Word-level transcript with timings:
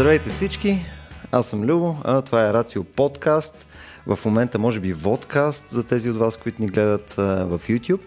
Здравейте 0.00 0.30
всички, 0.30 0.86
аз 1.32 1.46
съм 1.46 1.64
Любо, 1.64 1.96
а 2.04 2.22
това 2.22 2.48
е 2.48 2.52
Рацио 2.52 2.84
подкаст, 2.84 3.66
в 4.06 4.18
момента 4.24 4.58
може 4.58 4.80
би 4.80 4.92
водкаст 4.92 5.64
за 5.70 5.84
тези 5.84 6.10
от 6.10 6.16
вас, 6.16 6.36
които 6.36 6.62
ни 6.62 6.68
гледат 6.68 7.14
а, 7.18 7.44
в 7.44 7.60
YouTube. 7.68 8.00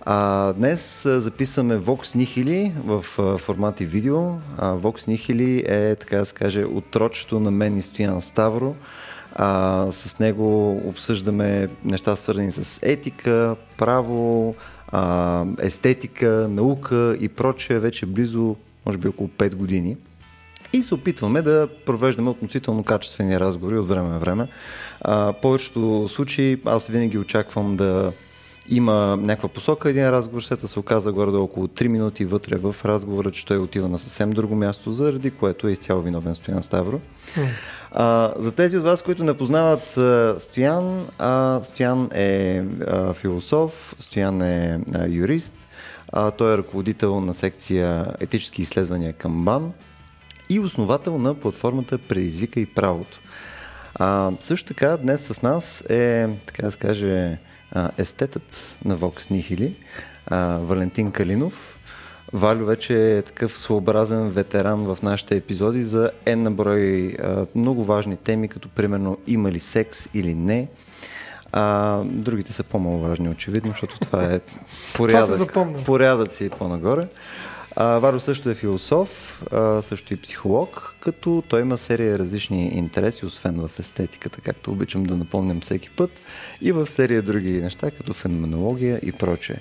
А, 0.00 0.52
днес 0.52 1.02
записваме 1.04 1.78
Vox 1.78 2.18
Nihili 2.18 2.72
в 2.84 3.18
а, 3.18 3.38
формат 3.38 3.80
и 3.80 3.84
видео. 3.84 4.18
А, 4.58 4.76
Vox 4.76 5.08
Nihili 5.08 5.70
е, 5.70 5.96
така 5.96 6.16
да 6.16 6.24
се 6.24 6.34
каже, 6.34 6.64
отрочето 6.64 7.40
на 7.40 7.50
мен 7.50 7.78
и 7.78 7.82
Стоян 7.82 8.22
Ставро. 8.22 8.74
А, 9.32 9.86
с 9.90 10.18
него 10.18 10.76
обсъждаме 10.88 11.68
неща 11.84 12.16
свързани 12.16 12.52
с 12.52 12.80
етика, 12.82 13.56
право, 13.78 14.54
а, 14.88 15.44
естетика, 15.58 16.46
наука 16.50 17.16
и 17.20 17.28
прочее 17.28 17.78
вече 17.78 18.06
близо, 18.06 18.56
може 18.86 18.98
би 18.98 19.08
около 19.08 19.28
5 19.28 19.54
години. 19.54 19.96
И 20.72 20.82
се 20.82 20.94
опитваме 20.94 21.42
да 21.42 21.68
провеждаме 21.86 22.30
относително 22.30 22.84
качествени 22.84 23.40
разговори 23.40 23.78
от 23.78 23.88
време 23.88 24.08
на 24.08 24.18
време. 24.18 24.48
А, 25.00 25.32
повечето 25.32 26.08
случаи 26.08 26.60
аз 26.66 26.86
винаги 26.86 27.18
очаквам 27.18 27.76
да 27.76 28.12
има 28.68 29.16
някаква 29.16 29.48
посока 29.48 29.90
един 29.90 30.10
разговор, 30.10 30.42
след 30.42 30.60
да 30.60 30.68
се 30.68 30.78
оказа 30.78 31.12
горе 31.12 31.30
до 31.30 31.42
около 31.42 31.66
3 31.66 31.86
минути 31.86 32.24
вътре 32.24 32.56
в 32.56 32.76
разговора, 32.84 33.30
че 33.30 33.46
той 33.46 33.58
отива 33.58 33.88
на 33.88 33.98
съвсем 33.98 34.30
друго 34.30 34.54
място, 34.54 34.92
заради 34.92 35.30
което 35.30 35.68
е 35.68 35.72
изцяло 35.72 36.02
виновен 36.02 36.34
Стоян 36.34 36.62
Ставро. 36.62 37.00
Mm. 37.00 37.46
А, 37.92 38.32
за 38.38 38.52
тези 38.52 38.78
от 38.78 38.84
вас, 38.84 39.02
които 39.02 39.24
не 39.24 39.34
познават 39.34 39.96
а, 39.96 40.36
Стоян, 40.38 41.06
а, 41.18 41.60
Стоян 41.62 42.08
е 42.14 42.64
а, 42.86 43.14
философ, 43.14 43.94
Стоян 43.98 44.42
е 44.42 44.80
а, 44.94 45.08
юрист, 45.08 45.54
а, 46.12 46.30
той 46.30 46.54
е 46.54 46.58
ръководител 46.58 47.20
на 47.20 47.34
секция 47.34 48.06
етически 48.20 48.62
изследвания 48.62 49.12
към 49.12 49.44
БАН 49.44 49.72
и 50.52 50.60
основател 50.60 51.18
на 51.18 51.34
платформата 51.34 51.98
Предизвика 51.98 52.60
и 52.60 52.66
правото. 52.66 53.20
А, 53.94 54.32
също 54.40 54.68
така, 54.68 54.96
днес 54.96 55.26
с 55.26 55.42
нас 55.42 55.84
е, 55.90 56.28
така 56.46 56.62
да 56.62 56.70
се 56.70 56.78
каже, 56.78 57.38
естетът 57.98 58.78
на 58.84 58.98
Vox 58.98 59.30
Nihili, 59.30 59.72
Валентин 60.64 61.12
Калинов. 61.12 61.78
Валю 62.32 62.64
вече 62.64 63.16
е 63.16 63.22
такъв 63.22 63.58
своеобразен 63.58 64.30
ветеран 64.30 64.84
в 64.84 64.98
нашите 65.02 65.36
епизоди 65.36 65.82
за 65.82 66.10
една 66.26 66.50
брой 66.50 67.16
а, 67.22 67.46
много 67.54 67.84
важни 67.84 68.16
теми, 68.16 68.48
като 68.48 68.68
примерно 68.68 69.18
има 69.26 69.52
ли 69.52 69.58
секс 69.58 70.08
или 70.14 70.34
не. 70.34 70.68
А, 71.52 71.98
другите 72.04 72.52
са 72.52 72.64
по-маловажни, 72.64 73.28
очевидно, 73.28 73.70
защото 73.70 74.00
това 74.00 74.24
е 74.24 74.40
порядък, 74.94 75.52
това 75.52 75.74
порядъци 75.86 76.50
по-нагоре. 76.58 77.08
Варо 77.76 78.20
също 78.20 78.50
е 78.50 78.54
философ, 78.54 79.42
също 79.82 80.14
и 80.14 80.16
психолог, 80.16 80.94
като 81.00 81.42
той 81.48 81.60
има 81.60 81.78
серия 81.78 82.18
различни 82.18 82.68
интереси, 82.68 83.26
освен 83.26 83.68
в 83.68 83.70
естетиката, 83.78 84.40
както 84.40 84.72
обичам 84.72 85.04
да 85.04 85.16
напомням 85.16 85.60
всеки 85.60 85.90
път, 85.90 86.10
и 86.60 86.72
в 86.72 86.86
серия 86.86 87.22
други 87.22 87.50
неща, 87.50 87.90
като 87.90 88.12
феноменология 88.12 89.00
и 89.02 89.12
прочее. 89.12 89.56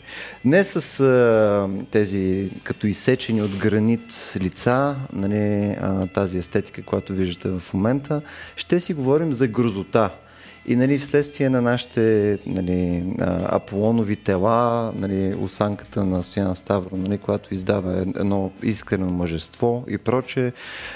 Днес 0.46 0.72
с 0.80 1.70
тези 1.92 2.52
като 2.64 2.88
изсечени 2.88 3.42
от 3.42 3.56
гранит 3.56 4.36
лица, 4.42 4.96
нали, 5.14 5.76
тази 6.14 6.38
естетика, 6.38 6.84
която 6.84 7.14
виждате 7.14 7.50
в 7.50 7.74
момента, 7.74 8.22
ще 8.56 8.80
си 8.80 8.94
говорим 8.94 9.34
за 9.34 9.48
грозота– 9.48 10.10
и 10.66 10.76
нали, 10.76 11.00
вследствие 11.00 11.50
на 11.50 11.62
нашите 11.62 12.40
нали, 12.46 13.04
аполонови 13.46 14.16
тела, 14.16 14.92
нали, 14.96 15.36
осанката 15.36 16.06
на 16.06 16.24
Стоян 16.24 16.56
Ставро, 16.56 16.98
нали, 16.98 17.18
която 17.18 17.54
издава 17.54 18.00
едно 18.00 18.52
искрено 18.64 19.06
мъжество 19.06 19.86
и 19.88 19.98
прочее, 19.98 20.52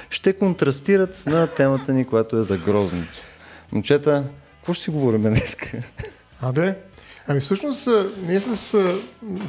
ще 0.10 0.34
контрастират 0.34 1.24
на 1.28 1.48
темата 1.48 1.94
ни, 1.94 2.06
която 2.06 2.38
е 2.38 2.44
за 2.44 2.58
грозното. 2.58 3.20
Момчета, 3.72 4.24
какво 4.56 4.74
ще 4.74 4.84
си 4.84 4.90
говорим 4.90 5.22
днес? 5.22 5.58
А, 6.42 6.52
да. 6.52 6.76
Ами 7.28 7.40
всъщност, 7.40 7.88
ние 8.28 8.40
с 8.40 8.78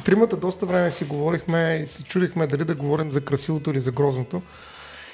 тримата 0.05 0.37
доста 0.37 0.65
време 0.65 0.91
си 0.91 1.03
говорихме 1.03 1.81
и 1.83 1.87
се 1.87 2.03
чудихме 2.03 2.47
дали 2.47 2.65
да 2.65 2.75
говорим 2.75 3.11
за 3.11 3.21
красивото 3.21 3.71
или 3.71 3.81
за 3.81 3.91
грозното. 3.91 4.41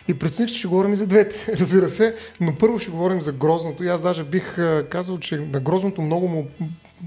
И 0.07 0.19
прецених, 0.19 0.51
че 0.51 0.57
ще 0.57 0.67
говорим 0.67 0.93
и 0.93 0.95
за 0.95 1.07
двете, 1.07 1.55
разбира 1.59 1.89
се, 1.89 2.15
но 2.41 2.55
първо 2.55 2.79
ще 2.79 2.91
говорим 2.91 3.21
за 3.21 3.31
грозното. 3.31 3.83
И 3.83 3.87
аз 3.87 4.01
даже 4.01 4.23
бих 4.23 4.57
казал, 4.89 5.17
че 5.19 5.37
на 5.37 5.59
грозното 5.59 6.01
много 6.01 6.27
му, 6.27 6.47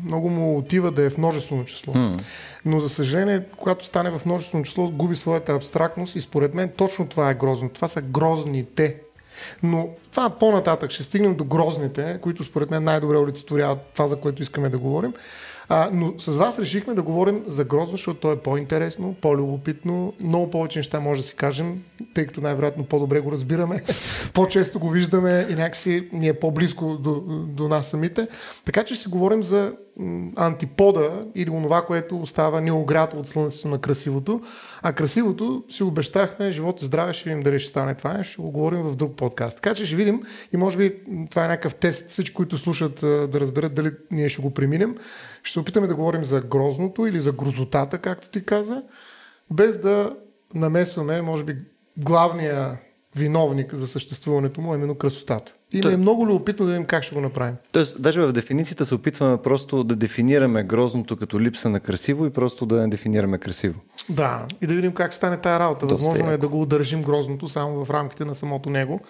много 0.05 0.29
му 0.29 0.59
отива 0.59 0.91
да 0.91 1.03
е 1.03 1.11
в 1.11 1.19
множествено 1.19 1.65
число. 1.65 1.95
Hmm. 1.95 2.21
Но 2.65 2.81
за 2.81 2.89
съжаление, 2.89 3.43
когато 3.57 3.87
стане 3.87 4.11
в 4.11 4.27
множествено 4.27 4.65
число, 4.65 4.91
губи 4.91 5.17
своята 5.17 5.53
абстрактност 5.53 6.17
и 6.17 6.21
според 6.21 6.55
мен 6.55 6.69
точно 6.77 7.09
това 7.09 7.31
е 7.31 7.34
грозно. 7.34 7.69
Това 7.69 7.89
са 7.89 8.01
грозните. 8.01 8.97
Но 9.63 9.89
това 10.11 10.31
по-нататък 10.31 10.91
ще 10.91 11.03
стигнем 11.03 11.34
до 11.34 11.45
грозните, 11.45 12.19
които 12.23 12.45
според 12.45 12.71
мен 12.71 12.84
най-добре 12.84 13.17
олицетворяват 13.17 13.78
това, 13.93 14.07
за 14.07 14.17
което 14.17 14.43
искаме 14.43 14.69
да 14.69 14.78
говорим. 14.78 15.13
А, 15.69 15.91
но 15.93 16.15
с 16.19 16.32
вас 16.32 16.59
решихме 16.59 16.94
да 16.94 17.03
говорим 17.03 17.44
за 17.47 17.65
Грозно, 17.65 17.91
защото 17.91 18.21
то 18.21 18.32
е 18.32 18.37
по-интересно, 18.37 19.15
по-любопитно, 19.21 20.12
много 20.21 20.50
повече 20.50 20.78
неща 20.78 21.00
може 21.00 21.21
да 21.21 21.27
си 21.27 21.37
кажем, 21.37 21.82
тъй 22.15 22.27
като 22.27 22.41
най-вероятно 22.41 22.84
по-добре 22.84 23.21
го 23.21 23.32
разбираме, 23.32 23.82
по-често 24.34 24.78
го 24.78 24.91
виждаме 24.91 25.47
и 25.50 25.54
някакси 25.54 26.09
ни 26.12 26.28
е 26.28 26.34
по-близко 26.34 26.87
до, 26.87 27.21
до 27.49 27.69
нас 27.69 27.91
самите. 27.91 28.28
Така 28.65 28.84
че 28.84 28.97
си 28.97 29.09
говорим 29.09 29.43
за 29.43 29.72
антипода 30.37 31.25
или 31.34 31.50
онова, 31.50 31.84
което 31.84 32.19
остава 32.19 32.60
неогрято 32.60 33.19
от 33.19 33.28
слънцето 33.28 33.69
на 33.69 33.78
красивото. 33.78 34.41
А 34.83 34.93
красивото 34.93 35.65
си 35.71 35.83
обещахме, 35.83 36.50
живот 36.50 36.83
и 36.83 36.84
здраве, 36.84 37.12
ще 37.12 37.28
видим 37.28 37.43
дали 37.43 37.60
ще 37.60 37.69
стане 37.71 37.94
това. 37.94 38.25
Ще 38.25 38.43
го 38.43 38.50
говорим 38.50 38.83
в 38.83 38.97
друг 38.97 39.16
подкаст. 39.16 39.56
Така 39.56 39.75
че 39.75 39.87
ще 39.87 39.97
видим 39.97 40.22
и 40.53 40.56
може 40.56 40.78
би 40.78 40.94
това 41.31 41.44
е 41.44 41.48
някакъв 41.48 41.75
тест, 41.75 42.10
всички, 42.10 42.34
които 42.34 42.59
слушат 42.59 43.00
да 43.00 43.41
разберат 43.41 43.75
дали 43.75 43.91
ние 44.10 44.28
ще 44.28 44.43
го 44.43 44.54
преминем. 44.54 44.97
Ще 45.47 45.53
се 45.53 45.61
опитаме 45.61 45.87
да 45.87 45.95
говорим 45.95 46.25
за 46.25 46.41
грозното 46.41 47.07
или 47.07 47.21
за 47.21 47.33
грозотата, 47.33 47.99
както 47.99 48.29
ти 48.29 48.45
каза, 48.45 48.83
без 49.51 49.81
да 49.81 50.17
намесваме, 50.55 51.23
може 51.23 51.45
би, 51.45 51.57
главния 51.97 52.79
виновник 53.17 53.75
за 53.75 53.89
съществуването 53.89 54.61
му, 54.61 54.75
именно 54.75 54.95
красотата. 54.95 55.53
И 55.73 55.81
Той... 55.81 55.91
ми 55.91 55.95
е 55.95 55.99
много 55.99 56.27
любопитно 56.27 56.67
да 56.67 56.73
видим 56.73 56.87
как 56.87 57.03
ще 57.03 57.15
го 57.15 57.21
направим. 57.21 57.55
Тоест, 57.73 58.03
даже 58.03 58.21
в 58.21 58.33
дефиницията 58.33 58.87
се 58.87 58.95
опитваме 58.95 59.43
просто 59.43 59.84
да 59.84 59.97
дефинираме 59.97 60.62
грозното 60.62 61.17
като 61.17 61.41
липса 61.41 61.69
на 61.69 61.81
красиво 61.81 62.27
и 62.27 62.31
просто 62.31 62.67
да 62.67 62.77
не 62.77 62.89
дефинираме 62.89 63.39
красиво. 63.39 63.81
Да, 64.09 64.47
и 64.63 64.67
да 64.67 64.75
видим 64.75 64.93
как 64.93 65.15
стане 65.15 65.37
тая 65.37 65.61
работа. 65.61 65.87
Доста 65.87 66.05
Възможно 66.05 66.31
е, 66.31 66.34
е 66.34 66.39
да 66.39 66.49
го 66.49 66.63
удържим 66.63 67.03
грозното 67.03 67.49
само 67.49 67.84
в 67.84 67.91
рамките 67.91 68.25
на 68.25 68.34
самото 68.34 68.71
него. 68.71 69.01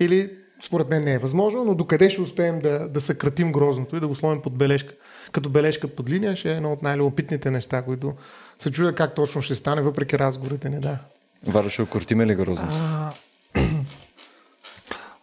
Или 0.00 0.30
според 0.64 0.90
мен 0.90 1.04
не 1.04 1.12
е 1.12 1.18
възможно, 1.18 1.64
но 1.64 1.74
докъде 1.74 2.10
ще 2.10 2.22
успеем 2.22 2.58
да, 2.58 2.88
да 2.88 3.00
съкратим 3.00 3.52
грозното 3.52 3.96
и 3.96 4.00
да 4.00 4.08
го 4.08 4.14
сложим 4.14 4.42
под 4.42 4.58
бележка. 4.58 4.94
Като 5.32 5.48
бележка 5.48 5.88
под 5.88 6.08
линия 6.08 6.36
ще 6.36 6.52
е 6.52 6.56
едно 6.56 6.72
от 6.72 6.82
най-любопитните 6.82 7.50
неща, 7.50 7.82
които 7.82 8.12
се 8.58 8.70
чудя 8.70 8.94
как 8.94 9.14
точно 9.14 9.42
ще 9.42 9.54
стане, 9.54 9.82
въпреки 9.82 10.18
разговорите 10.18 10.70
не 10.70 10.80
да. 10.80 10.98
Варо, 11.46 11.70
ще 11.70 11.82
окортиме 11.82 12.26
ли 12.26 12.34
грозното? 12.34 12.74
А... 12.74 13.12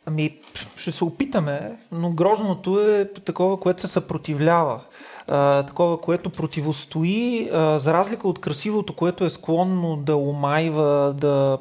Ами, 0.05 0.37
ще 0.77 0.91
се 0.91 1.03
опитаме, 1.03 1.77
но 1.91 2.11
грозното 2.11 2.81
е 2.81 3.09
такова, 3.25 3.59
което 3.59 3.81
се 3.81 3.87
съпротивлява 3.87 4.81
а, 5.29 5.63
такова, 5.63 6.01
което 6.01 6.29
противостои, 6.29 7.49
а, 7.53 7.79
за 7.79 7.93
разлика 7.93 8.27
от 8.27 8.41
красивото, 8.41 8.95
което 8.95 9.25
е 9.25 9.29
склонно 9.29 9.97
да 9.97 10.15
омайва, 10.15 11.13
да 11.17 11.57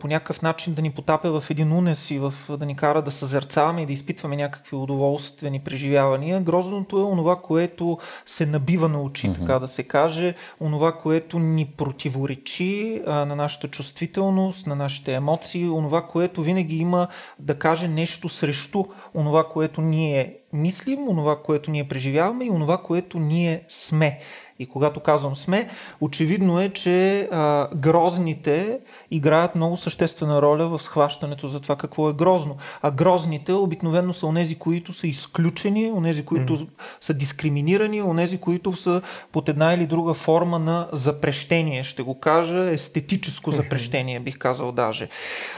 по 0.00 0.08
някакъв 0.08 0.42
начин 0.42 0.74
да 0.74 0.82
ни 0.82 0.90
потапя 0.90 1.40
в 1.40 1.50
един 1.50 1.72
унес 1.72 2.10
и 2.10 2.18
в, 2.18 2.34
да 2.56 2.66
ни 2.66 2.76
кара 2.76 3.02
да 3.02 3.10
съзерцаваме 3.10 3.82
и 3.82 3.86
да 3.86 3.92
изпитваме 3.92 4.36
някакви 4.36 4.76
удоволствени 4.76 5.60
преживявания. 5.60 6.40
Грозното 6.40 6.98
е 6.98 7.02
онова, 7.02 7.36
което 7.36 7.98
се 8.26 8.46
набива 8.46 8.88
на 8.88 9.02
очи, 9.02 9.28
mm-hmm. 9.28 9.38
така 9.38 9.58
да 9.58 9.68
се 9.68 9.82
каже, 9.82 10.34
онова, 10.60 10.92
което 10.92 11.38
ни 11.38 11.66
противоречи 11.76 13.02
а, 13.06 13.24
на 13.24 13.36
нашата 13.36 13.68
чувствителност, 13.68 14.66
на 14.66 14.76
нашите 14.76 15.14
емоции, 15.14 15.68
онова, 15.68 16.02
което 16.02 16.42
винаги 16.42 16.76
има 16.76 17.08
да 17.38 17.58
каже 17.58 17.88
нещо 17.88 18.28
срещу 18.28 18.84
онова, 19.14 19.44
което 19.44 19.80
ние 19.80 20.39
мислим, 20.52 21.08
онова, 21.08 21.42
което 21.42 21.70
ние 21.70 21.88
преживяваме 21.88 22.44
и 22.44 22.50
онова, 22.50 22.78
което 22.78 23.18
ние 23.18 23.64
сме. 23.68 24.18
И 24.60 24.66
когато 24.66 25.00
казвам 25.00 25.36
сме, 25.36 25.68
очевидно 26.00 26.60
е, 26.60 26.68
че 26.68 27.28
а, 27.32 27.68
грозните 27.74 28.78
играят 29.10 29.54
много 29.54 29.76
съществена 29.76 30.42
роля 30.42 30.68
в 30.68 30.82
схващането 30.82 31.48
за 31.48 31.60
това 31.60 31.76
какво 31.76 32.10
е 32.10 32.12
грозно. 32.12 32.56
А 32.82 32.90
грозните 32.90 33.52
обикновено 33.52 34.14
са 34.14 34.26
онези, 34.26 34.54
които 34.54 34.92
са 34.92 35.06
изключени, 35.06 35.92
онези, 35.92 36.24
които 36.24 36.58
mm. 36.58 36.66
са 37.00 37.14
дискриминирани, 37.14 38.02
онези, 38.02 38.38
които 38.38 38.76
са 38.76 39.02
под 39.32 39.48
една 39.48 39.74
или 39.74 39.86
друга 39.86 40.14
форма 40.14 40.58
на 40.58 40.88
запрещение. 40.92 41.84
Ще 41.84 42.02
го 42.02 42.20
кажа, 42.20 42.70
естетическо 42.70 43.50
запрещение, 43.50 44.20
бих 44.20 44.38
казал 44.38 44.72
даже. 44.72 45.08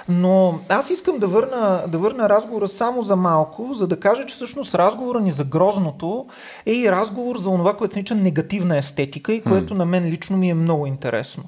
Но 0.08 0.58
аз 0.68 0.90
искам 0.90 1.18
да 1.18 1.26
върна, 1.26 1.82
да 1.88 1.98
върна 1.98 2.28
разговора 2.28 2.68
само 2.68 3.02
за 3.02 3.16
малко, 3.16 3.74
за 3.74 3.86
да 3.86 4.00
кажа, 4.00 4.26
че 4.26 4.34
всъщност 4.34 4.74
разговора 4.74 5.20
ни 5.20 5.32
за 5.32 5.44
грозното 5.44 6.26
е 6.66 6.72
и 6.72 6.90
разговор 6.90 7.36
за 7.38 7.44
това, 7.44 7.76
което 7.76 7.94
се 7.94 7.98
нарича 7.98 8.14
негативна 8.14 8.76
естетика 8.76 8.91
естетика 8.92 9.32
и 9.32 9.40
което 9.40 9.74
mm. 9.74 9.76
на 9.76 9.84
мен 9.84 10.04
лично 10.04 10.36
ми 10.36 10.50
е 10.50 10.54
много 10.54 10.86
интересно. 10.86 11.44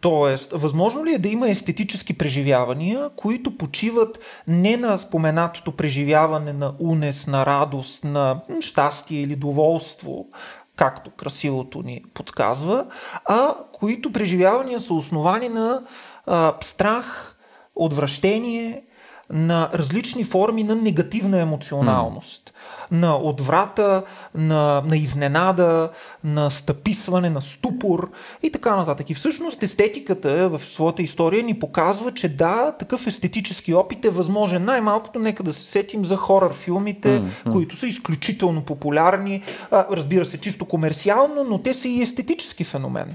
Тоест, 0.00 0.52
възможно 0.52 1.04
ли 1.04 1.14
е 1.14 1.18
да 1.18 1.28
има 1.28 1.50
естетически 1.50 2.18
преживявания, 2.18 3.10
които 3.16 3.56
почиват 3.56 4.18
не 4.48 4.76
на 4.76 4.98
споменатото 4.98 5.72
преживяване 5.72 6.52
на 6.52 6.74
унес, 6.78 7.26
на 7.26 7.46
радост, 7.46 8.04
на 8.04 8.40
щастие 8.60 9.20
или 9.20 9.36
доволство, 9.36 10.26
както 10.76 11.10
красивото 11.10 11.82
ни 11.82 12.02
подсказва, 12.14 12.86
а 13.24 13.54
които 13.72 14.12
преживявания 14.12 14.80
са 14.80 14.94
основани 14.94 15.48
на 15.48 15.82
а, 16.26 16.54
страх, 16.60 17.36
отвращение, 17.76 18.82
на 19.30 19.70
различни 19.74 20.24
форми 20.24 20.64
на 20.64 20.74
негативна 20.74 21.40
емоционалност. 21.40 22.50
Mm 22.50 22.57
на 22.90 23.16
отврата, 23.16 24.02
на, 24.34 24.82
на 24.86 24.96
изненада, 24.96 25.90
на 26.24 26.50
стъписване, 26.50 27.30
на 27.30 27.40
ступор 27.40 28.10
и 28.42 28.52
така 28.52 28.76
нататък. 28.76 29.10
И 29.10 29.14
всъщност 29.14 29.62
естетиката 29.62 30.48
в 30.48 30.60
своята 30.64 31.02
история 31.02 31.42
ни 31.42 31.58
показва, 31.58 32.14
че 32.14 32.28
да, 32.28 32.72
такъв 32.78 33.06
естетически 33.06 33.74
опит 33.74 34.04
е 34.04 34.10
възможен. 34.10 34.64
Най-малкото 34.64 35.18
нека 35.18 35.42
да 35.42 35.54
се 35.54 35.66
сетим 35.66 36.04
за 36.04 36.16
хорър 36.16 36.52
филмите, 36.52 37.08
mm-hmm. 37.20 37.52
които 37.52 37.76
са 37.76 37.86
изключително 37.86 38.62
популярни, 38.62 39.42
разбира 39.72 40.24
се, 40.24 40.40
чисто 40.40 40.64
комерциално, 40.64 41.44
но 41.44 41.58
те 41.58 41.74
са 41.74 41.88
и 41.88 42.02
естетически 42.02 42.64
феномен. 42.64 43.14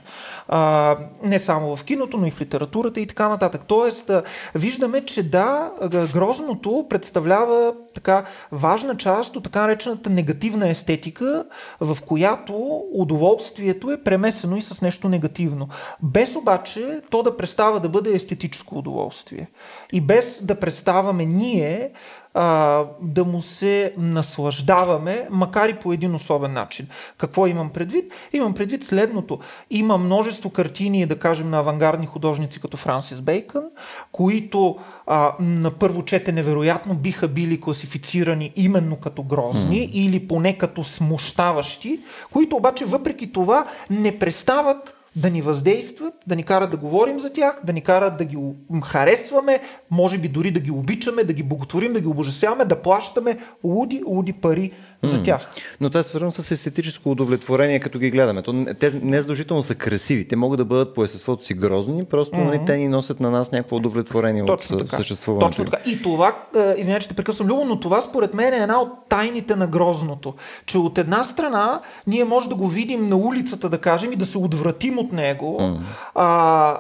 Не 1.24 1.40
само 1.40 1.76
в 1.76 1.84
киното, 1.84 2.18
но 2.18 2.28
и 2.28 2.32
в 2.32 2.42
литературата 2.42 3.00
и 3.00 3.08
така 3.08 3.30
нататък. 3.30 3.62
Тоест, 3.68 4.12
виждаме, 4.56 5.06
че 5.06 5.30
да, 5.30 5.72
грозното 6.14 6.86
представлява 6.90 7.74
така 7.96 8.24
важна 8.52 8.98
част 8.98 9.36
от 9.36 9.44
така 9.44 9.63
наречената 9.68 10.10
негативна 10.10 10.70
естетика, 10.70 11.46
в 11.80 11.98
която 12.06 12.84
удоволствието 12.94 13.92
е 13.92 14.04
премесено 14.04 14.56
и 14.56 14.62
с 14.62 14.82
нещо 14.82 15.10
негативно. 15.10 15.68
Без 16.02 16.36
обаче 16.36 17.02
то 17.10 17.24
да 17.24 17.38
престава 17.38 17.80
да 17.80 17.90
бъде 17.90 18.16
естетическо 18.16 18.78
удоволствие. 18.78 19.48
И 19.94 20.02
без 20.02 20.44
да 20.44 20.60
преставаме 20.60 21.26
ние 21.26 21.92
а, 22.34 22.84
да 23.02 23.24
му 23.24 23.42
се 23.42 23.94
наслаждаваме, 23.98 25.28
макар 25.32 25.70
и 25.70 25.74
по 25.74 25.94
един 25.94 26.16
особен 26.16 26.54
начин. 26.54 26.88
Какво 27.18 27.48
имам 27.48 27.70
предвид? 27.70 28.14
Имам 28.34 28.54
предвид 28.54 28.84
следното. 28.84 29.40
Има 29.70 29.98
множество 29.98 30.50
картини, 30.50 31.06
да 31.06 31.20
кажем, 31.20 31.50
на 31.50 31.60
авангардни 31.60 32.06
художници 32.06 32.62
като 32.62 32.78
Франсис 32.78 33.22
Бейкън, 33.22 33.64
които 34.12 34.78
а, 35.08 35.36
на 35.40 35.72
първо 35.72 36.06
четене 36.06 36.44
вероятно 36.44 36.96
биха 36.96 37.28
били 37.28 37.62
класифицирани 37.62 38.54
именно 38.56 38.96
като 38.96 39.24
грозни 39.24 39.80
mm. 39.80 39.92
или 39.92 40.28
поне 40.28 40.58
като 40.58 40.84
смущаващи, 40.84 42.00
които 42.32 42.56
обаче 42.56 42.86
въпреки 42.86 43.34
това 43.34 43.66
не 43.90 44.20
престават 44.20 44.96
да 45.16 45.30
ни 45.30 45.42
въздействат, 45.42 46.14
да 46.28 46.36
ни 46.36 46.44
карат 46.44 46.72
да 46.72 46.78
говорим 46.78 47.20
за 47.20 47.34
тях, 47.34 47.62
да 47.64 47.74
ни 47.74 47.82
карат 47.82 48.18
да 48.18 48.26
ги 48.26 48.38
харесваме, 48.84 49.60
може 49.92 50.18
би 50.18 50.28
дори 50.28 50.52
да 50.52 50.60
ги 50.60 50.72
обичаме, 50.72 51.24
да 51.24 51.34
ги 51.34 51.44
боготворим, 51.44 51.94
да 51.94 52.02
ги 52.02 52.08
обожествяваме, 52.08 52.66
да 52.66 52.82
плащаме 52.82 53.38
луди, 53.64 54.04
луди 54.08 54.34
пари 54.34 54.72
за 55.04 55.24
тях. 55.24 55.50
Но 55.82 55.90
това 55.90 56.00
е 56.00 56.04
свързано 56.04 56.32
с 56.32 56.52
естетическо 56.52 57.12
удовлетворение, 57.12 57.80
като 57.80 58.00
ги 58.00 58.10
гледаме. 58.10 58.42
То, 58.42 58.66
те 58.80 59.00
не 59.04 59.22
задължително 59.22 59.64
са 59.64 59.76
красиви. 59.76 60.28
Те 60.28 60.36
могат 60.36 60.58
да 60.58 60.66
бъдат 60.66 60.96
по 60.96 61.04
естеството 61.04 61.46
си 61.46 61.54
грозни, 61.54 62.06
просто 62.06 62.38
mm-hmm. 62.38 62.46
нали, 62.46 62.62
те 62.66 62.78
ни 62.78 62.88
носят 62.88 63.20
на 63.20 63.32
нас 63.32 63.52
някакво 63.52 63.76
удовлетворение 63.76 64.46
Точно 64.46 64.78
от 64.78 64.84
така. 64.84 64.98
съществуването. 64.98 65.50
Точно 65.50 65.66
така. 65.66 65.90
И 65.90 66.02
това, 66.02 66.36
е, 66.56 66.74
извинявай, 66.78 67.00
че 67.00 67.08
те 67.08 67.14
прекъсвам, 67.14 67.48
Любо, 67.48 67.66
но 67.66 67.80
това 67.80 68.02
според 68.02 68.34
мен 68.34 68.54
е 68.54 68.58
една 68.58 68.82
от 68.82 68.90
тайните 69.10 69.56
на 69.56 69.68
грозното. 69.68 70.34
Че 70.66 70.78
от 70.78 70.98
една 70.98 71.24
страна 71.24 71.82
ние 72.08 72.24
може 72.24 72.50
да 72.50 72.56
го 72.56 72.68
видим 72.68 73.10
на 73.10 73.16
улицата, 73.18 73.70
да 73.70 73.78
кажем, 73.78 74.12
и 74.12 74.16
да 74.16 74.26
се 74.26 74.38
отвратим 74.38 75.00
от 75.00 75.12
него. 75.12 75.58
Mm-hmm. 75.60 75.80
А, 76.16 76.78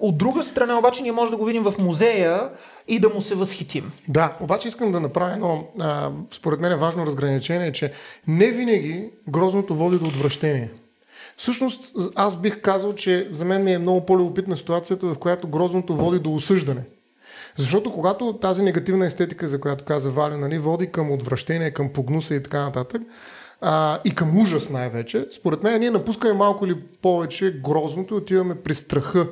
от 0.00 0.18
друга 0.18 0.44
страна, 0.44 0.78
обаче, 0.78 1.02
ние 1.02 1.12
може 1.12 1.30
да 1.30 1.36
го 1.36 1.44
видим 1.44 1.62
в 1.62 1.74
музея 1.78 2.50
и 2.88 3.00
да 3.00 3.08
му 3.08 3.20
се 3.20 3.34
възхитим. 3.34 3.92
Да, 4.08 4.36
обаче 4.40 4.68
искам 4.68 4.92
да 4.92 5.00
направя 5.00 5.32
едно, 5.32 5.68
а, 5.80 6.10
според 6.30 6.60
мен 6.60 6.72
е 6.72 6.76
важно 6.76 7.06
разграничение, 7.06 7.72
че 7.72 7.92
не 8.26 8.50
винаги 8.50 9.10
грозното 9.28 9.74
води 9.74 9.98
до 9.98 10.04
отвращение. 10.04 10.70
Всъщност, 11.36 11.92
аз 12.14 12.36
бих 12.36 12.60
казал, 12.60 12.94
че 12.94 13.28
за 13.32 13.44
мен 13.44 13.64
ми 13.64 13.72
е 13.72 13.78
много 13.78 14.06
по-любопитна 14.06 14.56
ситуацията, 14.56 15.06
в 15.06 15.18
която 15.18 15.48
грозното 15.48 15.96
води 15.96 16.18
до 16.18 16.34
осъждане. 16.34 16.82
Защото 17.56 17.92
когато 17.92 18.32
тази 18.32 18.62
негативна 18.62 19.06
естетика, 19.06 19.46
за 19.46 19.60
която 19.60 19.84
каза 19.84 20.10
Валя, 20.10 20.36
нали, 20.36 20.58
води 20.58 20.86
към 20.86 21.12
отвращение, 21.12 21.70
към 21.70 21.92
погнуса 21.92 22.34
и 22.34 22.42
така 22.42 22.60
нататък, 22.60 23.02
а, 23.60 23.98
и 24.04 24.14
към 24.14 24.38
ужас 24.38 24.70
най-вече, 24.70 25.26
според 25.30 25.62
мен 25.62 25.80
ние 25.80 25.90
напускаме 25.90 26.34
малко 26.34 26.66
или 26.66 26.80
повече 27.02 27.60
грозното 27.64 28.14
и 28.14 28.16
отиваме 28.16 28.54
при 28.54 28.74
страха. 28.74 29.28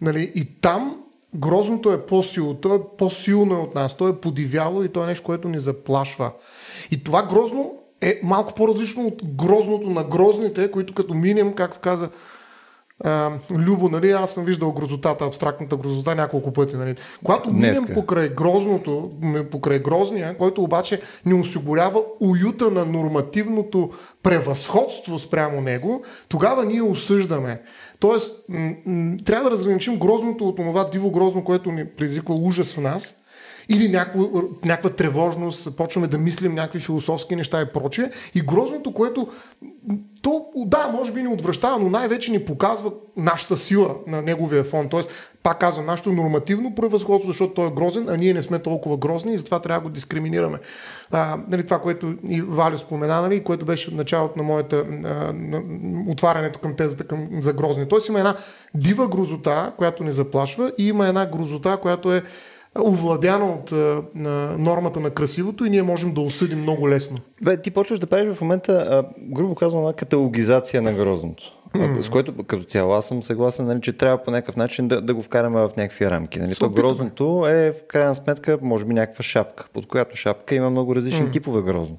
Нали? 0.00 0.32
И 0.34 0.60
там 0.60 1.03
грозното 1.34 1.92
е 1.92 2.06
по-силно, 2.06 2.54
то 2.54 2.74
е 2.74 2.80
по-силно 2.98 3.62
от 3.62 3.74
нас, 3.74 3.96
то 3.96 4.08
е 4.08 4.20
подивяло 4.20 4.82
и 4.82 4.88
то 4.88 5.02
е 5.02 5.06
нещо, 5.06 5.24
което 5.24 5.48
ни 5.48 5.60
заплашва. 5.60 6.32
И 6.90 7.04
това 7.04 7.22
грозно 7.22 7.72
е 8.00 8.20
малко 8.22 8.54
по-различно 8.54 9.06
от 9.06 9.22
грозното 9.24 9.90
на 9.90 10.04
грозните, 10.04 10.70
които 10.70 10.94
като 10.94 11.14
минем, 11.14 11.52
както 11.52 11.80
каза 11.80 12.10
а, 13.04 13.32
Любо, 13.50 13.88
нали, 13.88 14.10
аз 14.10 14.30
съм 14.30 14.44
виждал 14.44 14.72
грозотата, 14.72 15.24
абстрактната 15.24 15.76
грозота 15.76 16.14
няколко 16.14 16.52
пъти. 16.52 16.76
Нали. 16.76 16.96
Когато 17.24 17.50
минем 17.50 17.74
Днеска. 17.74 17.94
покрай 17.94 18.28
грозното, 18.28 19.10
покрай 19.50 19.78
грозния, 19.78 20.36
който 20.38 20.62
обаче 20.62 21.02
ни 21.26 21.34
осигурява 21.34 22.02
уюта 22.20 22.70
на 22.70 22.84
нормативното 22.84 23.90
превъзходство 24.22 25.18
спрямо 25.18 25.60
него, 25.60 26.02
тогава 26.28 26.64
ние 26.64 26.82
осъждаме. 26.82 27.62
Тоест, 28.04 28.36
м- 28.48 28.76
м- 28.86 29.16
трябва 29.24 29.44
да 29.44 29.50
разграничим 29.50 29.98
грозното 29.98 30.48
от 30.48 30.56
това 30.56 30.84
диво 30.84 31.10
грозно, 31.10 31.44
което 31.44 31.70
ни 31.70 31.86
предизвиква 31.86 32.34
ужас 32.34 32.74
в 32.74 32.80
нас, 32.80 33.14
или 33.68 33.88
някаква, 33.88 34.42
някаква 34.64 34.90
тревожност, 34.90 35.76
почваме 35.76 36.06
да 36.06 36.18
мислим 36.18 36.54
някакви 36.54 36.78
философски 36.78 37.36
неща 37.36 37.60
и 37.60 37.72
прочее. 37.72 38.10
И 38.34 38.40
грозното, 38.40 38.94
което 38.94 39.28
то, 40.22 40.46
да, 40.56 40.88
може 40.92 41.12
би 41.12 41.22
ни 41.22 41.28
отвръщава, 41.28 41.78
но 41.78 41.90
най-вече 41.90 42.30
ни 42.30 42.44
показва 42.44 42.92
нашата 43.16 43.56
сила 43.56 43.94
на 44.06 44.22
неговия 44.22 44.64
фон. 44.64 44.88
Тоест, 44.88 45.10
пак 45.42 45.60
казвам, 45.60 45.86
нашето 45.86 46.12
нормативно 46.12 46.74
превъзходство, 46.74 47.30
защото 47.30 47.54
той 47.54 47.66
е 47.66 47.70
грозен, 47.70 48.08
а 48.08 48.16
ние 48.16 48.34
не 48.34 48.42
сме 48.42 48.58
толкова 48.58 48.96
грозни 48.96 49.34
и 49.34 49.38
затова 49.38 49.60
трябва 49.60 49.80
да 49.80 49.88
го 49.88 49.94
дискриминираме. 49.94 50.58
А, 51.10 51.38
нали, 51.48 51.64
това, 51.64 51.78
което 51.78 52.14
и 52.28 52.40
Валю 52.40 52.78
спомена, 52.78 53.20
нали, 53.20 53.44
което 53.44 53.64
беше 53.64 53.94
началото 53.94 54.38
на 54.38 54.42
моята 54.42 54.76
а, 54.76 55.32
отварянето 56.08 56.58
към 56.58 56.76
тезата 56.76 57.04
към, 57.04 57.28
за 57.40 57.52
грозни. 57.52 57.88
Тоест 57.88 58.08
има 58.08 58.18
една 58.18 58.36
дива 58.74 59.08
грозота, 59.08 59.72
която 59.76 60.04
ни 60.04 60.12
заплашва 60.12 60.72
и 60.78 60.88
има 60.88 61.06
една 61.06 61.26
грозота, 61.26 61.76
която 61.76 62.12
е 62.12 62.22
овладяна 62.80 63.44
от 63.44 63.72
а, 63.72 64.02
нормата 64.58 65.00
на 65.00 65.10
красивото 65.10 65.64
и 65.64 65.70
ние 65.70 65.82
можем 65.82 66.14
да 66.14 66.20
осъдим 66.20 66.60
много 66.60 66.88
лесно. 66.88 67.18
Бе, 67.42 67.62
ти 67.62 67.70
почваш 67.70 67.98
да 67.98 68.06
правиш 68.06 68.34
в 68.34 68.40
момента, 68.40 68.72
а, 68.72 69.04
грубо 69.18 69.54
казвам, 69.54 69.82
една 69.82 69.92
каталогизация 69.92 70.82
на 70.82 70.92
грозното. 70.92 71.44
Mm. 71.74 72.00
С 72.00 72.08
което 72.08 72.44
като 72.44 72.64
цяло 72.64 72.92
аз 72.92 73.06
съм 73.08 73.22
съгласен, 73.22 73.66
нали, 73.66 73.80
че 73.80 73.92
трябва 73.92 74.22
по 74.22 74.30
някакъв 74.30 74.56
начин 74.56 74.88
да, 74.88 75.00
да 75.00 75.14
го 75.14 75.22
вкараме 75.22 75.60
в 75.60 75.70
някакви 75.76 76.10
рамки. 76.10 76.38
Нали. 76.38 76.54
То 76.54 76.70
грозното 76.70 77.46
е 77.48 77.72
в 77.72 77.86
крайна 77.86 78.14
сметка, 78.14 78.58
може 78.62 78.84
би 78.84 78.94
някаква 78.94 79.22
шапка, 79.22 79.66
под 79.72 79.86
която 79.86 80.16
шапка 80.16 80.54
има 80.54 80.70
много 80.70 80.96
различни 80.96 81.26
mm. 81.26 81.32
типове 81.32 81.62
грозно. 81.62 81.96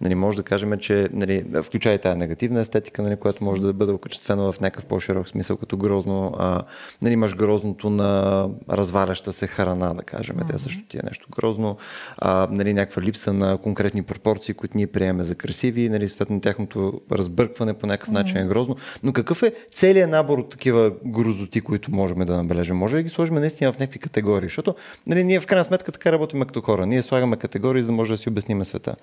Нали, 0.00 0.14
може 0.14 0.36
да 0.36 0.42
кажем, 0.42 0.78
че 0.78 1.08
нали, 1.12 1.44
включая 1.62 1.94
и 1.94 1.98
тази 1.98 2.18
негативна 2.18 2.60
естетика, 2.60 3.02
нали, 3.02 3.16
която 3.16 3.44
може 3.44 3.62
да 3.62 3.72
бъде 3.72 3.92
окачествена 3.92 4.52
в 4.52 4.60
някакъв 4.60 4.86
по-широк 4.86 5.28
смисъл, 5.28 5.56
като 5.56 5.76
грозно. 5.76 6.32
А, 6.38 6.62
нали, 7.02 7.12
имаш 7.12 7.34
грозното 7.34 7.90
на 7.90 8.48
разваляща 8.70 9.32
се 9.32 9.46
храна, 9.46 9.94
да 9.94 10.02
кажем. 10.02 10.36
Mm-hmm. 10.36 10.50
Тя 10.50 10.58
също 10.58 10.82
ти 10.88 10.96
е 10.96 11.00
нещо 11.04 11.28
грозно. 11.36 11.76
А, 12.18 12.48
нали, 12.50 12.74
някаква 12.74 13.02
липса 13.02 13.32
на 13.32 13.58
конкретни 13.58 14.02
пропорции, 14.02 14.54
които 14.54 14.76
ние 14.76 14.86
приемаме 14.86 15.24
за 15.24 15.34
красиви, 15.34 15.88
нали, 15.88 16.08
съответно 16.08 16.40
тяхното 16.40 17.00
разбъркване 17.12 17.74
по 17.74 17.86
някакъв 17.86 18.08
mm-hmm. 18.08 18.12
начин 18.12 18.36
е 18.36 18.46
грозно. 18.46 18.76
Но 19.02 19.12
какъв 19.16 19.42
е 19.42 19.52
целият 19.72 20.10
набор 20.10 20.38
от 20.38 20.50
такива 20.50 20.92
грозоти, 21.04 21.60
които 21.60 21.90
можем 21.90 22.18
да 22.18 22.36
набележим? 22.36 22.76
Може 22.76 22.96
да 22.96 23.02
ги 23.02 23.08
сложим 23.08 23.34
наистина 23.34 23.72
в 23.72 23.78
някакви 23.78 23.98
категории, 23.98 24.48
защото 24.48 24.74
нали, 25.06 25.24
ние 25.24 25.40
в 25.40 25.46
крайна 25.46 25.64
сметка 25.64 25.92
така 25.92 26.12
работим 26.12 26.40
като 26.40 26.60
хора. 26.60 26.86
Ние 26.86 27.02
слагаме 27.02 27.36
категории, 27.36 27.82
за 27.82 27.86
да 27.86 27.92
може 27.92 28.14
да 28.14 28.18
си 28.18 28.28
обясним 28.28 28.64
света. 28.64 28.94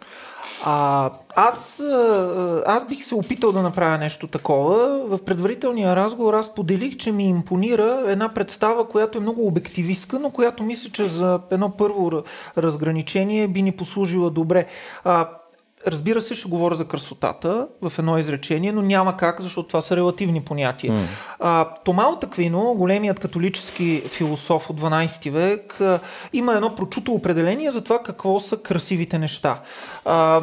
А, 0.65 1.09
аз, 1.35 1.83
аз 2.65 2.87
бих 2.87 3.03
се 3.03 3.15
опитал 3.15 3.51
да 3.51 3.61
направя 3.61 3.97
нещо 3.97 4.27
такова. 4.27 4.99
В 5.07 5.23
предварителния 5.25 5.95
разговор 5.95 6.33
аз 6.33 6.55
поделих, 6.55 6.97
че 6.97 7.11
ми 7.11 7.23
импонира 7.23 8.03
една 8.07 8.33
представа, 8.33 8.89
която 8.89 9.17
е 9.17 9.21
много 9.21 9.47
обективистка, 9.47 10.19
но 10.19 10.29
която 10.29 10.63
мисля, 10.63 10.89
че 10.89 11.09
за 11.09 11.39
едно 11.51 11.71
първо 11.77 12.23
разграничение 12.57 13.47
би 13.47 13.61
ни 13.61 13.71
послужила 13.71 14.29
добре. 14.29 14.65
А, 15.03 15.29
Разбира 15.87 16.21
се, 16.21 16.35
ще 16.35 16.49
говоря 16.49 16.75
за 16.75 16.85
красотата 16.85 17.67
в 17.81 17.93
едно 17.99 18.17
изречение, 18.17 18.71
но 18.71 18.81
няма 18.81 19.17
как, 19.17 19.41
защото 19.41 19.67
това 19.67 19.81
са 19.81 19.95
релативни 19.95 20.41
понятия. 20.41 20.93
Mm. 20.93 21.03
А, 21.39 21.69
Тома 21.83 22.03
от 22.07 22.23
Аквино, 22.23 22.73
големият 22.77 23.19
католически 23.19 24.03
философ 24.07 24.69
от 24.69 24.81
12 24.81 25.29
век, 25.29 25.81
а, 25.81 25.99
има 26.33 26.53
едно 26.53 26.75
прочуто 26.75 27.11
определение 27.11 27.71
за 27.71 27.81
това 27.81 27.99
какво 28.03 28.39
са 28.39 28.57
красивите 28.57 29.19
неща. 29.19 29.59
А, 30.05 30.41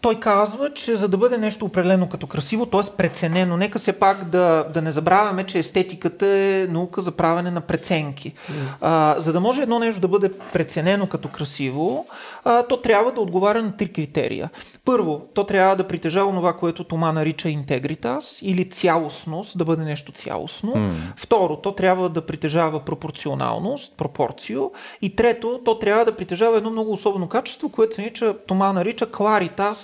той 0.00 0.20
казва, 0.20 0.74
че 0.74 0.96
за 0.96 1.08
да 1.08 1.16
бъде 1.16 1.38
нещо 1.38 1.64
определено 1.64 2.08
като 2.08 2.26
красиво, 2.26 2.66
т.е. 2.66 2.96
преценено, 2.96 3.56
нека 3.56 3.78
се 3.78 3.92
пак 3.92 4.24
да, 4.24 4.66
да 4.74 4.82
не 4.82 4.92
забравяме, 4.92 5.44
че 5.44 5.58
естетиката 5.58 6.26
е 6.26 6.66
наука 6.70 7.02
за 7.02 7.12
правене 7.12 7.50
на 7.50 7.60
преценки. 7.60 8.32
Mm. 8.32 8.52
А, 8.80 9.16
за 9.18 9.32
да 9.32 9.40
може 9.40 9.62
едно 9.62 9.78
нещо 9.78 10.00
да 10.00 10.08
бъде 10.08 10.32
преценено 10.52 11.06
като 11.06 11.28
красиво, 11.28 12.06
а, 12.44 12.62
то 12.62 12.76
трябва 12.76 13.12
да 13.12 13.20
отговаря 13.20 13.62
на 13.62 13.76
три 13.76 13.92
критерия. 13.92 14.50
Първо, 14.84 15.22
то 15.34 15.44
трябва 15.44 15.76
да 15.76 15.88
притежава 15.88 16.32
това, 16.32 16.52
което 16.52 16.84
Тома 16.84 17.12
нарича 17.12 17.48
интегритас 17.48 18.38
или 18.42 18.70
цялостност, 18.70 19.58
да 19.58 19.64
бъде 19.64 19.84
нещо 19.84 20.12
цялостно. 20.12 20.72
Mm. 20.72 20.92
Второ, 21.16 21.56
то 21.56 21.72
трябва 21.72 22.08
да 22.08 22.26
притежава 22.26 22.80
пропорционалност, 22.80 23.94
пропорцио. 23.96 24.70
И 25.02 25.16
трето, 25.16 25.60
то 25.64 25.78
трябва 25.78 26.04
да 26.04 26.16
притежава 26.16 26.56
едно 26.56 26.70
много 26.70 26.92
особено 26.92 27.28
качество, 27.28 27.68
което 27.68 27.94
се 27.94 28.02
нарича, 28.02 28.34
Тома 28.46 28.72
нарича 28.72 29.06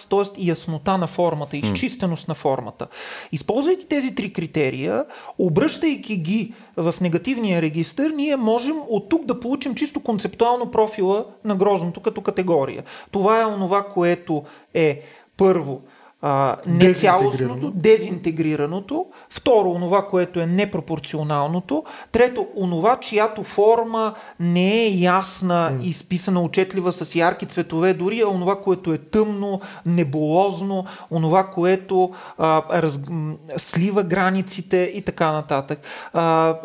т.е. 0.09 0.23
яснота 0.39 0.99
на 0.99 1.07
формата, 1.07 1.57
изчистеност 1.57 2.29
на 2.29 2.35
формата. 2.35 2.87
Използвайки 3.33 3.87
тези 3.87 4.15
три 4.15 4.33
критерия, 4.33 5.05
обръщайки 5.39 6.17
ги 6.17 6.55
в 6.77 6.95
негативния 7.01 7.63
регистр, 7.63 8.03
ние 8.03 8.37
можем 8.37 8.77
от 8.89 9.09
тук 9.09 9.25
да 9.25 9.41
получим 9.41 9.75
чисто 9.75 10.01
концептуално 10.01 10.71
профила 10.71 11.27
на 11.45 11.57
грозното 11.57 12.01
като 12.01 12.21
категория. 12.21 12.85
Това 13.11 13.41
е 13.41 13.47
онова, 13.47 13.83
което 13.83 14.45
е 14.75 15.03
първо 15.37 15.81
а, 16.27 16.57
нецялостното, 16.67 17.71
дезинтегрираното, 17.71 19.07
второ, 19.31 19.71
онова, 19.71 20.07
което 20.07 20.41
е 20.41 20.47
непропорционалното, 20.47 21.85
трето, 22.13 22.47
онова, 22.57 23.01
чиято 23.01 23.43
форма 23.43 24.15
не 24.41 24.83
е 24.83 24.89
ясна, 24.89 25.71
mm. 25.73 25.83
изписана, 25.83 26.43
отчетлива 26.43 26.93
с 26.93 27.15
ярки 27.15 27.47
цветове, 27.47 27.95
дори 27.95 28.21
а 28.21 28.29
онова, 28.29 28.61
което 28.61 28.93
е 28.93 28.99
тъмно, 28.99 29.61
неболозно, 29.87 30.85
онова, 31.11 31.47
което 31.47 32.11
а, 32.39 32.83
раз, 32.83 33.01
слива 33.57 34.03
границите 34.03 34.93
и 34.95 35.03
така 35.03 35.33
нататък. 35.33 35.79
А, 36.13 36.57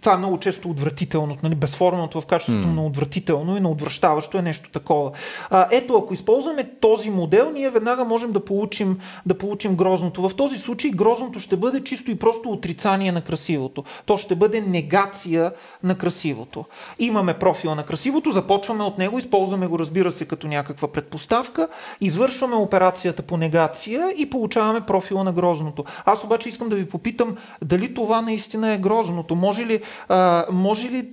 това 0.00 0.12
е 0.12 0.16
много 0.16 0.38
често 0.38 0.70
отвратително, 0.70 1.36
нали, 1.42 1.54
безформеното 1.54 2.20
в 2.20 2.26
качеството 2.26 2.68
mm. 2.68 2.74
на 2.74 2.86
отвратително 2.86 3.56
и 3.56 3.60
на 3.60 3.70
отвръщаващо 3.70 4.38
е 4.38 4.42
нещо 4.42 4.70
такова. 4.70 5.10
А, 5.50 5.68
ето, 5.70 5.96
ако 5.96 6.14
използваме 6.14 6.70
този 6.80 7.10
модел, 7.10 7.50
ние 7.50 7.70
веднага 7.70 8.04
можем 8.04 8.32
да 8.32 8.44
получим, 8.44 8.98
да 9.26 9.38
получим 9.38 9.76
грозното. 9.76 10.28
В 10.28 10.36
този 10.36 10.56
случай 10.56 10.90
грозното 10.90 11.40
ще 11.40 11.56
бъде 11.56 11.84
чисто 11.84 12.10
и 12.10 12.18
просто 12.18 12.50
отрицание 12.50 13.12
на 13.12 13.20
красивото. 13.20 13.84
То 14.06 14.16
ще 14.16 14.34
бъде 14.34 14.60
негация 14.60 15.52
на 15.82 15.98
красивото. 15.98 16.64
Имаме 16.98 17.34
профила 17.34 17.74
на 17.74 17.82
красивото, 17.82 18.30
започваме 18.30 18.84
от 18.84 18.98
него, 18.98 19.18
използваме 19.18 19.66
го, 19.66 19.78
разбира 19.78 20.12
се, 20.12 20.24
като 20.24 20.46
някаква 20.46 20.88
предпоставка, 20.88 21.68
извършваме 22.00 22.56
операцията 22.56 23.22
по 23.22 23.36
негация 23.36 24.14
и 24.16 24.30
получаваме 24.30 24.80
профила 24.80 25.24
на 25.24 25.32
грозното. 25.32 25.84
Аз 26.04 26.24
обаче 26.24 26.48
искам 26.48 26.68
да 26.68 26.76
ви 26.76 26.88
попитам 26.88 27.36
дали 27.62 27.94
това 27.94 28.22
наистина 28.22 28.72
е 28.72 28.78
грозното. 28.78 29.34
Може 29.34 29.66
ли 29.66 29.82
а, 30.08 30.46
може 30.50 30.88
ли 30.88 31.08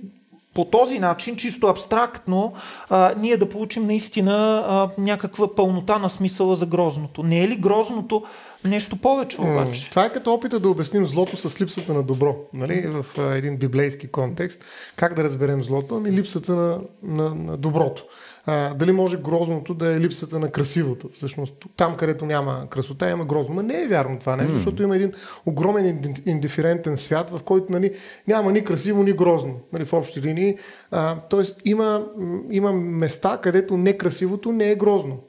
по 0.54 0.64
този 0.64 0.98
начин, 0.98 1.36
чисто 1.36 1.66
абстрактно, 1.66 2.52
а, 2.90 3.14
ние 3.18 3.36
да 3.36 3.48
получим 3.48 3.86
наистина 3.86 4.64
а, 4.68 5.02
някаква 5.02 5.54
пълнота 5.54 5.98
на 5.98 6.10
смисъла 6.10 6.56
за 6.56 6.66
грозното. 6.66 7.22
Не 7.22 7.44
е 7.44 7.48
ли 7.48 7.56
грозното 7.56 8.22
нещо 8.64 8.96
повече 8.96 9.40
обаче? 9.40 9.90
Това 9.90 10.04
е 10.04 10.12
като 10.12 10.34
опита 10.34 10.60
да 10.60 10.68
обясним 10.68 11.06
злото 11.06 11.36
с 11.36 11.60
липсата 11.60 11.94
на 11.94 12.02
добро. 12.02 12.36
Нали? 12.52 12.86
В 12.86 13.18
а, 13.18 13.34
един 13.34 13.56
библейски 13.56 14.08
контекст. 14.08 14.64
Как 14.96 15.14
да 15.14 15.24
разберем 15.24 15.62
злото? 15.62 15.96
Ами 15.96 16.12
липсата 16.12 16.52
на, 16.52 16.78
на, 17.02 17.34
на 17.34 17.56
доброто 17.56 18.04
а, 18.46 18.74
дали 18.74 18.92
може 18.92 19.22
грозното 19.22 19.74
да 19.74 19.94
е 19.94 20.00
липсата 20.00 20.38
на 20.38 20.50
красивото. 20.50 21.10
Всъщност, 21.14 21.54
там, 21.76 21.96
където 21.96 22.26
няма 22.26 22.66
красота, 22.70 23.10
има 23.10 23.24
грозно. 23.24 23.54
Но 23.54 23.62
не 23.62 23.82
е 23.82 23.88
вярно 23.88 24.18
това, 24.18 24.36
не, 24.36 24.46
защото 24.46 24.82
има 24.82 24.96
един 24.96 25.12
огромен 25.46 26.14
индиферентен 26.26 26.96
свят, 26.96 27.30
в 27.30 27.42
който 27.42 27.72
нали, 27.72 27.94
няма 28.28 28.52
ни 28.52 28.64
красиво, 28.64 29.02
ни 29.02 29.12
грозно, 29.12 29.60
нали, 29.72 29.84
в 29.84 29.92
общи 29.92 30.20
линии. 30.20 30.58
А, 30.90 31.20
тоест, 31.20 31.60
има, 31.64 32.06
има 32.50 32.72
места, 32.72 33.38
където 33.42 33.76
некрасивото 33.76 34.52
не 34.52 34.70
е 34.70 34.76
грозно. 34.76 35.20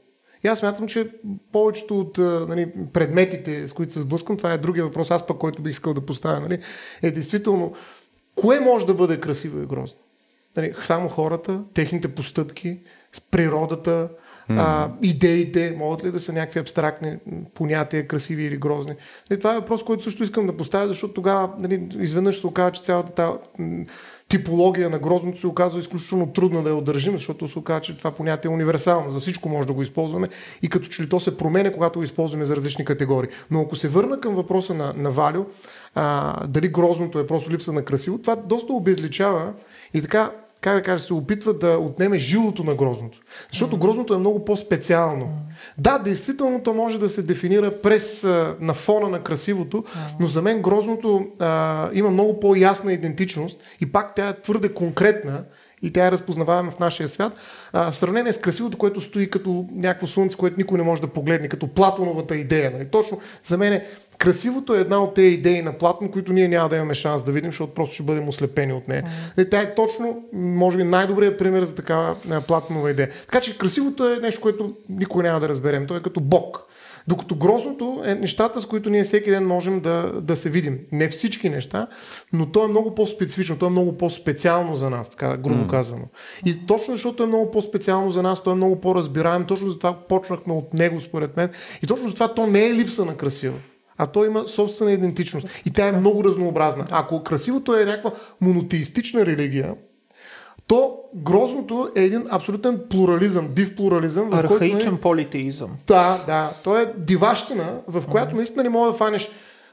И 0.43 0.47
аз 0.47 0.59
смятам, 0.59 0.87
че 0.87 1.09
повечето 1.51 1.99
от 1.99 2.17
нали, 2.47 2.71
предметите, 2.93 3.67
с 3.67 3.73
които 3.73 3.93
се 3.93 3.99
сблъскам, 3.99 4.37
това 4.37 4.53
е 4.53 4.57
другия 4.57 4.85
въпрос, 4.85 5.11
аз 5.11 5.27
пък, 5.27 5.37
който 5.37 5.61
бих 5.61 5.71
искал 5.71 5.93
да 5.93 6.01
поставя, 6.01 6.39
нали, 6.39 6.59
е 7.01 7.11
действително, 7.11 7.73
кое 8.35 8.59
може 8.59 8.85
да 8.85 8.93
бъде 8.93 9.19
красиво 9.19 9.61
и 9.61 9.65
грозно? 9.65 9.99
Нали, 10.57 10.73
само 10.81 11.09
хората, 11.09 11.63
техните 11.73 12.07
постъпки, 12.07 12.79
с 13.15 13.21
природата, 13.21 14.09
mm. 14.49 14.59
а, 14.59 14.91
идеите, 15.01 15.75
могат 15.77 16.05
ли 16.05 16.11
да 16.11 16.19
са 16.19 16.33
някакви 16.33 16.59
абстрактни 16.59 17.17
понятия, 17.53 18.07
красиви 18.07 18.43
или 18.43 18.57
грозни. 18.57 18.95
Нали, 19.29 19.39
това 19.39 19.53
е 19.53 19.59
въпрос, 19.59 19.83
който 19.83 20.03
също 20.03 20.23
искам 20.23 20.47
да 20.47 20.57
поставя, 20.57 20.87
защото 20.87 21.13
тогава 21.13 21.49
нали, 21.59 21.87
изведнъж 21.99 22.39
се 22.39 22.47
оказва, 22.47 22.71
че 22.71 22.81
цялата 22.81 23.13
тази 23.13 23.37
типология 24.29 24.89
на 24.89 24.99
грозното 24.99 25.39
се 25.39 25.47
оказва 25.47 25.79
изключително 25.79 26.33
трудно 26.33 26.63
да 26.63 26.69
я 26.69 26.75
удържим, 26.75 27.13
защото 27.13 27.47
се 27.47 27.59
оказва, 27.59 27.81
че 27.81 27.97
това 27.97 28.11
понятие 28.11 28.49
е 28.49 28.53
универсално. 28.53 29.11
За 29.11 29.19
всичко 29.19 29.49
може 29.49 29.67
да 29.67 29.73
го 29.73 29.81
използваме 29.81 30.29
и 30.61 30.69
като 30.69 30.87
че 30.87 31.03
ли 31.03 31.09
то 31.09 31.19
се 31.19 31.37
променя, 31.37 31.71
когато 31.71 31.99
го 31.99 32.03
използваме 32.03 32.45
за 32.45 32.55
различни 32.55 32.85
категории. 32.85 33.29
Но 33.51 33.61
ако 33.61 33.75
се 33.75 33.87
върна 33.87 34.19
към 34.19 34.35
въпроса 34.35 34.73
на, 34.73 34.93
на 34.97 35.11
Валю, 35.11 35.45
а, 35.95 36.47
дали 36.47 36.67
грозното 36.67 37.19
е 37.19 37.27
просто 37.27 37.51
липса 37.51 37.73
на 37.73 37.85
красиво, 37.85 38.17
това 38.17 38.35
доста 38.35 38.73
обезличава 38.73 39.53
и 39.93 40.01
така 40.01 40.31
как 40.65 40.75
да 40.75 40.83
кажа, 40.83 41.03
се 41.03 41.13
опитва 41.13 41.53
да 41.53 41.69
отнеме 41.69 42.17
жилото 42.17 42.63
на 42.63 42.75
грозното. 42.75 43.19
Защото 43.51 43.77
грозното 43.77 44.13
е 44.13 44.17
много 44.17 44.45
по-специално. 44.45 45.29
Да, 45.77 45.97
действително 45.97 46.63
то 46.63 46.73
може 46.73 46.99
да 46.99 47.09
се 47.09 47.21
дефинира 47.21 47.81
през 47.81 48.23
на 48.59 48.73
фона 48.73 49.09
на 49.09 49.19
красивото, 49.19 49.83
но 50.19 50.27
за 50.27 50.41
мен 50.41 50.61
грозното 50.61 51.27
а, 51.39 51.89
има 51.93 52.09
много 52.09 52.39
по-ясна 52.39 52.93
идентичност 52.93 53.63
и 53.81 53.91
пак 53.91 54.15
тя 54.15 54.29
е 54.29 54.41
твърде 54.41 54.69
конкретна 54.73 55.43
и 55.81 55.91
тя 55.91 56.07
е 56.07 56.11
разпознаваема 56.11 56.71
в 56.71 56.79
нашия 56.79 57.09
свят. 57.09 57.33
А, 57.73 57.91
в 57.91 57.97
сравнение 57.97 58.33
с 58.33 58.37
красивото, 58.37 58.77
което 58.77 59.01
стои 59.01 59.29
като 59.29 59.65
някакво 59.71 60.07
слънце, 60.07 60.37
което 60.37 60.57
никой 60.57 60.77
не 60.77 60.83
може 60.83 61.01
да 61.01 61.07
погледне, 61.07 61.47
като 61.47 61.67
Платоновата 61.67 62.35
идея. 62.35 62.71
Нали? 62.71 62.85
Точно 62.85 63.19
за 63.43 63.57
мен 63.57 63.81
Красивото 64.17 64.75
е 64.75 64.79
една 64.79 65.03
от 65.03 65.13
тези 65.13 65.27
идеи 65.27 65.61
на 65.61 65.73
Платон, 65.73 66.11
които 66.11 66.33
ние 66.33 66.47
няма 66.47 66.69
да 66.69 66.75
имаме 66.75 66.93
шанс 66.93 67.23
да 67.23 67.31
видим, 67.31 67.51
защото 67.51 67.73
просто 67.73 67.93
ще 67.93 68.03
бъдем 68.03 68.27
ослепени 68.27 68.73
от 68.73 68.87
нея. 68.87 69.03
Mm. 69.37 69.51
Тя 69.51 69.61
е 69.61 69.75
точно, 69.75 70.23
може 70.33 70.77
би, 70.77 70.83
най-добрият 70.83 71.37
пример 71.37 71.63
за 71.63 71.75
такава 71.75 72.15
Платонова 72.47 72.91
идея. 72.91 73.09
Така 73.25 73.41
че 73.41 73.57
красивото 73.57 74.09
е 74.09 74.19
нещо, 74.19 74.41
което 74.41 74.73
никой 74.89 75.23
няма 75.23 75.39
да 75.39 75.49
разберем. 75.49 75.87
Той 75.87 75.97
е 75.97 76.01
като 76.01 76.19
Бог. 76.19 76.65
Докато 77.07 77.35
грозното 77.35 78.01
е 78.05 78.15
нещата, 78.15 78.61
с 78.61 78.65
които 78.65 78.89
ние 78.89 79.03
всеки 79.03 79.29
ден 79.29 79.47
можем 79.47 79.79
да, 79.79 80.21
да 80.21 80.35
се 80.35 80.49
видим. 80.49 80.79
Не 80.91 81.09
всички 81.09 81.49
неща, 81.49 81.87
но 82.33 82.51
то 82.51 82.65
е 82.65 82.67
много 82.67 82.95
по-специфично, 82.95 83.57
то 83.57 83.65
е 83.65 83.69
много 83.69 83.97
по-специално 83.97 84.75
за 84.75 84.89
нас, 84.89 85.09
така 85.09 85.37
грубо 85.37 85.63
mm. 85.63 85.69
казано. 85.69 86.03
И 86.45 86.65
точно 86.65 86.93
защото 86.93 87.23
е 87.23 87.27
много 87.27 87.51
по-специално 87.51 88.11
за 88.11 88.23
нас, 88.23 88.43
то 88.43 88.51
е 88.51 88.55
много 88.55 88.81
по-разбираем, 88.81 89.45
точно 89.45 89.69
затова 89.69 89.97
почнахме 90.09 90.53
от 90.53 90.73
него, 90.73 90.99
според 90.99 91.37
мен. 91.37 91.49
И 91.83 91.87
точно 91.87 92.07
затова 92.07 92.33
то 92.33 92.47
не 92.47 92.65
е 92.65 92.73
липса 92.73 93.05
на 93.05 93.17
красиво 93.17 93.55
а 93.97 94.05
той 94.05 94.27
има 94.27 94.47
собствена 94.47 94.91
идентичност. 94.91 95.47
И 95.65 95.71
тя 95.71 95.87
е 95.87 95.91
много 95.91 96.23
разнообразна. 96.23 96.85
Ако 96.91 97.23
красивото 97.23 97.75
е 97.75 97.85
някаква 97.85 98.11
монотеистична 98.41 99.25
религия, 99.25 99.75
то 100.67 100.97
грозното 101.15 101.89
е 101.95 102.03
един 102.03 102.23
абсолютен 102.29 102.79
плурализъм, 102.89 103.53
див 103.53 103.75
плурализъм. 103.75 104.33
Архаичен 104.33 104.79
който, 104.79 105.01
политеизъм. 105.01 105.69
Да, 105.87 106.23
да. 106.25 106.49
То 106.63 106.77
е 106.77 106.93
диващина, 106.97 107.81
в 107.87 108.03
която 108.07 108.35
наистина 108.35 108.63
не 108.63 108.69
може 108.69 108.91
да 108.91 108.97
фанеш 108.97 109.29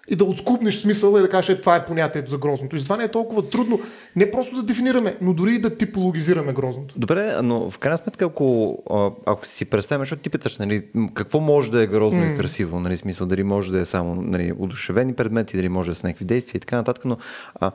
и 0.09 0.17
да 0.17 0.25
отскупнеш 0.25 0.77
смисъла 0.77 1.19
и 1.19 1.23
да 1.23 1.29
кажеш, 1.29 1.49
е, 1.49 1.61
това 1.61 1.77
е 1.77 1.87
понятието 1.87 2.31
за 2.31 2.39
грозното. 2.39 2.77
И 2.77 2.79
затова 2.79 2.97
не 2.97 3.05
е 3.05 3.09
толкова 3.09 3.49
трудно 3.49 3.81
не 4.17 4.31
просто 4.31 4.57
да 4.57 4.63
дефинираме, 4.63 5.17
но 5.21 5.35
дори 5.35 5.55
и 5.55 5.59
да 5.59 5.77
типологизираме 5.77 6.53
грозното. 6.53 6.95
Добре, 6.99 7.35
но 7.43 7.71
в 7.71 7.79
крайна 7.79 7.99
сметка, 7.99 8.25
ако, 8.25 8.79
ако 9.27 9.47
си 9.47 9.65
представим, 9.65 10.03
защото 10.03 10.23
ти 10.23 10.31
питаш, 10.31 10.59
нали, 10.59 10.83
какво 11.15 11.41
може 11.41 11.71
да 11.71 11.83
е 11.83 11.87
грозно 11.87 12.21
mm. 12.21 12.35
и 12.35 12.37
красиво, 12.37 12.81
нали, 12.81 12.97
смисъл, 12.97 13.27
дали 13.27 13.43
може 13.43 13.73
да 13.73 13.81
е 13.81 13.85
само 13.85 14.15
нали, 14.15 14.53
удушевени 14.59 15.15
предмети, 15.15 15.57
дали 15.57 15.69
може 15.69 15.91
да 15.91 15.95
са 15.95 16.07
някакви 16.07 16.25
действия 16.25 16.59
и 16.59 16.61
така 16.61 16.77
нататък, 16.77 17.05
но 17.05 17.17
а, 17.61 17.71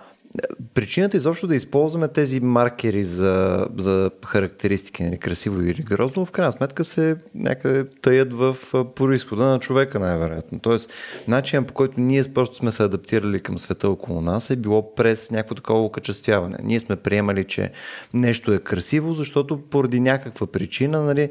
Причината 0.73 1.17
изобщо 1.17 1.47
да 1.47 1.55
използваме 1.55 2.07
тези 2.07 2.39
маркери 2.39 3.03
за, 3.03 3.67
за 3.77 4.11
характеристики, 4.25 5.03
нали, 5.03 5.17
красиво 5.17 5.61
или 5.61 5.83
грозно, 5.83 6.25
в 6.25 6.31
крайна 6.31 6.51
сметка 6.51 6.83
се 6.83 7.15
някъде 7.35 7.85
таят 8.01 8.33
в 8.33 8.57
происхода 8.95 9.45
на 9.45 9.59
човека, 9.59 9.99
най-вероятно. 9.99 10.59
Тоест, 10.59 10.91
начинът 11.27 11.67
по 11.67 11.73
който 11.73 12.01
ние 12.01 12.23
просто 12.23 12.55
сме 12.55 12.71
се 12.71 12.83
адаптирали 12.83 13.39
към 13.39 13.59
света 13.59 13.89
около 13.89 14.21
нас 14.21 14.49
е 14.49 14.55
било 14.55 14.95
през 14.95 15.31
някакво 15.31 15.55
такова 15.55 15.81
окачествяване. 15.81 16.57
Ние 16.63 16.79
сме 16.79 16.95
приемали, 16.95 17.43
че 17.43 17.71
нещо 18.13 18.53
е 18.53 18.59
красиво, 18.59 19.13
защото 19.13 19.61
поради 19.61 19.99
някаква 19.99 20.47
причина, 20.47 21.01
нали, 21.03 21.29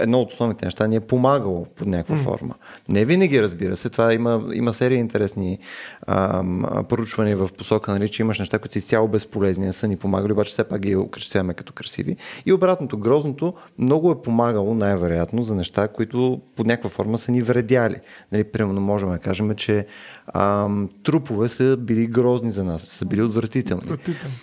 едно 0.00 0.20
от 0.20 0.32
основните 0.32 0.64
неща 0.64 0.86
ни 0.86 0.96
е 0.96 1.00
помагало 1.00 1.66
под 1.76 1.88
някаква 1.88 2.16
mm. 2.16 2.24
форма. 2.24 2.54
Не 2.88 3.04
винаги, 3.04 3.42
разбира 3.42 3.76
се, 3.76 3.88
това 3.88 4.14
има, 4.14 4.44
има 4.52 4.72
серия 4.72 4.98
интересни 4.98 5.58
а, 6.02 6.44
проучвания 6.88 7.36
в 7.36 7.50
посока, 7.58 7.92
нали, 7.92 8.08
че 8.16 8.22
имаш 8.22 8.38
неща, 8.38 8.58
които 8.58 8.72
са 8.72 8.78
изцяло 8.78 9.08
безполезни, 9.08 9.66
не 9.66 9.72
са 9.72 9.88
ни 9.88 9.96
помагали, 9.96 10.32
обаче 10.32 10.50
все 10.50 10.64
пак 10.64 10.80
ги 10.80 10.96
окачествяваме 10.96 11.54
като 11.54 11.72
красиви. 11.72 12.16
И 12.46 12.52
обратното, 12.52 12.98
грозното 12.98 13.54
много 13.78 14.10
е 14.10 14.22
помагало 14.22 14.74
най-вероятно 14.74 15.42
за 15.42 15.54
неща, 15.54 15.88
които 15.88 16.40
под 16.56 16.66
някаква 16.66 16.90
форма 16.90 17.18
са 17.18 17.32
ни 17.32 17.42
вредяли. 17.42 17.96
Нали, 18.32 18.44
примерно 18.44 18.80
можем 18.80 19.08
да 19.08 19.18
кажем, 19.18 19.54
че 19.54 19.86
ам, 20.34 20.88
трупове 21.02 21.48
са 21.48 21.76
били 21.76 22.06
грозни 22.06 22.50
за 22.50 22.64
нас, 22.64 22.82
са 22.82 23.04
били 23.04 23.22
отвратителни. 23.22 23.82
Отвратително. 23.82 24.34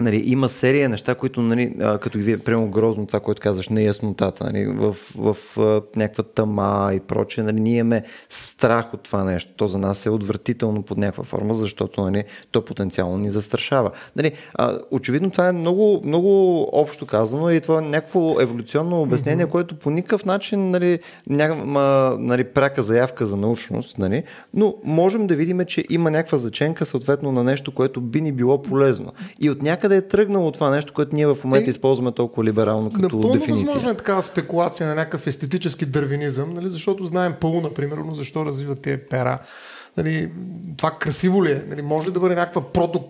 Нали, 0.00 0.22
има 0.26 0.48
серия 0.48 0.88
неща, 0.88 1.14
които, 1.14 1.42
нали, 1.42 1.74
а, 1.80 1.98
като 1.98 2.18
ги 2.18 2.24
вие, 2.24 2.38
прямо 2.38 2.70
грозно 2.70 3.06
това, 3.06 3.20
което 3.20 3.42
казваш, 3.42 3.68
неяснотата, 3.68 4.44
нали, 4.44 4.66
в, 4.66 4.96
в, 5.16 5.36
а, 5.58 5.82
някаква 5.96 6.24
тъма 6.24 6.90
и 6.94 7.00
прочее, 7.00 7.44
нали, 7.44 7.60
ние 7.60 7.78
имаме 7.78 8.04
страх 8.28 8.94
от 8.94 9.02
това 9.02 9.24
нещо. 9.24 9.52
То 9.56 9.68
за 9.68 9.78
нас 9.78 10.06
е 10.06 10.10
отвратително 10.10 10.82
под 10.82 10.98
някаква 10.98 11.24
форма, 11.24 11.54
защото 11.54 12.02
нали, 12.02 12.24
то 12.50 12.64
потенциално 12.64 13.18
ни 13.18 13.30
застрашава. 13.30 13.90
Нали, 14.16 14.32
а, 14.54 14.78
очевидно 14.90 15.30
това 15.30 15.48
е 15.48 15.52
много, 15.52 16.02
много 16.04 16.60
общо 16.72 17.06
казано 17.06 17.50
и 17.50 17.60
това 17.60 17.78
е 17.78 17.88
някакво 17.88 18.40
еволюционно 18.40 19.02
обяснение, 19.02 19.46
mm-hmm. 19.46 19.50
което 19.50 19.78
по 19.78 19.90
никакъв 19.90 20.24
начин 20.24 20.70
нали, 20.70 20.98
няма 21.28 22.16
нали, 22.18 22.44
пряка 22.44 22.82
заявка 22.82 23.26
за 23.26 23.36
научност, 23.36 23.98
нали, 23.98 24.22
но 24.54 24.74
можем 24.84 25.26
да 25.26 25.36
видим, 25.36 25.60
че 25.66 25.84
има 25.90 26.10
някаква 26.10 26.38
заченка 26.38 26.86
съответно 26.86 27.32
на 27.32 27.44
нещо, 27.44 27.74
което 27.74 28.00
би 28.00 28.20
ни 28.20 28.32
било 28.32 28.62
полезно. 28.62 29.12
И 29.40 29.50
от 29.50 29.62
някакъв 29.62 29.83
някъде 29.84 29.96
е 29.96 30.08
тръгнало 30.08 30.52
това 30.52 30.70
нещо, 30.70 30.92
което 30.92 31.14
ние 31.14 31.26
в 31.26 31.38
момента 31.44 31.68
е, 31.68 31.70
използваме 31.70 32.12
толкова 32.12 32.44
либерално 32.44 32.90
като 32.90 33.02
напълно 33.02 33.28
дефиниция. 33.28 33.64
възможно 33.64 33.90
е 33.90 33.96
такава 33.96 34.22
спекулация 34.22 34.88
на 34.88 34.94
някакъв 34.94 35.26
естетически 35.26 35.86
дървинизъм, 35.86 36.54
нали, 36.54 36.70
защото 36.70 37.04
знаем 37.04 37.34
пълна, 37.40 37.74
примерно, 37.74 38.14
защо 38.14 38.46
развиват 38.46 38.82
тези 38.82 38.98
пера. 39.10 39.38
Нали, 39.96 40.30
това 40.76 40.90
красиво 40.90 41.44
ли 41.44 41.50
е? 41.50 41.64
Нали, 41.68 41.82
може 41.82 42.10
да 42.10 42.20
бъде 42.20 42.34
някаква 42.34 42.62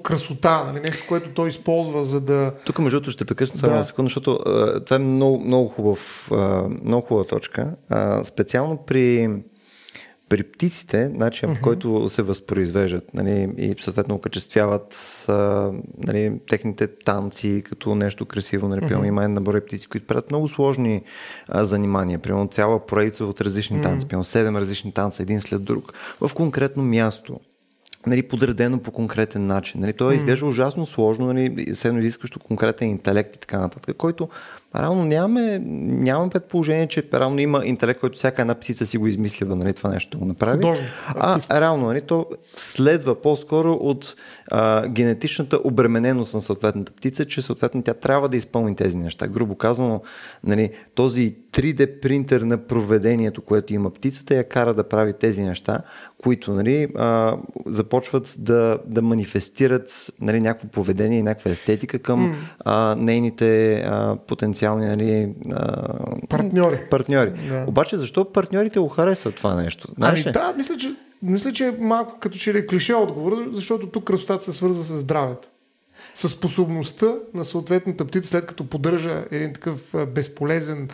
красота, 0.03 0.65
нали, 0.65 0.81
нещо, 0.81 1.05
което 1.09 1.31
той 1.31 1.49
използва, 1.49 2.05
за 2.05 2.21
да... 2.21 2.53
Тук, 2.67 2.79
между 2.79 2.97
другото, 2.97 3.11
ще 3.11 3.25
прекъсна 3.25 3.59
само 3.61 3.77
да. 3.77 3.85
секунда, 3.85 4.07
защото 4.07 4.39
а, 4.47 4.81
това 4.81 4.97
е 4.97 4.99
много, 4.99 5.41
много, 5.45 5.69
хубав, 5.69 6.31
а, 6.33 6.69
много 6.85 7.07
хубава 7.07 7.27
точка. 7.27 7.75
А, 7.91 8.25
специално 8.25 8.77
при 8.77 9.31
при 10.35 10.43
птиците, 10.43 11.09
начин 11.09 11.49
uh-huh. 11.49 11.55
по 11.55 11.63
който 11.63 12.09
се 12.09 12.23
възпроизвеждат 12.23 13.15
нали, 13.15 13.55
и 13.59 13.75
съответно 13.81 14.15
окачествяват 14.15 14.95
а, 15.29 15.71
нали, 15.99 16.41
техните 16.49 16.87
танци 16.87 17.63
като 17.67 17.95
нещо 17.95 18.27
красиво. 18.27 18.69
Нали, 18.69 18.81
uh-huh. 18.81 19.07
Има 19.07 19.25
една 19.25 19.35
набор 19.35 19.65
птици, 19.65 19.89
които 19.89 20.07
правят 20.07 20.31
много 20.31 20.49
сложни 20.49 21.03
а, 21.49 21.65
занимания. 21.65 22.19
Примерно 22.19 22.49
цяла 22.49 22.87
проекция 22.87 23.27
от 23.27 23.41
различни 23.41 23.83
танци. 23.83 24.09
Примерно 24.09 24.25
седем 24.25 24.57
различни 24.57 24.93
танца, 24.93 25.23
един 25.23 25.41
след 25.41 25.65
друг, 25.65 25.93
в 26.21 26.31
конкретно 26.35 26.83
място 26.83 27.41
нали, 28.07 28.23
подредено 28.23 28.79
по 28.79 28.91
конкретен 28.91 29.47
начин. 29.47 29.81
Нали, 29.81 29.93
то 29.93 30.13
изглежда 30.13 30.47
ужасно 30.47 30.87
сложно, 30.87 31.27
нали, 31.27 31.75
седно 31.75 32.01
изискващо 32.01 32.41
конкретен 32.41 32.89
интелект 32.89 33.37
и 33.37 33.41
така 33.41 33.59
нататък, 33.59 33.97
който 33.97 34.29
Реално 34.79 35.05
нямаме, 35.05 35.59
нямаме 35.65 36.31
предположение, 36.31 36.87
че 36.87 37.03
реално 37.15 37.41
има 37.41 37.63
интелект, 37.65 38.01
който 38.01 38.17
всяка 38.17 38.43
една 38.43 38.55
птица 38.55 38.87
си 38.87 38.99
го 38.99 39.07
измислива, 39.07 39.57
нали, 39.57 39.75
това 39.75 39.91
нещо 39.91 40.11
да 40.11 40.19
го 40.19 40.25
направи. 40.25 40.57
Художник, 40.57 40.89
а 41.49 41.61
реално, 41.61 41.87
нали, 41.87 42.01
то 42.01 42.27
следва 42.57 43.23
по-скоро 43.23 43.73
от 43.73 44.17
а, 44.51 44.89
генетичната 44.89 45.59
обремененост 45.65 46.35
на 46.35 46.41
съответната 46.41 46.93
птица, 46.93 47.25
че 47.25 47.43
съответно 47.43 47.83
тя 47.83 47.95
трябва 47.95 48.29
да 48.29 48.37
изпълни 48.37 48.77
тези 48.77 48.97
неща. 48.97 49.27
Грубо 49.27 49.55
казано, 49.55 50.03
нали, 50.45 50.71
този 50.95 51.37
3D 51.53 52.01
принтер 52.01 52.41
на 52.41 52.59
проведението, 52.59 53.43
което 53.43 53.75
има 53.75 53.91
птицата, 53.91 54.35
я 54.35 54.49
кара 54.49 54.75
да 54.75 54.89
прави 54.89 55.13
тези 55.13 55.43
неща, 55.43 55.81
които 56.23 56.53
нали, 56.53 56.89
а, 56.97 57.37
започват 57.67 58.37
да, 58.39 58.79
да 58.87 59.03
манифестират 59.03 60.13
нали, 60.21 60.41
някакво 60.41 60.69
поведение 60.69 61.19
и 61.19 61.23
някаква 61.23 61.51
естетика 61.51 61.99
към 61.99 62.21
mm. 62.21 62.35
а, 62.65 62.97
нейните 62.99 63.75
а, 63.75 64.17
потенциални 64.27 64.64
нали, 64.71 65.35
а, 65.53 65.99
партньори. 66.29 66.81
партньори. 66.91 67.33
Да. 67.49 67.65
Обаче 67.69 67.97
защо 67.97 68.33
партньорите 68.33 68.79
го 68.79 68.89
харесват 68.89 69.35
това 69.35 69.55
нещо? 69.55 69.89
Знаеш 69.95 70.27
ами, 70.27 70.33
да, 70.33 70.55
мисля, 70.57 70.77
че 70.77 70.95
мисля, 71.23 71.53
че 71.53 71.67
е 71.67 71.73
малко 71.79 72.19
като 72.21 72.39
че 72.39 72.51
е 72.51 72.67
клише 72.67 72.95
отговор, 72.95 73.49
защото 73.53 73.87
тук 73.87 74.05
красотата 74.05 74.45
се 74.45 74.53
свързва 74.53 74.85
с 74.85 74.97
здравето. 74.97 75.49
С 76.15 76.29
способността 76.29 77.15
на 77.35 77.45
съответната 77.45 78.05
птица, 78.05 78.31
след 78.31 78.47
като 78.47 78.67
поддържа 78.67 79.25
един 79.31 79.53
такъв 79.53 79.95
безполезен 80.15 80.89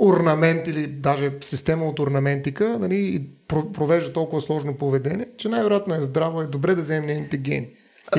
орнамент 0.00 0.66
или 0.66 0.86
даже 0.86 1.32
система 1.40 1.84
от 1.84 1.98
орнаментика 1.98 2.78
нали, 2.80 2.96
и 2.96 3.22
провежда 3.48 4.12
толкова 4.12 4.42
сложно 4.42 4.74
поведение, 4.74 5.26
че 5.36 5.48
най-вероятно 5.48 5.94
е 5.94 6.00
здраво 6.00 6.42
и 6.42 6.44
е 6.44 6.48
добре 6.48 6.74
да 6.74 6.82
вземем 6.82 7.06
нейните 7.06 7.36
гени. 7.36 7.68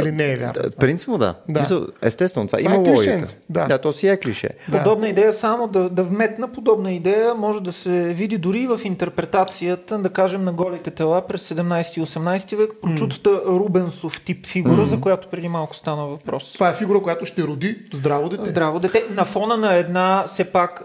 Или 0.01 0.11
не 0.11 0.31
е 0.31 0.35
вярно? 0.35 0.53
Принципно 0.79 1.17
да. 1.17 1.35
да. 1.49 1.59
Мисъл, 1.59 1.87
естествено, 2.01 2.47
това, 2.47 2.59
това 2.59 2.75
има 2.75 2.87
е 2.87 2.91
логика. 2.91 3.23
Да. 3.49 3.65
да, 3.65 3.77
то 3.77 3.93
си 3.93 4.07
е 4.07 4.17
клише. 4.17 4.49
Да. 4.69 4.77
Подобна 4.77 5.09
идея, 5.09 5.33
само 5.33 5.67
да, 5.67 5.89
да 5.89 6.03
вметна 6.03 6.47
подобна 6.47 6.91
идея, 6.91 7.33
може 7.33 7.63
да 7.63 7.71
се 7.71 7.89
види 7.89 8.37
дори 8.37 8.67
в 8.67 8.79
интерпретацията, 8.83 9.97
да 9.97 10.09
кажем, 10.09 10.43
на 10.43 10.53
голите 10.53 10.91
тела 10.91 11.27
през 11.27 11.49
17 11.49 11.97
и 11.97 12.05
18 12.05 12.55
век, 12.55 12.71
прочутата 12.81 13.29
mm. 13.29 13.59
Рубенсов 13.59 14.21
тип 14.21 14.45
фигура, 14.45 14.81
mm. 14.81 14.85
за 14.85 15.01
която 15.01 15.27
преди 15.27 15.47
малко 15.47 15.75
стана 15.75 16.05
въпрос. 16.05 16.53
Това 16.53 16.69
е 16.69 16.73
фигура, 16.73 17.01
която 17.01 17.25
ще 17.25 17.43
роди 17.43 17.77
здраво 17.93 18.29
дете. 18.29 18.49
Здраво 18.49 18.79
дете, 18.79 19.03
на 19.09 19.25
фона 19.25 19.57
на 19.57 19.73
една 19.73 20.23
все 20.27 20.43
пак 20.43 20.83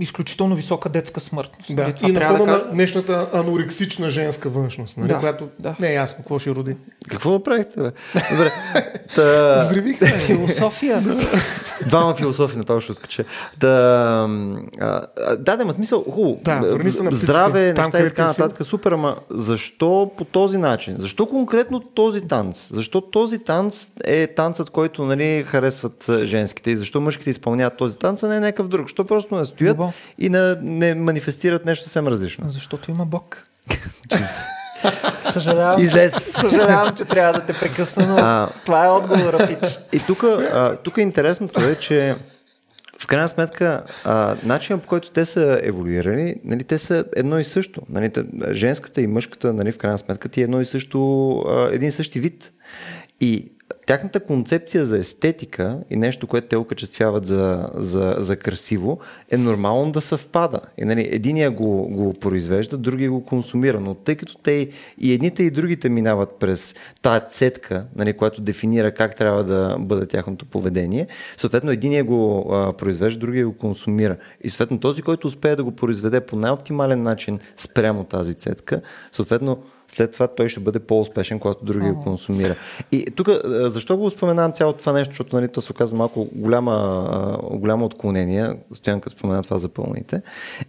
изключително 0.00 0.54
висока 0.54 0.88
детска 0.88 1.20
смъртност. 1.20 1.76
Да. 1.76 1.82
Нали? 1.82 1.94
и 2.08 2.12
на 2.12 2.20
фона 2.20 2.44
да 2.44 2.52
на 2.52 2.72
днешната 2.72 3.28
анорексична 3.32 4.10
женска 4.10 4.48
външност, 4.48 4.96
нали? 4.96 5.08
да. 5.08 5.18
която 5.18 5.48
да. 5.58 5.76
не 5.80 5.88
е 5.90 5.94
ясно 5.94 6.16
какво 6.16 6.38
ще 6.38 6.50
роди. 6.50 6.76
Какво 7.08 7.30
да 7.30 7.42
правите, 7.42 7.80
бе? 7.80 7.90
Добре. 8.30 8.52
Та... 9.14 9.60
Взривихме. 9.60 10.08
Философия. 10.18 11.02
Двама 11.86 12.14
философи 12.14 12.58
направо 12.58 12.80
ще 12.80 12.92
откача. 12.92 13.24
Да, 13.56 14.28
да, 15.38 15.56
да, 15.56 15.62
има 15.62 15.72
смисъл, 15.72 16.04
хубаво. 16.10 16.40
Да, 16.44 16.78
здраве, 17.10 17.72
неща 17.72 18.00
и 18.00 18.02
така 18.02 18.26
нататък, 18.26 18.66
супер, 18.66 18.92
ама 18.92 19.16
защо 19.30 20.10
по 20.16 20.24
този 20.24 20.58
начин? 20.58 20.96
Защо 20.98 21.26
конкретно 21.26 21.80
този 21.80 22.20
танц? 22.20 22.68
Защо 22.70 23.00
този 23.00 23.38
танц 23.38 23.86
е 24.04 24.26
танцът, 24.26 24.70
който 24.70 25.04
нали, 25.04 25.44
харесват 25.46 26.10
женските 26.22 26.70
и 26.70 26.76
защо 26.76 27.00
мъжките 27.00 27.30
изпълняват 27.30 27.76
този 27.76 27.98
танц, 27.98 28.22
а 28.22 28.28
не 28.28 28.40
някакъв 28.40 28.68
друг? 28.68 28.86
Защо 28.86 29.04
просто 29.04 29.36
не 29.36 29.46
стоят 29.46 29.76
Любо. 29.76 29.92
и 30.18 30.28
не, 30.28 30.54
не 30.62 30.94
манифестират 30.94 31.64
нещо 31.64 31.84
съвсем 31.84 32.08
различно? 32.08 32.50
Защото 32.50 32.90
има 32.90 33.06
Бог. 33.06 33.44
Съжалявам, 35.32 35.82
Излез. 35.82 36.32
съжалявам, 36.40 36.94
че 36.96 37.04
трябва 37.04 37.32
да 37.32 37.46
те 37.46 37.52
прекъсна, 37.52 38.06
но 38.06 38.16
а, 38.16 38.48
това 38.64 38.86
е 38.86 38.90
отговора, 38.90 39.46
Пич. 39.46 39.78
И 39.92 40.00
тук, 40.84 40.98
интересното 40.98 41.60
е, 41.60 41.74
че 41.74 42.14
в 42.98 43.06
крайна 43.06 43.28
сметка, 43.28 43.82
а, 44.04 44.36
начинът 44.42 44.82
по 44.82 44.88
който 44.88 45.10
те 45.10 45.26
са 45.26 45.60
еволюирани, 45.62 46.34
нали, 46.44 46.64
те 46.64 46.78
са 46.78 47.04
едно 47.16 47.38
и 47.38 47.44
също. 47.44 47.82
Нали, 47.88 48.10
женската 48.52 49.00
и 49.00 49.06
мъжката, 49.06 49.52
нали, 49.52 49.72
в 49.72 49.78
крайна 49.78 49.98
сметка, 49.98 50.28
ти 50.28 50.40
е 50.40 50.44
едно 50.44 50.60
и 50.60 50.64
също, 50.64 51.38
а, 51.38 51.68
един 51.72 51.88
и 51.88 51.92
същи 51.92 52.20
вид. 52.20 52.52
И 53.20 53.51
тяхната 53.86 54.20
концепция 54.20 54.84
за 54.84 54.98
естетика 54.98 55.78
и 55.90 55.96
нещо, 55.96 56.26
което 56.26 56.48
те 56.48 56.56
окачествяват 56.56 57.26
за, 57.26 57.70
за, 57.74 58.14
за 58.18 58.36
красиво, 58.36 58.98
е 59.30 59.36
нормално 59.36 59.92
да 59.92 60.00
съвпада. 60.00 60.60
И, 60.78 60.84
нали, 60.84 61.08
единия 61.12 61.50
го, 61.50 61.88
го 61.88 62.14
произвежда, 62.14 62.76
другия 62.76 63.10
го 63.10 63.24
консумира. 63.24 63.80
Но 63.80 63.94
тъй 63.94 64.14
като 64.14 64.34
те 64.36 64.68
и 64.98 65.12
едните 65.12 65.42
и 65.42 65.50
другите 65.50 65.88
минават 65.88 66.36
през 66.40 66.74
тая 67.02 67.20
цетка, 67.20 67.86
нали, 67.96 68.12
която 68.12 68.40
дефинира 68.40 68.94
как 68.94 69.16
трябва 69.16 69.44
да 69.44 69.76
бъде 69.78 70.06
тяхното 70.06 70.46
поведение, 70.46 71.06
съответно 71.36 71.70
единия 71.70 72.04
го 72.04 72.50
а, 72.52 72.72
произвежда, 72.72 73.20
другия 73.20 73.46
го 73.46 73.52
консумира. 73.52 74.16
И 74.44 74.50
съответно 74.50 74.80
този, 74.80 75.02
който 75.02 75.26
успее 75.26 75.56
да 75.56 75.64
го 75.64 75.72
произведе 75.72 76.20
по 76.20 76.36
най-оптимален 76.36 77.02
начин 77.02 77.38
спрямо 77.56 78.04
тази 78.04 78.34
цетка, 78.34 78.80
съответно 79.12 79.62
след 79.94 80.12
това 80.12 80.26
той 80.26 80.48
ще 80.48 80.60
бъде 80.60 80.78
по-успешен, 80.78 81.38
когато 81.38 81.64
други 81.64 81.90
го 81.90 82.02
консумира. 82.02 82.56
И 82.92 83.04
тук, 83.04 83.28
защо 83.44 83.96
го 83.96 84.10
споменавам 84.10 84.52
цялото 84.52 84.78
това 84.78 84.92
нещо, 84.92 85.12
защото 85.12 85.36
нали, 85.36 85.48
то 85.48 85.60
се 85.60 85.72
оказва 85.72 85.96
малко 85.96 86.28
голяма, 86.34 87.38
голямо 87.52 87.84
отклонение, 87.84 88.48
Стоянка 88.72 89.10
спомена 89.10 89.42
това 89.42 89.58
за 89.58 89.68
пълните, 89.68 90.22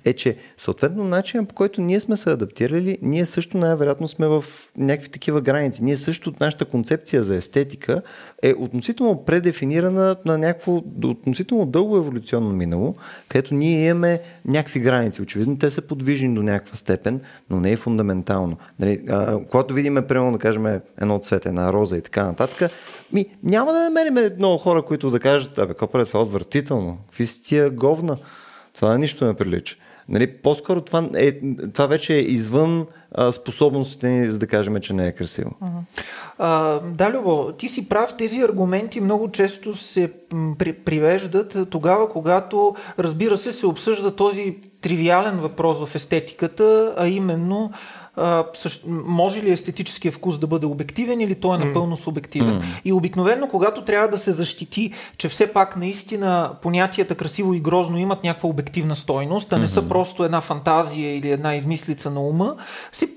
е, 0.06 0.14
че 0.14 0.38
съответно 0.58 1.04
начинът 1.04 1.50
по 1.50 1.56
който 1.56 1.82
ние 1.82 2.00
сме 2.00 2.18
се 2.18 2.32
адаптирали, 2.32 2.98
ние 3.02 3.26
също 3.26 3.58
най-вероятно 3.58 4.08
сме 4.08 4.28
в 4.28 4.44
някакви 4.78 5.10
такива 5.10 5.42
граници. 5.42 5.84
Ние 5.84 5.98
също 5.98 6.34
нашата 6.40 6.66
концепция 6.66 7.24
за 7.24 7.36
естетика 7.36 8.02
е 8.42 8.54
относително 8.58 9.26
предефинирана 9.26 10.16
на 10.26 10.38
някакво 10.38 10.82
относително 11.04 11.66
дълго 11.66 11.98
еволюционно 11.98 12.50
минало, 12.50 12.96
където 13.28 13.54
ние 13.54 13.88
имаме 13.88 14.20
някакви 14.46 14.80
граници. 14.80 15.22
Очевидно 15.22 15.58
те 15.58 15.72
са 15.72 15.82
подвижни 15.82 16.36
до 16.36 16.44
някаква 16.44 16.76
степен, 16.76 17.22
но 17.50 17.60
не 17.60 17.72
е 17.72 17.78
фундаментално. 17.78 18.58
Нали, 18.80 19.04
когато 19.52 19.74
видиме, 19.74 20.08
примерно, 20.08 20.32
да 20.32 20.38
кажем, 20.38 20.82
едно 21.02 21.20
цвете, 21.20 21.50
една 21.50 21.74
роза 21.74 21.98
и 21.98 22.02
така 22.02 22.24
нататък, 22.24 22.72
ми, 23.14 23.26
няма 23.44 23.74
да 23.74 23.80
намерим 23.80 24.36
много 24.38 24.58
хора, 24.58 24.82
които 24.82 25.10
да 25.10 25.20
кажат, 25.20 25.58
абе, 25.58 25.74
копре, 25.74 26.06
това 26.06 26.20
е 26.20 26.24
отвратително. 26.24 26.98
Какви 27.06 27.26
си 27.26 27.44
тия 27.44 27.70
говна? 27.70 28.18
Това 28.76 28.98
нищо 28.98 29.26
не 29.26 29.34
прилича. 29.34 29.76
Нали, 30.10 30.28
по-скоро 30.38 30.82
това, 30.82 31.10
е, 31.16 31.40
това 31.74 31.86
вече 31.86 32.16
е 32.16 32.20
извън 32.20 32.86
а, 33.12 33.32
способностите 33.32 34.10
ни, 34.10 34.30
за 34.30 34.40
да 34.40 34.48
кажем, 34.48 34.80
че 34.82 34.94
не 34.94 35.08
е 35.08 35.12
красиво. 35.12 35.52
А, 36.38 36.80
да, 36.80 37.12
Любо, 37.12 37.52
ти 37.58 37.70
си 37.70 37.90
прав. 37.90 38.14
Тези 38.18 38.42
аргументи 38.42 39.02
много 39.02 39.32
често 39.32 39.76
се 39.76 40.12
при, 40.58 40.74
привеждат 40.74 41.70
тогава, 41.70 42.10
когато, 42.10 42.76
разбира 43.00 43.38
се, 43.38 43.54
се 43.54 43.66
обсъжда 43.68 44.16
този 44.16 44.58
тривиален 44.82 45.40
въпрос 45.40 45.86
в 45.86 45.96
естетиката, 45.96 46.96
а 46.98 47.08
именно 47.08 47.72
а, 48.16 48.46
същ, 48.54 48.84
може 48.88 49.42
ли 49.42 49.52
естетическия 49.52 50.12
вкус 50.12 50.40
да 50.40 50.48
бъде 50.48 50.66
обективен 50.66 51.22
или 51.22 51.36
той 51.36 51.56
е 51.56 51.66
напълно 51.66 51.98
субективен. 51.98 52.62
Mm. 52.62 52.64
И 52.86 52.94
обикновено, 52.94 53.48
когато 53.48 53.84
трябва 53.84 54.08
да 54.08 54.18
се 54.18 54.32
защити, 54.32 54.94
че 55.18 55.30
все 55.30 55.54
пак 55.54 55.78
наистина 55.78 56.52
понятията 56.62 57.16
красиво 57.16 57.54
и 57.54 57.60
грозно 57.60 57.98
имат 57.98 58.24
някаква 58.24 58.50
обективна 58.50 58.96
стойност, 58.96 59.54
а 59.54 59.58
не 59.58 59.68
са 59.68 59.88
просто 59.88 60.24
една 60.24 60.42
фантазия 60.42 61.18
или 61.18 61.32
една 61.32 61.56
измислица 61.56 62.12
на 62.12 62.22
ума, 62.22 62.56
си 62.92 63.10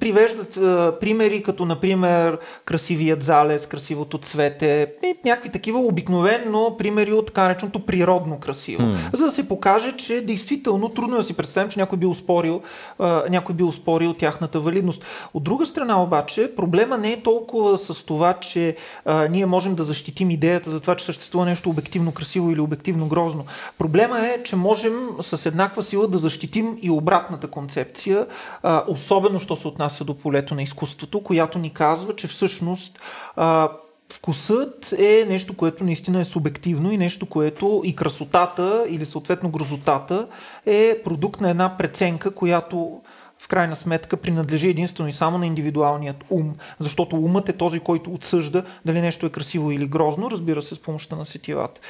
привеждат 0.00 0.56
а, 0.56 0.94
примери, 1.00 1.42
като 1.42 1.64
например 1.64 2.38
красивият 2.64 3.22
залез, 3.22 3.66
красивото 3.66 4.18
цвете 4.18 4.92
и 5.04 5.14
някакви 5.24 5.50
такива 5.50 5.78
обикновено 5.78 6.76
примери 6.78 7.12
от 7.12 7.26
така 7.26 7.42
нареченото 7.42 7.86
природно 7.86 8.40
красиво. 8.40 8.82
Mm. 8.82 9.16
За 9.16 9.24
да 9.24 9.32
се 9.32 9.48
покаже, 9.48 9.96
че 9.96 10.20
действително 10.20 10.88
трудно 10.88 11.14
е 11.14 11.18
да 11.18 11.24
си 11.24 11.34
представим, 11.34 11.70
че 11.70 11.80
някой 11.80 11.98
би 11.98 12.06
успорил, 12.06 12.62
а, 12.98 13.22
някой 13.30 13.54
би 13.54 13.62
успорил 13.62 14.14
тяхната 14.14 14.60
валидност. 14.60 15.04
От 15.34 15.42
друга 15.44 15.66
страна 15.66 16.02
обаче, 16.02 16.52
проблема 16.56 16.98
не 16.98 17.12
е 17.12 17.22
толкова 17.22 17.78
с 17.78 18.04
това, 18.04 18.34
че 18.34 18.76
а, 19.04 19.28
ние 19.28 19.46
можем 19.46 19.74
да 19.74 19.84
защитим 19.84 20.30
идеята 20.30 20.70
за 20.70 20.80
това, 20.80 20.94
че 20.94 21.04
съществува 21.04 21.44
нещо 21.44 21.70
обективно 21.70 22.12
красиво 22.12 22.50
или 22.50 22.60
обективно 22.60 23.06
грозно. 23.06 23.44
Проблема 23.78 24.18
е, 24.18 24.42
че 24.42 24.56
можем 24.56 24.92
с 25.22 25.46
еднаква 25.46 25.82
сила 25.82 26.08
да 26.08 26.18
защитим 26.18 26.78
и 26.82 26.90
обратната 26.90 27.46
концепция, 27.46 28.26
а, 28.62 28.84
особено, 28.88 29.40
що 29.40 29.56
се 29.56 29.67
отнася 29.68 30.04
до 30.04 30.18
полето 30.18 30.54
на 30.54 30.62
изкуството, 30.62 31.22
която 31.22 31.58
ни 31.58 31.70
казва, 31.70 32.16
че 32.16 32.28
всъщност 32.28 32.98
а, 33.36 33.70
вкусът 34.12 34.94
е 34.98 35.26
нещо, 35.28 35.56
което 35.56 35.84
наистина 35.84 36.20
е 36.20 36.24
субективно 36.24 36.92
и 36.92 36.98
нещо, 36.98 37.26
което 37.26 37.82
и 37.84 37.96
красотата 37.96 38.84
или 38.88 39.06
съответно 39.06 39.50
грозотата 39.50 40.26
е 40.66 41.00
продукт 41.04 41.40
на 41.40 41.50
една 41.50 41.76
преценка, 41.76 42.30
която 42.30 43.00
в 43.38 43.48
крайна 43.48 43.76
сметка 43.76 44.16
принадлежи 44.16 44.68
единствено 44.68 45.08
и 45.08 45.12
само 45.12 45.38
на 45.38 45.46
индивидуалният 45.46 46.24
ум, 46.30 46.54
защото 46.80 47.16
умът 47.16 47.48
е 47.48 47.52
този, 47.52 47.80
който 47.80 48.10
отсъжда 48.10 48.62
дали 48.84 49.00
нещо 49.00 49.26
е 49.26 49.30
красиво 49.30 49.70
или 49.70 49.86
грозно, 49.86 50.30
разбира 50.30 50.62
се, 50.62 50.74
с 50.74 50.78
помощта 50.78 51.16
на 51.16 51.26
сетивата. 51.26 51.80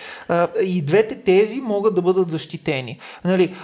И 0.63 0.83
двете 0.83 1.15
тези 1.15 1.61
могат 1.61 1.95
да 1.95 2.03
бъдат 2.03 2.31
защитени. 2.31 2.99
Нали, 3.25 3.55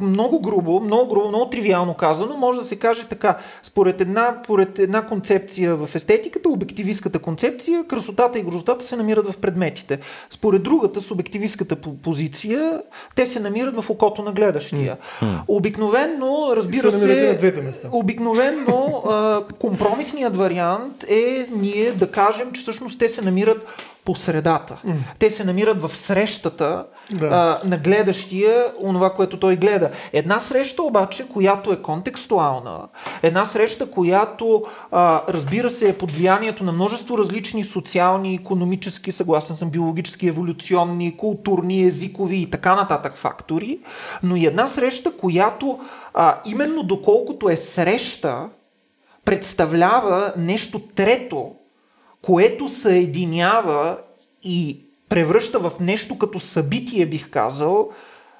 много 0.00 0.40
грубо, 0.40 0.80
много 0.80 1.14
грубо, 1.14 1.28
много 1.28 1.50
тривиално 1.50 1.94
казано, 1.94 2.36
може 2.36 2.58
да 2.58 2.64
се 2.64 2.76
каже 2.76 3.04
така. 3.08 3.38
Според 3.62 4.00
една, 4.00 4.40
според 4.44 4.78
една 4.78 5.06
концепция 5.06 5.76
в 5.76 5.94
естетиката, 5.94 6.48
обективистката 6.48 7.18
концепция, 7.18 7.84
красотата 7.84 8.38
и 8.38 8.42
грозотата 8.42 8.86
се 8.86 8.96
намират 8.96 9.32
в 9.32 9.36
предметите. 9.36 9.98
Според 10.30 10.62
другата, 10.62 11.00
субективистката 11.00 11.76
позиция, 11.76 12.82
те 13.14 13.26
се 13.26 13.40
намират 13.40 13.76
в 13.76 13.90
окото 13.90 14.22
на 14.22 14.32
гледащия. 14.32 14.96
Обикновенно, 15.48 16.52
разбира 16.56 16.92
се, 16.92 17.31
на 17.32 17.38
двете 17.38 17.62
места. 17.62 17.88
Обикновено 17.92 19.02
компромисният 19.58 20.36
вариант 20.36 21.04
е 21.08 21.46
ние 21.50 21.92
да 21.92 22.10
кажем, 22.10 22.52
че 22.52 22.62
всъщност 22.62 22.98
те 22.98 23.08
се 23.08 23.22
намират 23.22 23.66
по 24.04 24.14
средата. 24.14 24.76
Mm. 24.86 24.96
Те 25.18 25.30
се 25.30 25.44
намират 25.44 25.82
в 25.82 25.88
срещата 25.88 26.84
да. 27.10 27.26
а, 27.26 27.68
на 27.68 27.78
гледащия, 27.78 28.66
онова, 28.82 29.14
което 29.14 29.40
той 29.40 29.56
гледа. 29.56 29.90
Една 30.12 30.38
среща 30.38 30.82
обаче, 30.82 31.28
която 31.28 31.72
е 31.72 31.82
контекстуална, 31.82 32.88
една 33.22 33.44
среща, 33.44 33.90
която 33.90 34.64
а, 34.90 35.22
разбира 35.28 35.70
се 35.70 35.88
е 35.88 35.98
под 35.98 36.10
влиянието 36.10 36.64
на 36.64 36.72
множество 36.72 37.18
различни 37.18 37.64
социални, 37.64 38.34
економически, 38.34 39.12
съгласен 39.12 39.56
съм, 39.56 39.70
биологически, 39.70 40.28
еволюционни, 40.28 41.16
културни, 41.16 41.82
езикови 41.82 42.36
и 42.36 42.50
така 42.50 42.74
нататък 42.74 43.16
фактори, 43.16 43.78
но 44.22 44.36
и 44.36 44.46
една 44.46 44.68
среща, 44.68 45.16
която 45.16 45.78
а, 46.14 46.36
именно 46.44 46.82
доколкото 46.82 47.48
е 47.48 47.56
среща, 47.56 48.48
представлява 49.24 50.32
нещо 50.36 50.80
трето, 50.80 51.50
което 52.22 52.68
съединява 52.68 53.98
и 54.42 54.80
превръща 55.08 55.58
в 55.58 55.72
нещо 55.80 56.18
като 56.18 56.40
събитие, 56.40 57.06
бих 57.06 57.30
казал, 57.30 57.90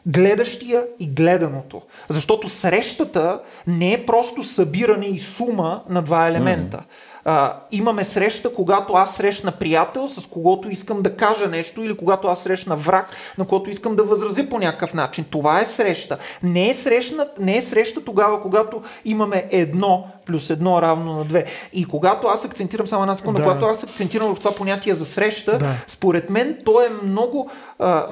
гледащия 0.06 0.84
и 1.00 1.06
гледаното. 1.06 1.82
Защото 2.08 2.48
срещата 2.48 3.40
не 3.66 3.92
е 3.92 4.06
просто 4.06 4.42
събиране 4.42 5.06
и 5.06 5.18
сума 5.18 5.82
на 5.88 6.02
два 6.02 6.28
елемента. 6.28 6.76
Mm 6.76 7.12
а, 7.24 7.56
имаме 7.72 8.04
среща, 8.04 8.54
когато 8.54 8.92
аз 8.92 9.16
срещна 9.16 9.52
приятел, 9.52 10.08
с 10.08 10.26
когото 10.26 10.70
искам 10.70 11.02
да 11.02 11.16
кажа 11.16 11.48
нещо, 11.48 11.84
или 11.84 11.96
когато 11.96 12.28
аз 12.28 12.42
срещна 12.42 12.76
враг, 12.76 13.10
на 13.38 13.44
когото 13.44 13.70
искам 13.70 13.96
да 13.96 14.02
възразя 14.02 14.48
по 14.48 14.58
някакъв 14.58 14.94
начин. 14.94 15.24
Това 15.30 15.60
е 15.60 15.64
среща. 15.64 16.18
Не 16.42 16.70
е, 16.70 16.74
срещна, 16.74 17.28
не 17.38 17.56
е 17.56 17.62
среща 17.62 18.04
тогава, 18.04 18.42
когато 18.42 18.82
имаме 19.04 19.44
едно 19.50 20.06
плюс 20.26 20.50
едно 20.50 20.82
равно 20.82 21.12
на 21.12 21.24
две. 21.24 21.44
И 21.72 21.84
когато 21.84 22.26
аз 22.26 22.44
акцентирам 22.44 22.86
само 22.86 23.02
една 23.02 23.16
секунда, 23.16 23.40
да. 23.40 23.44
когато 23.44 23.66
аз 23.66 23.84
акцентирам 23.84 24.34
в 24.34 24.38
това 24.38 24.54
понятие 24.54 24.94
за 24.94 25.06
среща, 25.06 25.58
да. 25.58 25.74
според 25.88 26.30
мен 26.30 26.58
то 26.64 26.80
е 26.80 26.88
много, 27.04 27.50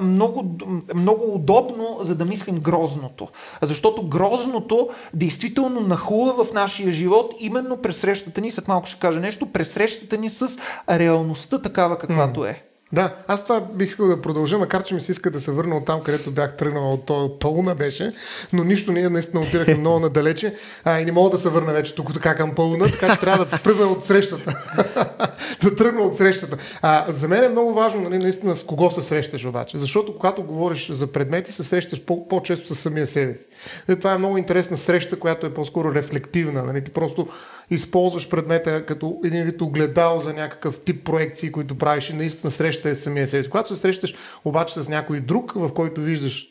много, 0.01 0.57
много 0.95 1.35
удобно, 1.35 1.97
за 2.01 2.15
да 2.15 2.25
мислим 2.25 2.59
грозното. 2.59 3.27
Защото 3.61 4.07
грозното 4.07 4.89
действително 5.13 5.81
нахула 5.81 6.43
в 6.43 6.53
нашия 6.53 6.91
живот 6.91 7.33
именно 7.39 7.77
през 7.77 7.97
срещата 7.97 8.41
ни, 8.41 8.51
след 8.51 8.67
малко 8.67 8.87
ще 8.87 8.99
кажа 8.99 9.19
нещо, 9.19 9.45
през 9.53 9.71
срещата 9.71 10.17
ни 10.17 10.29
с 10.29 10.47
реалността 10.89 11.61
такава 11.61 11.97
каквато 11.97 12.45
е. 12.45 12.70
Да, 12.93 13.15
аз 13.27 13.43
това 13.43 13.59
бих 13.73 13.87
искал 13.87 14.07
да 14.07 14.21
продължа, 14.21 14.57
макар 14.57 14.83
че 14.83 14.93
ми 14.93 15.01
се 15.01 15.11
иска 15.11 15.31
да 15.31 15.41
се 15.41 15.51
върна 15.51 15.77
от 15.77 15.85
там, 15.85 16.01
където 16.01 16.31
бях 16.31 16.57
тръгнал 16.57 16.93
от 16.93 17.05
то 17.05 17.37
пълна 17.39 17.75
беше, 17.75 18.13
но 18.53 18.63
нищо 18.63 18.91
ние 18.91 19.09
наистина 19.09 19.41
отирахме 19.41 19.73
много 19.73 19.99
надалече 19.99 20.55
а, 20.83 20.99
и 20.99 21.05
не 21.05 21.11
мога 21.11 21.29
да 21.29 21.37
се 21.37 21.49
върна 21.49 21.73
вече 21.73 21.95
тук 21.95 22.13
така 22.13 22.35
към 22.35 22.55
пълна, 22.55 22.91
така 22.91 23.13
че 23.13 23.19
трябва 23.19 23.45
да 23.45 23.51
тръгна 23.51 23.85
от 23.85 24.03
срещата. 24.03 24.53
да 25.63 25.75
тръгна 25.75 26.01
от 26.01 26.15
срещата. 26.15 26.57
А, 26.81 27.05
за 27.11 27.27
мен 27.27 27.43
е 27.43 27.49
много 27.49 27.73
важно 27.73 28.01
нали, 28.01 28.17
наистина 28.17 28.55
с 28.55 28.63
кого 28.63 28.91
се 28.91 29.01
срещаш 29.01 29.45
обаче, 29.45 29.77
защото 29.77 30.15
когато 30.15 30.43
говориш 30.43 30.91
за 30.91 31.07
предмети, 31.07 31.51
се 31.51 31.63
срещаш 31.63 32.01
по- 32.01 32.27
по-често 32.27 32.75
с 32.75 32.77
самия 32.77 33.07
себе 33.07 33.35
си. 33.35 33.45
Нали, 33.87 33.99
това 33.99 34.13
е 34.13 34.17
много 34.17 34.37
интересна 34.37 34.77
среща, 34.77 35.19
която 35.19 35.45
е 35.45 35.53
по-скоро 35.53 35.93
рефлективна. 35.93 36.63
Нали, 36.63 36.83
ти 36.83 36.91
просто 36.91 37.27
използваш 37.69 38.29
предмета 38.29 38.85
като 38.85 39.19
един 39.23 39.43
вид 39.43 39.61
огледал 39.61 40.19
за 40.19 40.33
някакъв 40.33 40.79
тип 40.79 41.05
проекции, 41.05 41.51
които 41.51 41.77
правиш 41.77 42.09
и 42.09 42.13
наистина 42.13 42.51
среща 42.81 42.89
е 42.89 42.95
самия 42.95 43.27
себе 43.27 43.43
си. 43.43 43.49
Когато 43.49 43.73
се 43.73 43.79
срещаш 43.79 44.13
обаче 44.45 44.73
с 44.73 44.89
някой 44.89 45.19
друг, 45.19 45.53
в 45.55 45.73
който 45.73 46.01
виждаш 46.01 46.50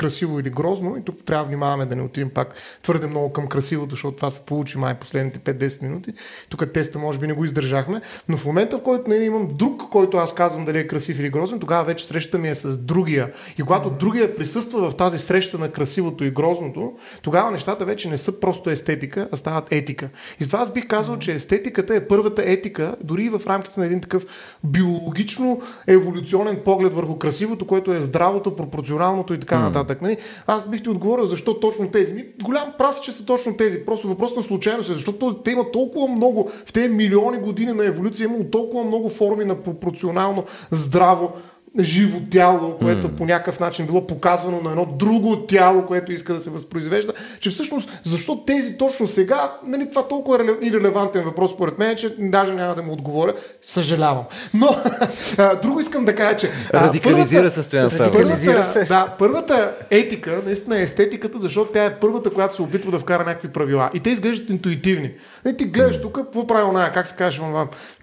красиво 0.00 0.40
или 0.40 0.50
грозно. 0.50 0.96
И 0.96 1.04
тук 1.04 1.24
трябва 1.24 1.44
да 1.44 1.48
внимаваме 1.48 1.86
да 1.86 1.96
не 1.96 2.02
отидем 2.02 2.30
пак 2.30 2.54
твърде 2.82 3.06
много 3.06 3.32
към 3.32 3.46
красивото, 3.46 3.90
защото 3.90 4.16
това 4.16 4.30
се 4.30 4.40
получи 4.40 4.78
май 4.78 4.94
последните 4.94 5.38
5-10 5.38 5.82
минути. 5.82 6.12
Тук 6.48 6.72
теста 6.72 6.98
може 6.98 7.18
би 7.18 7.26
не 7.26 7.32
го 7.32 7.44
издържахме. 7.44 8.00
Но 8.28 8.36
в 8.36 8.46
момента, 8.46 8.78
в 8.78 8.82
който 8.82 9.10
нали, 9.10 9.24
имам 9.24 9.48
друг, 9.52 9.82
който 9.90 10.16
аз 10.16 10.34
казвам 10.34 10.64
дали 10.64 10.78
е 10.78 10.86
красив 10.86 11.18
или 11.20 11.30
грозен, 11.30 11.60
тогава 11.60 11.84
вече 11.84 12.06
среща 12.06 12.38
ми 12.38 12.48
е 12.48 12.54
с 12.54 12.78
другия. 12.78 13.32
И 13.58 13.62
когато 13.62 13.90
другия 13.90 14.36
присъства 14.36 14.90
в 14.90 14.96
тази 14.96 15.18
среща 15.18 15.58
на 15.58 15.72
красивото 15.72 16.24
и 16.24 16.30
грозното, 16.30 16.92
тогава 17.22 17.50
нещата 17.50 17.84
вече 17.84 18.08
не 18.08 18.18
са 18.18 18.40
просто 18.40 18.70
естетика, 18.70 19.28
а 19.32 19.36
стават 19.36 19.72
етика. 19.72 20.08
И 20.40 20.44
това 20.44 20.58
аз 20.58 20.72
бих 20.72 20.86
казал, 20.86 21.16
че 21.16 21.32
естетиката 21.32 21.94
е 21.94 22.06
първата 22.06 22.42
етика, 22.46 22.96
дори 23.04 23.24
и 23.24 23.28
в 23.28 23.42
рамките 23.46 23.80
на 23.80 23.86
един 23.86 24.00
такъв 24.00 24.26
биологично 24.64 25.62
еволюционен 25.86 26.60
поглед 26.64 26.94
върху 26.94 27.18
красивото, 27.18 27.66
което 27.66 27.92
е 27.92 28.00
здравото, 28.00 28.56
пропорционалното 28.56 29.34
и 29.34 29.40
така 29.40 29.60
нататък 29.60 29.89
нататък. 29.90 30.02
Нали? 30.02 30.16
Аз 30.46 30.68
бих 30.68 30.82
ти 30.82 30.90
отговорил 30.90 31.26
защо 31.26 31.60
точно 31.60 31.90
тези. 31.90 32.12
Ми, 32.12 32.24
голям 32.42 32.72
прас, 32.78 33.00
че 33.00 33.12
са 33.12 33.24
точно 33.24 33.56
тези. 33.56 33.84
Просто 33.84 34.08
въпрос 34.08 34.36
на 34.36 34.42
случайност 34.42 34.90
е, 34.90 34.92
защото 34.92 35.34
те 35.34 35.50
имат 35.50 35.72
толкова 35.72 36.08
много, 36.08 36.50
в 36.66 36.72
тези 36.72 36.88
милиони 36.88 37.38
години 37.38 37.72
на 37.72 37.84
еволюция, 37.84 38.24
имало 38.24 38.44
толкова 38.44 38.84
много 38.84 39.08
форми 39.08 39.44
на 39.44 39.62
пропорционално 39.62 40.44
здраво 40.70 41.32
живо 41.80 42.18
тяло, 42.30 42.76
което 42.78 43.08
mm. 43.08 43.16
по 43.16 43.26
някакъв 43.26 43.60
начин 43.60 43.86
било 43.86 44.06
показвано 44.06 44.60
на 44.60 44.70
едно 44.70 44.86
друго 44.86 45.36
тяло, 45.36 45.86
което 45.86 46.12
иска 46.12 46.32
да 46.32 46.38
се 46.38 46.50
възпроизвежда, 46.50 47.12
че 47.40 47.50
всъщност 47.50 48.00
защо 48.04 48.44
тези 48.46 48.78
точно 48.78 49.06
сега, 49.06 49.52
нали, 49.66 49.90
това 49.90 50.08
толкова 50.08 50.36
е 50.36 50.66
ирелевантен 50.66 51.24
въпрос 51.24 51.52
според 51.52 51.78
мен, 51.78 51.96
че 51.96 52.14
даже 52.18 52.54
няма 52.54 52.74
да 52.74 52.82
му 52.82 52.92
отговоря, 52.92 53.34
съжалявам. 53.62 54.24
Но 54.54 54.76
друго 55.62 55.80
искам 55.80 56.04
да 56.04 56.14
кажа, 56.14 56.36
че... 56.36 56.50
Радикализира 56.74 57.50
състоянието. 57.50 57.98
Радикализира 57.98 58.64
се. 58.64 58.84
Да, 58.84 59.14
първата 59.18 59.74
етика, 59.90 60.42
наистина 60.46 60.78
е 60.78 60.82
естетиката, 60.82 61.38
защото 61.40 61.72
тя 61.72 61.84
е 61.84 61.94
първата, 61.94 62.30
която 62.30 62.56
се 62.56 62.62
опитва 62.62 62.90
да 62.90 62.98
вкара 62.98 63.24
някакви 63.24 63.48
правила. 63.48 63.90
И 63.94 64.00
те 64.00 64.10
изглеждат 64.10 64.50
интуитивни. 64.50 65.10
И 65.48 65.56
ти 65.56 65.64
гледаш 65.64 66.00
тук, 66.00 66.14
какво 66.14 66.46
прави 66.46 66.68
она, 66.68 66.92
как 66.92 67.06
се 67.06 67.14
каже, 67.16 67.42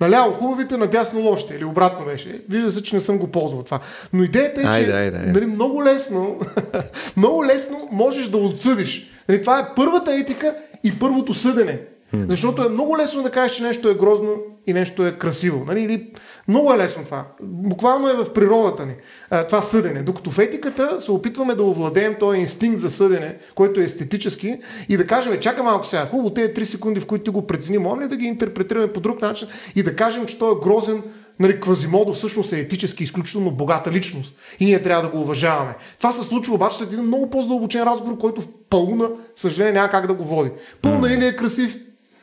наляво 0.02 0.34
хубавите, 0.34 0.78
надясно 0.78 1.20
лошите, 1.20 1.56
или 1.56 1.66
обратно 1.66 2.06
беше. 2.06 2.42
Вижда 2.50 2.72
се, 2.72 2.84
че 2.84 2.96
не 2.96 3.02
съм 3.02 3.18
го 3.18 3.28
ползвал 3.28 3.57
ползва 3.58 3.64
това. 3.66 3.80
Но 4.14 4.24
идеята 4.24 4.62
е, 4.62 4.64
че 4.64 4.70
Айде, 4.70 4.92
айде, 4.92 5.18
айде. 5.18 5.32
Нали, 5.32 5.46
много 5.46 5.84
лесно, 5.84 6.40
много 7.18 7.46
лесно 7.46 7.90
можеш 7.92 8.28
да 8.28 8.38
отсъдиш. 8.38 9.10
Нали, 9.30 9.42
това 9.42 9.60
е 9.60 9.76
първата 9.76 10.14
етика 10.14 10.56
и 10.84 11.00
първото 11.00 11.34
съдене. 11.34 11.80
Защото 12.14 12.64
е 12.64 12.70
много 12.70 12.98
лесно 12.98 13.24
да 13.24 13.32
кажеш, 13.32 13.58
че 13.58 13.64
нещо 13.64 13.90
е 13.90 13.96
грозно 13.96 14.36
и 14.68 14.74
нещо 14.74 15.08
е 15.08 15.18
красиво. 15.18 15.64
Нали? 15.68 15.82
Или, 15.82 16.10
много 16.48 16.74
е 16.74 16.78
лесно 16.78 17.04
това. 17.04 17.26
Буквално 17.42 18.10
е 18.10 18.14
в 18.14 18.34
природата 18.34 18.86
ни 18.86 18.94
а, 19.30 19.48
това 19.48 19.62
съдене. 19.62 20.04
Докато 20.04 20.32
в 20.32 20.40
етиката 20.40 21.02
се 21.02 21.12
опитваме 21.12 21.56
да 21.56 21.64
овладеем 21.64 22.16
този 22.20 22.40
инстинкт 22.40 22.82
за 22.82 22.90
съдене, 22.90 23.38
който 23.56 23.80
е 23.80 23.84
естетически 23.84 24.60
и 24.90 24.98
да 24.98 25.08
кажем, 25.08 25.40
чакай 25.40 25.64
малко 25.64 25.86
сега, 25.86 26.06
хубаво, 26.06 26.30
тези 26.30 26.54
3 26.54 26.64
секунди, 26.64 27.00
в 27.00 27.06
които 27.06 27.24
ти 27.24 27.30
го 27.30 27.48
прецени, 27.48 27.78
можем 27.78 28.04
ли 28.04 28.08
да 28.08 28.16
ги 28.16 28.26
интерпретираме 28.26 28.94
по 28.94 29.00
друг 29.00 29.22
начин 29.22 29.48
и 29.76 29.84
да 29.84 29.96
кажем, 29.96 30.26
че 30.26 30.40
той 30.40 30.52
е 30.52 30.60
грозен, 30.64 31.04
Нали, 31.40 31.60
Квазимодо 31.60 32.14
всъщност 32.14 32.54
е 32.54 32.60
етически 32.60 33.04
изключително 33.04 33.52
богата 33.52 33.92
личност 33.92 34.34
и 34.60 34.66
ние 34.66 34.82
трябва 34.82 35.04
да 35.04 35.10
го 35.10 35.22
уважаваме. 35.22 35.76
Това 35.98 36.12
се 36.12 36.24
случва 36.24 36.54
обаче 36.54 36.78
след 36.78 36.94
един 36.94 37.06
много 37.06 37.30
по-задълбочен 37.30 37.84
разговор, 37.84 38.18
който 38.18 38.42
в 38.42 38.48
пълна, 38.70 39.10
съжаление, 39.36 39.74
няма 39.74 39.90
как 39.90 40.08
да 40.08 40.14
го 40.14 40.24
води. 40.24 40.52
Пълна 40.82 41.14
или 41.14 41.26
е 41.26 41.36
красив 41.36 41.78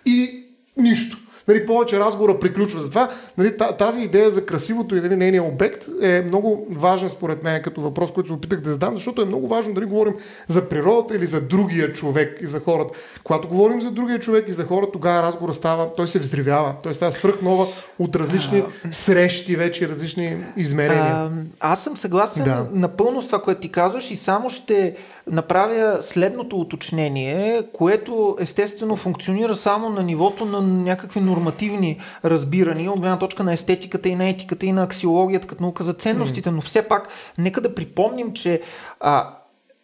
и 0.07 0.45
нищо. 0.77 1.19
Нали, 1.49 1.67
повече 1.67 2.01
разговора 2.01 2.41
приключва. 2.41 2.81
Затова 2.81 3.11
нали, 3.39 3.57
тази 3.79 4.01
идея 4.01 4.31
за 4.31 4.47
красивото 4.47 4.97
и 4.97 5.01
нали, 5.01 5.17
нейния 5.17 5.43
обект 5.43 5.87
е 6.03 6.23
много 6.27 6.67
важен 6.71 7.11
според 7.11 7.43
мен 7.43 7.63
като 7.63 7.81
въпрос, 7.81 8.13
който 8.13 8.27
се 8.27 8.33
опитах 8.33 8.61
да 8.61 8.71
задам, 8.71 8.95
защото 8.95 9.23
е 9.23 9.25
много 9.25 9.49
важно 9.49 9.75
дали 9.75 9.85
говорим 9.85 10.15
за 10.49 10.69
природата 10.69 11.17
или 11.17 11.27
за 11.27 11.41
другия 11.41 11.93
човек 11.93 12.39
и 12.41 12.47
за 12.47 12.61
хората. 12.61 12.95
Когато 13.25 13.49
говорим 13.49 13.81
за 13.81 13.91
другия 13.91 14.21
човек 14.21 14.49
и 14.49 14.53
за 14.53 14.65
хората, 14.65 14.93
тогава 14.93 15.23
разговора 15.23 15.55
става, 15.55 15.93
той 15.97 16.09
се 16.09 16.19
взривява, 16.19 16.75
той 16.83 16.95
става 16.95 17.13
свръхнова 17.13 17.67
от 17.99 18.17
различни 18.17 18.65
срещи 18.91 19.57
вече, 19.57 19.89
различни 19.89 20.37
измерения. 20.57 21.15
А, 21.15 21.31
аз 21.61 21.85
съм 21.85 21.97
съгласен 21.97 22.45
да. 22.45 22.69
напълно 22.73 23.23
с 23.23 23.27
това, 23.27 23.43
което 23.43 23.61
ти 23.61 23.73
казваш 23.73 24.11
и 24.11 24.17
само 24.17 24.51
ще 24.51 24.97
направя 25.27 25.99
следното 26.03 26.57
уточнение, 26.57 27.63
което 27.73 28.37
естествено 28.41 28.97
функционира 28.97 29.57
само 29.57 29.89
на 29.89 30.03
нивото 30.03 30.45
на 30.45 30.61
някакви 30.61 31.21
нормативни 31.21 32.01
разбирания 32.25 32.93
от 32.93 33.01
гледна 33.01 33.19
точка 33.19 33.45
на 33.45 33.53
естетиката 33.53 34.09
и 34.09 34.15
на 34.15 34.29
етиката 34.29 34.67
и 34.67 34.73
на 34.73 34.83
аксиологията 34.83 35.47
като 35.47 35.63
наука 35.63 35.85
за 35.85 35.93
ценностите, 35.93 36.51
но 36.51 36.61
все 36.61 36.89
пак 36.89 37.09
нека 37.39 37.61
да 37.61 37.75
припомним, 37.75 38.33
че 38.33 38.63
а, 39.01 39.39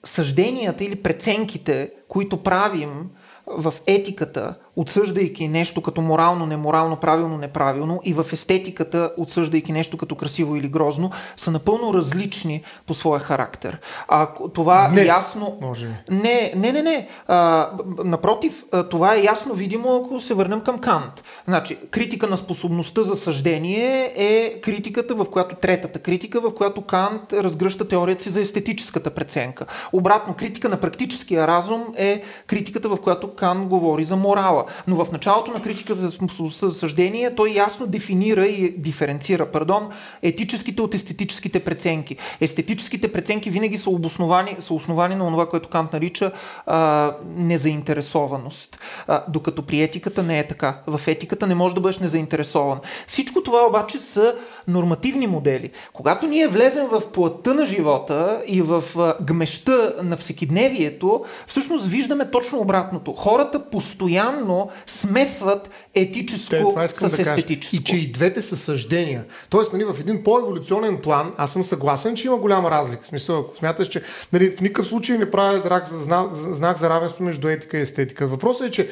съжденията 0.04 0.84
или 0.84 0.96
преценките, 0.96 1.90
които 2.08 2.42
правим 2.42 3.10
в 3.46 3.74
етиката, 3.86 4.54
отсъждайки 4.76 5.48
нещо 5.48 5.82
като 5.82 6.00
морално, 6.00 6.46
неморално, 6.46 6.96
правилно, 6.96 7.38
неправилно 7.38 8.00
и 8.04 8.14
в 8.14 8.26
естетиката, 8.32 9.12
отсъждайки 9.16 9.72
нещо 9.72 9.96
като 9.96 10.14
красиво 10.14 10.56
или 10.56 10.68
грозно, 10.68 11.10
са 11.36 11.50
напълно 11.50 11.94
различни 11.94 12.62
по 12.86 12.94
своя 12.94 13.20
характер. 13.20 13.80
А 14.08 14.28
това 14.54 14.88
Днес, 14.88 15.06
ясно... 15.06 15.58
Може. 15.62 16.04
Не, 16.10 16.52
не, 16.56 16.72
не, 16.72 16.82
не. 16.82 17.08
А, 17.28 17.70
напротив, 18.04 18.64
това 18.90 19.14
е 19.14 19.22
ясно 19.22 19.54
видимо, 19.54 19.96
ако 20.04 20.20
се 20.20 20.34
върнем 20.34 20.60
към 20.60 20.78
Кант. 20.78 21.24
Значи, 21.48 21.78
критика 21.90 22.26
на 22.26 22.36
способността 22.36 23.02
за 23.02 23.16
съждение 23.16 24.12
е 24.16 24.60
критиката, 24.60 25.14
в 25.14 25.24
която 25.30 25.56
третата 25.56 25.98
критика, 25.98 26.40
в 26.40 26.54
която 26.54 26.82
Кант 26.82 27.32
разгръща 27.32 27.88
теорията 27.88 28.22
си 28.22 28.30
за 28.30 28.40
естетическата 28.40 29.10
преценка. 29.10 29.66
Обратно, 29.92 30.34
критика 30.34 30.68
на 30.68 30.76
практическия 30.76 31.46
разум 31.46 31.84
е 31.96 32.22
критиката, 32.46 32.88
в 32.88 32.96
която 32.96 33.34
Кант 33.34 33.68
говори 33.68 34.04
за 34.04 34.16
морала. 34.16 34.59
Но 34.86 35.04
в 35.04 35.12
началото 35.12 35.50
на 35.50 36.10
способността 36.10 36.68
за 36.68 36.74
съждение 36.74 37.34
той 37.34 37.50
ясно 37.50 37.86
дефинира 37.86 38.46
и 38.46 38.70
диференцира, 38.78 39.46
пардон, 39.46 39.88
етическите 40.22 40.82
от 40.82 40.94
естетическите 40.94 41.60
преценки. 41.60 42.16
Естетическите 42.40 43.12
преценки 43.12 43.50
винаги 43.50 43.78
са 43.78 43.90
обосновани, 43.90 44.56
са 44.58 44.74
основани 44.74 45.14
на 45.14 45.30
това, 45.30 45.48
което 45.48 45.68
Кант 45.68 45.92
нарича 45.92 46.32
а, 46.66 47.12
незаинтересованост. 47.36 48.78
А, 49.06 49.24
докато 49.28 49.62
при 49.62 49.82
етиката 49.82 50.22
не 50.22 50.38
е 50.38 50.46
така. 50.46 50.78
В 50.86 51.00
етиката 51.06 51.46
не 51.46 51.54
може 51.54 51.74
да 51.74 51.80
бъдеш 51.80 51.98
незаинтересован. 51.98 52.80
Всичко 53.06 53.42
това 53.42 53.66
обаче 53.66 53.98
са 53.98 54.34
нормативни 54.68 55.26
модели. 55.26 55.70
Когато 55.92 56.26
ние 56.26 56.48
влезем 56.48 56.86
в 56.86 57.02
плътта 57.12 57.54
на 57.54 57.66
живота 57.66 58.42
и 58.46 58.62
в 58.62 58.84
гмеща 59.22 59.94
на 60.02 60.16
всекидневието, 60.16 61.24
всъщност 61.46 61.86
виждаме 61.86 62.30
точно 62.30 62.58
обратното. 62.58 63.12
Хората 63.12 63.70
постоянно 63.70 64.49
смесват 64.86 65.70
етическо 65.94 66.50
Те, 66.50 66.60
това 66.60 66.88
с 66.88 66.94
да 66.94 67.22
естетическо. 67.22 67.76
И 67.76 67.84
че 67.84 67.96
и 67.96 68.12
двете 68.12 68.42
са 68.42 68.56
съждения. 68.56 69.24
Тоест, 69.50 69.72
нали, 69.72 69.84
в 69.84 69.96
един 70.00 70.24
по-еволюционен 70.24 70.98
план, 70.98 71.32
аз 71.36 71.52
съм 71.52 71.64
съгласен, 71.64 72.16
че 72.16 72.26
има 72.26 72.36
голяма 72.36 72.70
разлика. 72.70 73.02
В 73.02 73.06
смисъл, 73.06 73.38
ако 73.38 73.56
смяташ, 73.56 73.88
че 73.88 74.02
нали, 74.32 74.56
в 74.56 74.60
никакъв 74.60 74.86
случай 74.86 75.18
не 75.18 75.30
прави 75.30 75.60
за 75.90 76.02
знак, 76.02 76.34
знак 76.34 76.78
за 76.78 76.90
равенство 76.90 77.24
между 77.24 77.48
етика 77.48 77.78
и 77.78 77.80
естетика. 77.80 78.26
Въпросът 78.26 78.66
е, 78.66 78.70
че 78.70 78.90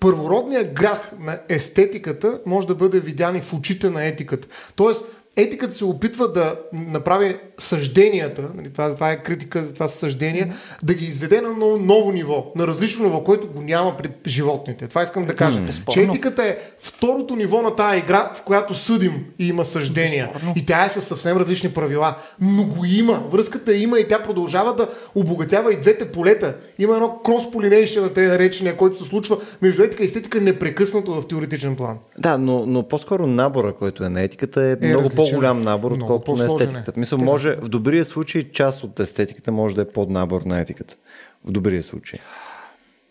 първородният 0.00 0.72
грях 0.72 1.12
на 1.18 1.38
естетиката 1.48 2.40
може 2.46 2.66
да 2.66 2.74
бъде 2.74 3.00
видян 3.00 3.36
и 3.36 3.40
в 3.40 3.54
очите 3.54 3.90
на 3.90 4.06
етиката. 4.06 4.48
Тоест, 4.76 5.04
етиката 5.38 5.74
се 5.74 5.84
опитва 5.84 6.32
да 6.32 6.54
направи 6.72 7.36
съжденията, 7.58 8.42
нали, 8.54 8.72
това, 8.72 8.94
това 8.94 9.10
е 9.10 9.22
критика 9.22 9.62
за 9.62 9.74
това 9.74 9.88
съждение, 9.88 10.46
mm-hmm. 10.46 10.84
да 10.84 10.94
ги 10.94 11.04
изведе 11.04 11.40
на 11.40 11.48
ново, 11.48 11.78
ново 11.78 12.12
ниво, 12.12 12.52
на 12.56 12.66
различно 12.66 13.04
ниво, 13.04 13.24
което 13.24 13.46
го 13.46 13.62
няма 13.62 13.96
при 13.96 14.10
животните. 14.26 14.88
Това 14.88 15.02
искам 15.02 15.24
да 15.24 15.34
кажа. 15.34 15.60
Mm-hmm. 15.60 15.92
Че 15.92 16.02
етиката 16.02 16.44
е 16.44 16.56
второто 16.78 17.36
ниво 17.36 17.62
на 17.62 17.76
тази 17.76 17.98
игра, 17.98 18.32
в 18.34 18.42
която 18.42 18.74
съдим 18.74 19.24
и 19.38 19.48
има 19.48 19.64
съждения. 19.64 20.30
Безспорно. 20.32 20.52
И 20.56 20.66
тя 20.66 20.84
е 20.84 20.88
със 20.88 21.04
съвсем 21.04 21.36
различни 21.36 21.70
правила. 21.70 22.16
Но 22.40 22.64
го 22.64 22.84
има. 22.84 23.22
Връзката 23.30 23.74
има 23.74 24.00
и 24.00 24.08
тя 24.08 24.22
продължава 24.22 24.74
да 24.74 24.88
обогатява 25.14 25.72
и 25.72 25.80
двете 25.80 26.12
полета. 26.12 26.56
Има 26.78 26.94
едно 26.94 27.20
cross-pollination 27.24 28.00
на 28.00 28.12
тези 28.12 28.26
наречения, 28.26 28.76
който 28.76 28.98
се 28.98 29.04
случва 29.04 29.38
между 29.62 29.82
етика 29.82 30.02
и 30.02 30.06
естетика 30.06 30.40
непрекъснато 30.40 31.14
в 31.14 31.28
теоретичен 31.28 31.76
план. 31.76 31.98
Да, 32.18 32.38
но, 32.38 32.66
но 32.66 32.88
по-скоро 32.88 33.26
набора, 33.26 33.72
който 33.72 34.04
е 34.04 34.08
на 34.08 34.22
етиката 34.22 34.62
е, 34.62 34.86
е 34.86 34.88
много 34.88 35.04
различен. 35.04 35.27
По-голям 35.30 35.62
набор, 35.62 35.92
отколкото 35.92 36.36
на 36.36 36.44
естетиката. 36.44 36.92
Мисля, 36.96 37.18
може, 37.18 37.56
в 37.56 37.68
добрия 37.68 38.04
случай 38.04 38.42
част 38.42 38.84
от 38.84 39.00
естетиката 39.00 39.52
може 39.52 39.74
да 39.74 39.82
е 39.82 39.88
под 39.88 40.10
набор 40.10 40.42
на 40.42 40.60
етиката. 40.60 40.94
В 41.44 41.50
добрия 41.50 41.82
случай. 41.82 42.20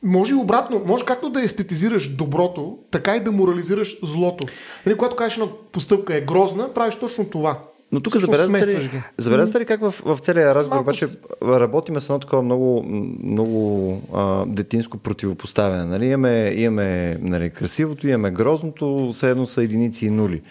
Може 0.03 0.34
и 0.34 0.36
обратно. 0.36 0.82
Може 0.86 1.06
както 1.06 1.30
да 1.30 1.41
естетизираш 1.41 2.15
доброто, 2.15 2.77
така 2.91 3.15
и 3.15 3.19
да 3.19 3.32
морализираш 3.32 3.97
злото. 4.03 4.47
Нали, 4.86 4.97
когато 4.97 5.15
кажеш 5.15 5.38
една 5.38 5.49
постъпка 5.71 6.15
е 6.15 6.21
грозна, 6.21 6.73
правиш 6.73 6.95
точно 6.95 7.30
това. 7.30 7.60
Но 7.91 8.00
тук 8.00 8.17
забелязате 8.17 8.67
ли, 8.67 8.89
забелязате 9.17 9.60
ли 9.60 9.65
как 9.65 9.80
в, 9.80 9.93
в 10.06 10.19
целия 10.21 10.56
разговор 10.56 10.82
обаче 10.82 11.06
работиме 11.43 12.00
с 12.00 12.06
едно 12.06 12.19
такова 12.19 12.41
много, 12.41 12.84
много 13.23 14.02
а, 14.13 14.45
детинско 14.45 14.97
противопоставяне. 14.97 15.86
Нали? 15.86 16.06
Имаме, 16.06 16.54
имаме 16.56 17.17
нали, 17.21 17.50
красивото, 17.50 18.08
имаме 18.08 18.32
грозното, 18.32 19.12
все 19.13 19.30
едно 19.30 19.45
са 19.45 19.63
единици 19.63 20.06
и 20.06 20.10
нули. 20.10 20.41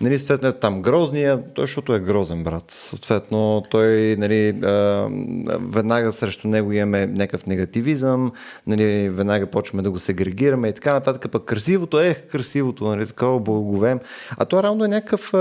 Нали, 0.00 0.18
съответно 0.18 0.48
е 0.48 0.52
там 0.52 0.82
грозния, 0.82 1.42
той 1.54 1.62
защото 1.62 1.94
е 1.94 2.00
грозен 2.00 2.44
брат. 2.44 2.64
Съответно 2.68 3.64
той 3.70 4.16
нали, 4.18 4.48
а, 4.48 5.08
веднага 5.60 6.12
срещу 6.12 6.48
него 6.48 6.72
имаме 6.72 7.06
някакъв 7.06 7.46
негативизъм, 7.46 8.32
нали, 8.66 9.08
веднага 9.08 9.46
почваме 9.46 9.82
да 9.82 9.90
го 9.90 9.98
сегрегираме 9.98 10.68
и 10.68 10.72
така 10.72 10.92
нататък. 10.92 11.32
Пък 11.32 11.44
красивото 11.44 12.00
е 12.00 12.14
красивото, 12.14 12.84
нали, 12.84 13.06
такова 13.06 13.40
благовем. 13.40 14.00
А 14.36 14.44
то 14.44 14.62
равно 14.62 14.84
е 14.84 14.88
някакъв 14.88 15.32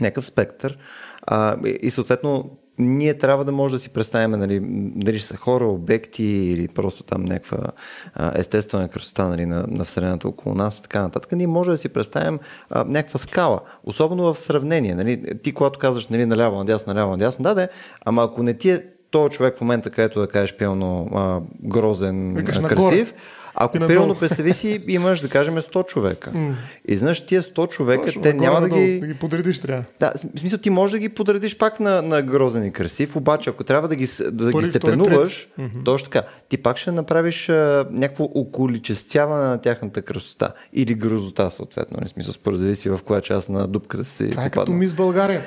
някакъв 0.00 0.26
спектър. 0.26 0.78
А, 1.26 1.56
и 1.82 1.90
съответно 1.90 2.50
ние 2.78 3.18
трябва 3.18 3.44
да 3.44 3.52
може 3.52 3.74
да 3.74 3.78
си 3.78 3.88
представим 3.88 4.30
нали, 4.30 4.60
дали 4.96 5.20
са 5.20 5.36
хора, 5.36 5.66
обекти 5.66 6.24
или 6.24 6.68
просто 6.68 7.02
там 7.02 7.22
някаква 7.22 7.58
а, 8.14 8.32
естествена 8.38 8.88
красота 8.88 9.28
нали, 9.28 9.46
на, 9.46 9.64
на 9.68 9.84
Вселената 9.84 10.28
около 10.28 10.54
нас 10.54 10.78
и 10.78 10.82
така 10.82 11.02
нататък. 11.02 11.32
Ние 11.32 11.46
може 11.46 11.70
да 11.70 11.76
си 11.76 11.88
представим 11.88 12.38
а, 12.70 12.84
някаква 12.84 13.18
скала, 13.18 13.60
особено 13.84 14.34
в 14.34 14.38
сравнение. 14.38 14.94
Нали, 14.94 15.38
ти, 15.42 15.52
когато 15.52 15.78
казваш 15.78 16.08
нали, 16.08 16.26
наляво, 16.26 16.58
надясно, 16.58 16.94
наляво, 16.94 17.10
надясно, 17.10 17.42
да, 17.42 17.54
да, 17.54 17.68
ама 18.04 18.24
ако 18.24 18.42
не 18.42 18.54
ти 18.54 18.70
е 18.70 18.84
този 19.10 19.30
човек 19.30 19.58
в 19.58 19.60
момента, 19.60 19.90
където 19.90 20.20
да 20.20 20.28
кажеш 20.28 20.56
пълно 20.56 21.08
грозен, 21.62 22.34
Викаш 22.34 22.58
красив, 22.58 22.76
нагоре 22.76 23.06
ако 23.54 23.78
примерно 23.78 24.14
представи 24.14 24.52
си, 24.52 24.84
имаш, 24.88 25.20
да 25.20 25.28
кажем, 25.28 25.56
100 25.56 25.86
човека. 25.86 26.30
Mm. 26.30 26.54
И 26.88 26.96
знаеш, 26.96 27.26
тия 27.26 27.42
100 27.42 27.68
човека, 27.68 28.04
Точно, 28.04 28.22
те 28.22 28.34
няма 28.34 28.60
да 28.60 28.68
ги... 28.68 29.00
Да 29.00 29.06
ги 29.06 29.14
подредиш 29.14 29.60
трябва. 29.60 29.84
Да, 30.00 30.12
в 30.36 30.40
смисъл, 30.40 30.58
ти 30.58 30.70
можеш 30.70 30.92
да 30.92 30.98
ги 30.98 31.08
подредиш 31.08 31.58
пак 31.58 31.80
на, 31.80 32.02
на 32.02 32.22
грозен 32.22 32.66
и 32.66 32.72
красив, 32.72 33.16
обаче 33.16 33.50
ако 33.50 33.64
трябва 33.64 33.88
да 33.88 33.96
ги, 33.96 34.08
да 34.30 34.52
Първи, 34.52 34.66
ги 34.66 34.70
степенуваш, 34.70 35.48
mm-hmm. 35.60 35.84
точно 35.84 36.10
така, 36.10 36.26
ти 36.48 36.56
пак 36.56 36.76
ще 36.76 36.92
направиш 36.92 37.48
а, 37.48 37.86
някакво 37.90 38.24
околичествяване 38.24 39.44
на 39.44 39.60
тяхната 39.60 40.02
красота 40.02 40.52
или 40.72 40.94
грозота, 40.94 41.50
съответно. 41.50 41.98
В 42.06 42.08
смисъл, 42.08 42.32
според 42.32 42.58
зависи 42.58 42.88
в 42.88 43.00
коя 43.04 43.20
част 43.20 43.48
на 43.48 43.66
дупката 43.66 44.04
си. 44.04 44.30
Това 44.30 44.44
е 44.44 44.50
като 44.50 44.72
мис 44.72 44.94
България. 44.94 45.44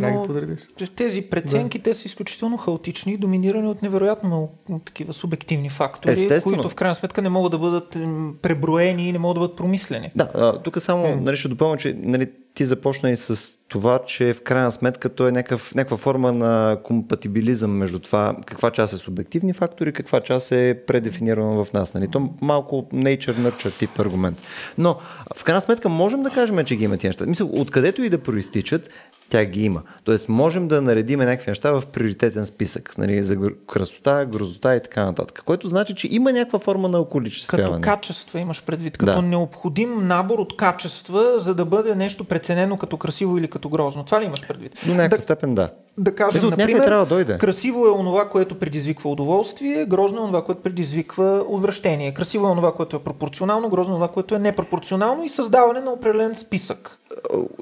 Трябва 0.00 0.18
да 0.18 0.22
ги 0.22 0.26
подредиш. 0.26 0.60
Тези 0.96 1.22
преценки, 1.22 1.78
да. 1.78 1.84
те 1.84 1.94
са 1.94 2.06
изключително 2.06 2.56
хаотични 2.56 3.12
и 3.12 3.16
доминирани 3.16 3.68
от 3.68 3.82
невероятно 3.82 4.28
много 4.28 4.80
такива 4.84 5.12
субективни 5.12 5.68
фактори, 5.68 6.12
Естествено. 6.12 6.56
които 6.56 6.68
в 6.68 6.74
крайна 6.74 6.94
сметка 6.94 7.22
не 7.22 7.28
могат 7.28 7.45
да 7.50 7.58
бъдат 7.58 7.96
преброени 8.42 9.08
и 9.08 9.12
не 9.12 9.18
могат 9.18 9.34
да 9.34 9.40
бъдат 9.40 9.56
промислени. 9.56 10.10
Да, 10.16 10.60
тук 10.64 10.80
само 10.80 11.16
нали, 11.16 11.36
ще 11.36 11.48
допълня, 11.48 11.76
че 11.76 11.96
нали, 11.98 12.30
ти 12.54 12.64
започна 12.64 13.10
и 13.10 13.16
с 13.16 13.58
това, 13.68 13.98
че 14.06 14.32
в 14.32 14.42
крайна 14.42 14.72
сметка 14.72 15.08
то 15.08 15.28
е 15.28 15.32
някакъв, 15.32 15.74
някаква 15.74 15.96
форма 15.96 16.32
на 16.32 16.78
компатибилизъм 16.84 17.70
между 17.70 17.98
това 17.98 18.36
каква 18.46 18.70
част 18.70 18.92
е 18.92 18.96
субективни 18.96 19.52
фактори, 19.52 19.92
каква 19.92 20.20
част 20.20 20.52
е 20.52 20.80
предефинирана 20.86 21.64
в 21.64 21.72
нас. 21.72 21.94
Нали? 21.94 22.08
То 22.08 22.28
малко 22.40 22.88
nature-nurture 22.92 23.78
тип 23.78 24.00
аргумент. 24.00 24.42
Но 24.78 24.96
в 25.36 25.44
крайна 25.44 25.60
сметка 25.60 25.88
можем 25.88 26.22
да 26.22 26.30
кажем, 26.30 26.64
че 26.64 26.76
ги 26.76 26.84
има 26.84 26.96
тия 26.96 27.08
неща. 27.08 27.26
Мисля, 27.26 27.44
откъдето 27.44 28.02
и 28.02 28.08
да 28.08 28.18
проистичат, 28.18 28.90
тя 29.28 29.44
ги 29.44 29.64
има. 29.64 29.82
Тоест, 30.04 30.28
можем 30.28 30.68
да 30.68 30.82
наредим 30.82 31.18
някакви 31.18 31.50
неща 31.50 31.72
в 31.72 31.86
приоритетен 31.86 32.46
списък, 32.46 32.98
нали, 32.98 33.22
за 33.22 33.36
красота, 33.66 34.26
грозота 34.26 34.76
и 34.76 34.82
така 34.82 35.04
нататък. 35.04 35.42
Което 35.44 35.68
значи, 35.68 35.94
че 35.94 36.08
има 36.10 36.32
някаква 36.32 36.58
форма 36.58 36.88
на 36.88 36.98
околичествяване. 36.98 37.80
Като 37.80 37.94
качества 37.94 38.40
имаш 38.40 38.62
предвид, 38.62 38.98
като 38.98 39.12
да. 39.12 39.22
необходим 39.22 40.06
набор 40.06 40.38
от 40.38 40.56
качества, 40.56 41.34
за 41.40 41.54
да 41.54 41.64
бъде 41.64 41.94
нещо 41.94 42.24
преценено 42.24 42.76
като 42.76 42.96
красиво 42.96 43.38
или 43.38 43.48
като 43.56 43.68
грозно. 43.68 44.04
Това 44.04 44.20
ли 44.20 44.24
имаш 44.24 44.46
предвид? 44.46 44.72
До 44.86 44.94
някаква 44.94 45.16
да, 45.16 45.22
степен 45.22 45.54
да. 45.54 45.70
Да 45.98 46.14
кажем, 46.14 46.42
Мисля, 46.42 46.50
например, 46.50 46.84
трябва 46.84 47.06
да 47.06 47.14
дойде. 47.14 47.38
красиво 47.38 47.86
е 47.86 47.90
онова, 47.90 48.28
което 48.28 48.58
предизвиква 48.58 49.10
удоволствие, 49.10 49.86
грозно 49.86 50.18
е 50.18 50.24
онова, 50.24 50.44
което 50.44 50.62
предизвиква 50.62 51.44
отвращение. 51.48 52.14
Красиво 52.14 52.46
е 52.46 52.50
онова, 52.50 52.74
което 52.74 52.96
е 52.96 52.98
пропорционално, 52.98 53.68
грозно 53.68 53.92
е 53.92 53.96
онова, 53.96 54.12
което 54.12 54.34
е 54.34 54.38
непропорционално 54.38 55.24
и 55.24 55.28
създаване 55.28 55.80
на 55.80 55.90
определен 55.90 56.34
списък. 56.34 56.98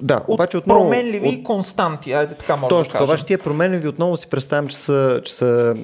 Да, 0.03 0.17
от 0.17 0.35
обаче 0.35 0.57
отново... 0.57 0.81
променливи 0.81 1.29
от... 1.29 1.43
константи, 1.45 2.13
айде 2.13 2.35
така 2.35 2.57
може 2.57 2.69
Точно, 2.69 2.93
да 2.93 2.93
кажем. 2.93 3.05
обаче 3.05 3.27
тия 3.27 3.39
променливи 3.39 3.89
отново 3.89 4.17
си 4.17 4.27
представям, 4.27 4.69
че 4.69 4.77
са, 4.77 5.21
че 5.25 5.35
са 5.35 5.75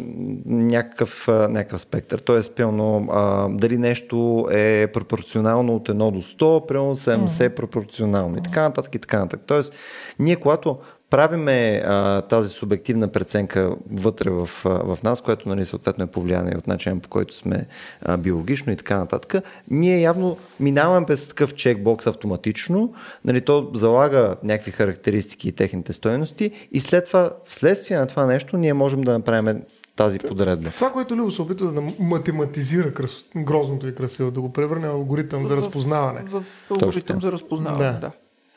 някакъв, 0.46 1.28
някакъв 1.28 1.80
спектър. 1.80 2.18
Тоест, 2.18 2.56
пълно, 2.56 3.08
а, 3.10 3.48
дали 3.48 3.78
нещо 3.78 4.48
е 4.50 4.86
пропорционално 4.86 5.74
от 5.74 5.88
1 5.88 6.10
до 6.10 6.22
100, 6.22 6.66
примерно 6.66 6.96
70 6.96 7.26
mm. 7.26 7.54
пропорционално 7.54 8.38
и 8.38 8.42
така 8.42 8.62
нататък 8.62 8.94
и 8.94 8.98
така 8.98 9.18
нататък. 9.18 9.40
Тоест, 9.46 9.72
ние 10.18 10.36
когато 10.36 10.78
правиме 11.10 11.82
а, 11.86 12.22
тази 12.22 12.48
субективна 12.48 13.08
преценка 13.08 13.74
вътре 13.92 14.30
в, 14.30 14.46
в 14.64 14.98
нас, 15.04 15.20
което 15.20 15.48
нали, 15.48 15.64
съответно 15.64 16.04
е 16.04 16.06
повлияние 16.06 16.56
от 16.56 16.66
начина 16.66 17.00
по 17.00 17.08
който 17.08 17.34
сме 17.34 17.66
а, 18.02 18.16
биологично 18.16 18.72
и 18.72 18.76
така 18.76 18.98
нататък, 18.98 19.44
ние 19.70 20.00
явно 20.00 20.38
минаваме 20.60 21.06
през 21.06 21.28
такъв 21.28 21.54
чекбокс 21.54 22.06
автоматично, 22.06 22.94
нали, 23.24 23.40
то 23.40 23.70
залага 23.74 24.36
някакви 24.44 24.70
характеристики 24.70 25.48
и 25.48 25.52
техните 25.52 25.92
стоености 25.92 26.50
и 26.72 26.80
след 26.80 27.06
това, 27.06 27.30
вследствие 27.46 27.98
на 27.98 28.06
това 28.06 28.26
нещо, 28.26 28.56
ние 28.56 28.74
можем 28.74 29.00
да 29.00 29.12
направим 29.12 29.62
тази 29.96 30.18
подредба. 30.18 30.70
Това, 30.70 30.92
което 30.92 31.16
Любо 31.16 31.30
се 31.30 31.42
опитва 31.42 31.72
да 31.72 31.82
математизира 31.98 32.94
крас... 32.94 33.24
грозното 33.36 33.88
и 33.88 33.94
красиво, 33.94 34.30
да 34.30 34.40
го 34.40 34.52
превърне 34.52 34.88
в 34.88 34.90
алгоритъм 34.90 35.46
за 35.46 35.56
разпознаване. 35.56 36.22
В, 36.26 36.40
в 36.40 36.70
алгоритъм 36.70 37.20
за 37.20 37.32
разпознаване, 37.32 37.84
да. 37.84 37.98
да 37.98 38.12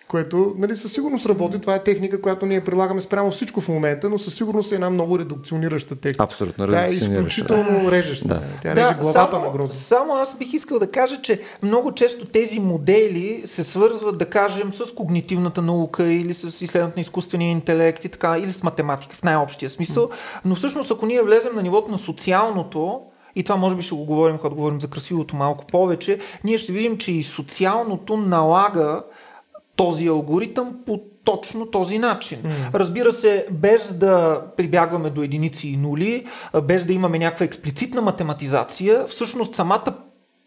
което 0.07 0.53
нали, 0.57 0.75
със 0.75 0.93
сигурност 0.93 1.25
работи. 1.25 1.59
Това 1.59 1.75
е 1.75 1.83
техника, 1.83 2.21
която 2.21 2.45
ние 2.45 2.63
прилагаме 2.63 3.01
спрямо 3.01 3.31
всичко 3.31 3.61
в 3.61 3.69
момента, 3.69 4.09
но 4.09 4.19
със 4.19 4.35
сигурност 4.35 4.71
е 4.71 4.75
една 4.75 4.89
много 4.89 5.19
редукционираща 5.19 5.95
техника. 5.95 6.23
Абсолютно 6.23 6.67
Тя 6.67 6.85
е 6.85 6.91
изключително 6.91 7.83
да. 7.83 7.91
режеща. 7.91 8.27
Да. 8.27 8.41
Тя 8.61 8.73
да, 8.73 8.83
реже 8.83 8.99
главата 8.99 9.31
само, 9.31 9.45
на 9.45 9.51
гроза. 9.51 9.73
Само 9.73 10.13
аз 10.13 10.37
бих 10.37 10.53
искал 10.53 10.79
да 10.79 10.91
кажа, 10.91 11.21
че 11.21 11.41
много 11.63 11.91
често 11.91 12.25
тези 12.25 12.59
модели 12.59 13.43
се 13.45 13.63
свързват, 13.63 14.17
да 14.17 14.25
кажем, 14.25 14.73
с 14.73 14.95
когнитивната 14.95 15.61
наука 15.61 16.03
или 16.03 16.33
с 16.33 16.61
изследването 16.61 16.99
на 16.99 17.01
изкуствения 17.01 17.51
интелект 17.51 18.05
и 18.05 18.09
така, 18.09 18.37
или 18.37 18.53
с 18.53 18.63
математика 18.63 19.15
в 19.15 19.23
най-общия 19.23 19.69
смисъл. 19.69 20.09
Но 20.45 20.55
всъщност, 20.55 20.91
ако 20.91 21.05
ние 21.05 21.21
влезем 21.21 21.55
на 21.55 21.63
нивото 21.63 21.91
на 21.91 21.97
социалното, 21.97 23.01
и 23.35 23.43
това 23.43 23.55
може 23.55 23.75
би 23.75 23.81
ще 23.81 23.95
го 23.95 24.05
говорим, 24.05 24.37
когато 24.37 24.55
говорим 24.55 24.81
за 24.81 24.87
красивото 24.87 25.35
малко 25.35 25.65
повече, 25.65 26.19
ние 26.43 26.57
ще 26.57 26.71
видим, 26.71 26.97
че 26.97 27.11
и 27.11 27.23
социалното 27.23 28.17
налага 28.17 29.03
този 29.75 30.07
алгоритъм 30.07 30.75
по 30.85 31.01
точно 31.23 31.71
този 31.71 31.99
начин. 31.99 32.39
Mm. 32.39 32.73
Разбира 32.73 33.11
се, 33.11 33.45
без 33.51 33.93
да 33.93 34.41
прибягваме 34.57 35.09
до 35.09 35.23
единици 35.23 35.67
и 35.67 35.77
нули, 35.77 36.25
без 36.63 36.85
да 36.85 36.93
имаме 36.93 37.19
някаква 37.19 37.45
експлицитна 37.45 38.01
математизация, 38.01 39.05
всъщност 39.07 39.55
самата 39.55 39.93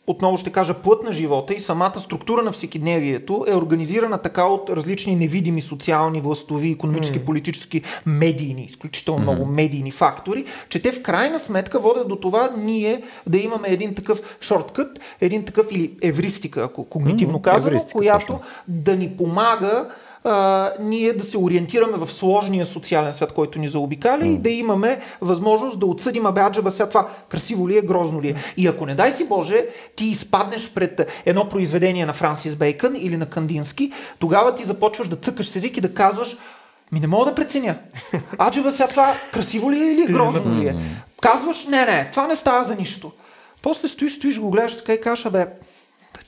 отново 0.06 0.38
ще 0.38 0.52
кажа, 0.52 0.74
плът 0.74 1.02
на 1.02 1.12
живота 1.12 1.54
и 1.54 1.60
самата 1.60 2.00
структура 2.00 2.42
на 2.42 2.52
всекидневието 2.52 3.44
е 3.48 3.54
организирана 3.54 4.18
така 4.18 4.44
от 4.44 4.70
различни 4.70 5.16
невидими 5.16 5.62
социални, 5.62 6.20
властови, 6.20 6.70
економически, 6.70 7.20
mm. 7.20 7.24
политически, 7.24 7.82
медийни, 8.06 8.64
изключително 8.64 9.20
mm. 9.20 9.22
много 9.22 9.46
медийни 9.46 9.90
фактори, 9.90 10.44
че 10.68 10.82
те 10.82 10.92
в 10.92 11.02
крайна 11.02 11.38
сметка 11.38 11.78
водят 11.78 12.08
до 12.08 12.16
това 12.16 12.50
ние 12.56 13.02
да 13.26 13.38
имаме 13.38 13.68
един 13.68 13.94
такъв 13.94 14.38
шорткът, 14.40 15.00
един 15.20 15.44
такъв 15.44 15.66
или 15.70 15.92
евристика, 16.02 16.62
ако 16.62 16.84
когнитивно 16.84 17.38
mm. 17.38 17.42
казано, 17.42 17.80
която 17.92 18.26
точно. 18.26 18.40
да 18.68 18.96
ни 18.96 19.16
помага 19.16 19.88
а, 20.26 20.72
ние 20.80 21.12
да 21.12 21.24
се 21.24 21.38
ориентираме 21.38 21.96
в 21.96 22.12
сложния 22.12 22.66
социален 22.66 23.14
свят, 23.14 23.32
който 23.32 23.58
ни 23.58 23.68
заобикаля 23.68 24.22
mm. 24.22 24.34
и 24.34 24.38
да 24.38 24.50
имаме 24.50 25.00
възможност 25.20 25.80
да 25.80 25.86
отсъдим, 25.86 26.26
абе, 26.26 26.40
аджаба 26.40 26.70
сега 26.70 26.88
това 26.88 27.08
красиво 27.28 27.68
ли 27.68 27.78
е, 27.78 27.82
грозно 27.82 28.22
ли 28.22 28.28
е. 28.28 28.34
И 28.56 28.66
ако 28.66 28.86
не 28.86 28.94
дай 28.94 29.14
си 29.14 29.28
Боже, 29.28 29.66
ти 29.96 30.06
изпаднеш 30.06 30.70
пред 30.74 31.22
едно 31.26 31.48
произведение 31.48 32.06
на 32.06 32.12
Франсис 32.12 32.56
Бейкън 32.56 32.92
или 32.96 33.16
на 33.16 33.26
Кандински, 33.26 33.92
тогава 34.18 34.54
ти 34.54 34.64
започваш 34.64 35.08
да 35.08 35.16
цъкаш 35.16 35.48
с 35.48 35.56
език 35.56 35.76
и 35.76 35.80
да 35.80 35.94
казваш, 35.94 36.36
ми 36.92 37.00
не 37.00 37.06
мога 37.06 37.24
да 37.24 37.34
преценя. 37.34 37.78
Аджаба 38.46 38.72
сега 38.72 38.88
това 38.88 39.14
красиво 39.32 39.72
ли 39.72 39.78
е 39.78 39.92
или 39.92 40.12
грозно 40.12 40.60
ли 40.60 40.68
е? 40.68 40.74
Казваш, 41.20 41.64
не, 41.64 41.84
не, 41.84 42.10
това 42.10 42.26
не 42.26 42.36
става 42.36 42.64
за 42.64 42.74
нищо. 42.74 43.12
После 43.62 43.88
стоиш, 43.88 44.16
стоиш, 44.16 44.40
го 44.40 44.50
гледаш 44.50 44.76
така 44.76 44.92
и 44.92 45.00
кажеш, 45.00 45.30
бе, 45.30 45.46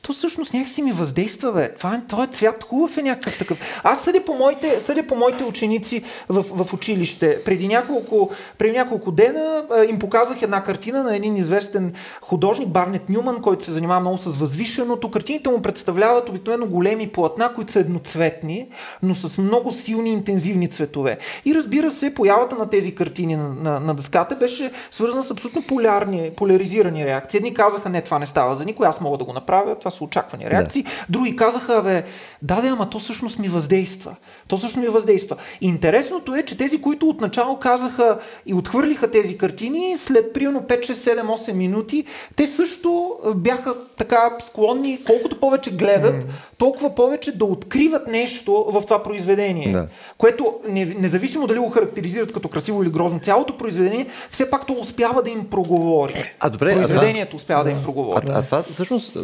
то 0.03 0.13
всъщност 0.13 0.55
някакси 0.55 0.83
ми 0.83 0.93
въздейства, 0.93 1.53
бе. 1.53 1.75
Това, 1.75 1.95
е, 1.95 2.01
този 2.09 2.29
цвят 2.29 2.65
хубав 2.65 2.97
е 2.97 3.03
някакъв 3.03 3.39
такъв. 3.39 3.81
Аз 3.83 4.05
съдя 4.05 4.25
по 4.25 4.35
моите, 4.35 4.81
съдя 4.81 5.07
по 5.07 5.17
моите 5.17 5.45
ученици 5.45 6.03
в, 6.29 6.65
в 6.65 6.75
училище. 6.75 7.43
Преди 7.45 7.69
няколко, 7.69 8.31
преди 8.59 8.73
няколко 8.73 9.11
дена 9.13 9.65
а, 9.71 9.85
им 9.85 9.99
показах 9.99 10.43
една 10.43 10.65
картина 10.65 11.03
на 11.03 11.17
един 11.17 11.37
известен 11.37 11.93
художник, 12.21 12.69
Барнет 12.69 13.09
Нюман, 13.09 13.43
който 13.43 13.65
се 13.65 13.73
занимава 13.73 14.01
много 14.01 14.19
с 14.19 14.25
възвишеното. 14.25 15.11
Картините 15.11 15.51
му 15.51 15.63
представляват 15.63 16.29
обикновено 16.29 16.67
големи 16.67 17.09
платна, 17.09 17.55
които 17.55 17.73
са 17.73 17.81
едноцветни, 17.81 18.69
но 19.03 19.15
с 19.15 19.39
много 19.39 19.71
силни 19.71 20.11
интензивни 20.11 20.71
цветове. 20.71 21.19
И 21.45 21.55
разбира 21.55 21.91
се, 21.91 22.15
появата 22.15 22.57
на 22.57 22.71
тези 22.71 22.95
картини 22.95 23.37
на, 23.37 23.49
на, 23.49 23.81
на 23.81 23.95
дъската 23.95 24.35
беше 24.37 24.73
свързана 24.91 25.25
с 25.25 25.31
абсолютно 25.31 25.63
полярни, 25.63 26.31
поляризирани 26.37 27.07
реакции. 27.07 27.39
Едни 27.39 27.55
казаха, 27.55 27.89
не, 27.89 28.03
това 28.03 28.19
не 28.19 28.27
става 28.27 28.57
за 28.57 28.65
никой, 28.65 28.87
аз 28.87 29.01
мога 29.01 29.19
да 29.19 29.25
го 29.25 29.33
направя, 29.33 29.79
това 29.91 29.99
са 29.99 30.05
очаквани 30.05 30.51
реакции. 30.51 30.83
Да. 30.83 30.91
Други 31.09 31.37
казаха, 31.37 31.83
бе, 31.83 32.05
да, 32.43 32.61
да, 32.61 32.69
ама 32.69 32.91
то 32.91 32.99
всъщност 32.99 33.39
ми 33.39 33.49
въздейства. 33.49 34.17
То 34.49 34.57
всъщност 34.57 34.87
ми 34.87 34.89
въздейства. 34.89 35.37
Интересното 35.61 36.35
е, 36.35 36.43
че 36.43 36.59
тези, 36.59 36.81
които 36.81 37.09
отначало 37.09 37.57
казаха 37.57 38.19
и 38.47 38.55
отхвърлиха 38.55 39.11
тези 39.11 39.39
картини, 39.39 39.97
след 39.99 40.33
примерно 40.33 40.61
5, 40.61 40.81
6, 40.81 40.95
7, 40.95 41.23
8 41.23 41.53
минути, 41.53 42.05
те 42.37 42.47
също 42.47 43.17
бяха 43.35 43.75
така 43.97 44.31
склонни, 44.47 44.99
колкото 45.07 45.41
повече 45.41 45.71
гледат, 45.71 46.27
толкова 46.59 46.95
повече 46.95 47.39
да 47.39 47.45
откриват 47.45 48.09
нещо 48.09 48.67
в 48.69 48.83
това 48.83 49.03
произведение. 49.03 49.73
Да. 49.73 49.89
Което, 50.19 50.55
независимо 50.99 51.47
дали 51.47 51.59
го 51.59 51.71
характеризират 51.71 52.33
като 52.33 52.49
красиво 52.49 52.83
или 52.83 52.91
грозно, 52.91 53.21
цялото 53.21 53.57
произведение, 53.57 54.07
все 54.31 54.51
пак 54.51 54.67
то 54.67 54.73
успява 54.73 55.23
да 55.23 55.31
им 55.31 55.45
проговори. 55.45 56.35
А, 56.41 56.51
добре, 56.51 56.75
Произведението 56.75 57.23
а 57.23 57.31
това... 57.31 57.37
успява 57.37 57.65
да, 57.65 57.71
да 57.71 57.77
им 57.77 57.83
проговори. 57.83 58.27
А, 58.29 58.39
а 58.39 58.43
това 58.43 58.63
всъщност 58.63 59.17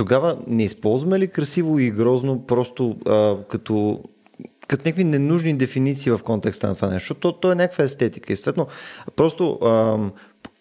тогава 0.00 0.38
не 0.46 0.64
използваме 0.64 1.18
ли 1.18 1.28
красиво 1.28 1.78
и 1.78 1.90
грозно 1.90 2.46
просто 2.46 2.96
а, 3.06 3.36
като 3.48 4.00
като 4.68 4.82
някакви 4.84 5.04
ненужни 5.04 5.56
дефиниции 5.56 6.12
в 6.12 6.20
контекста 6.24 6.66
на 6.66 6.74
това 6.74 6.88
нещо. 6.88 7.14
То, 7.14 7.32
то 7.32 7.52
е 7.52 7.54
някаква 7.54 7.84
естетика. 7.84 8.32
И 8.32 8.36
съответно, 8.36 8.66
просто 9.16 9.58
ам, 9.64 10.12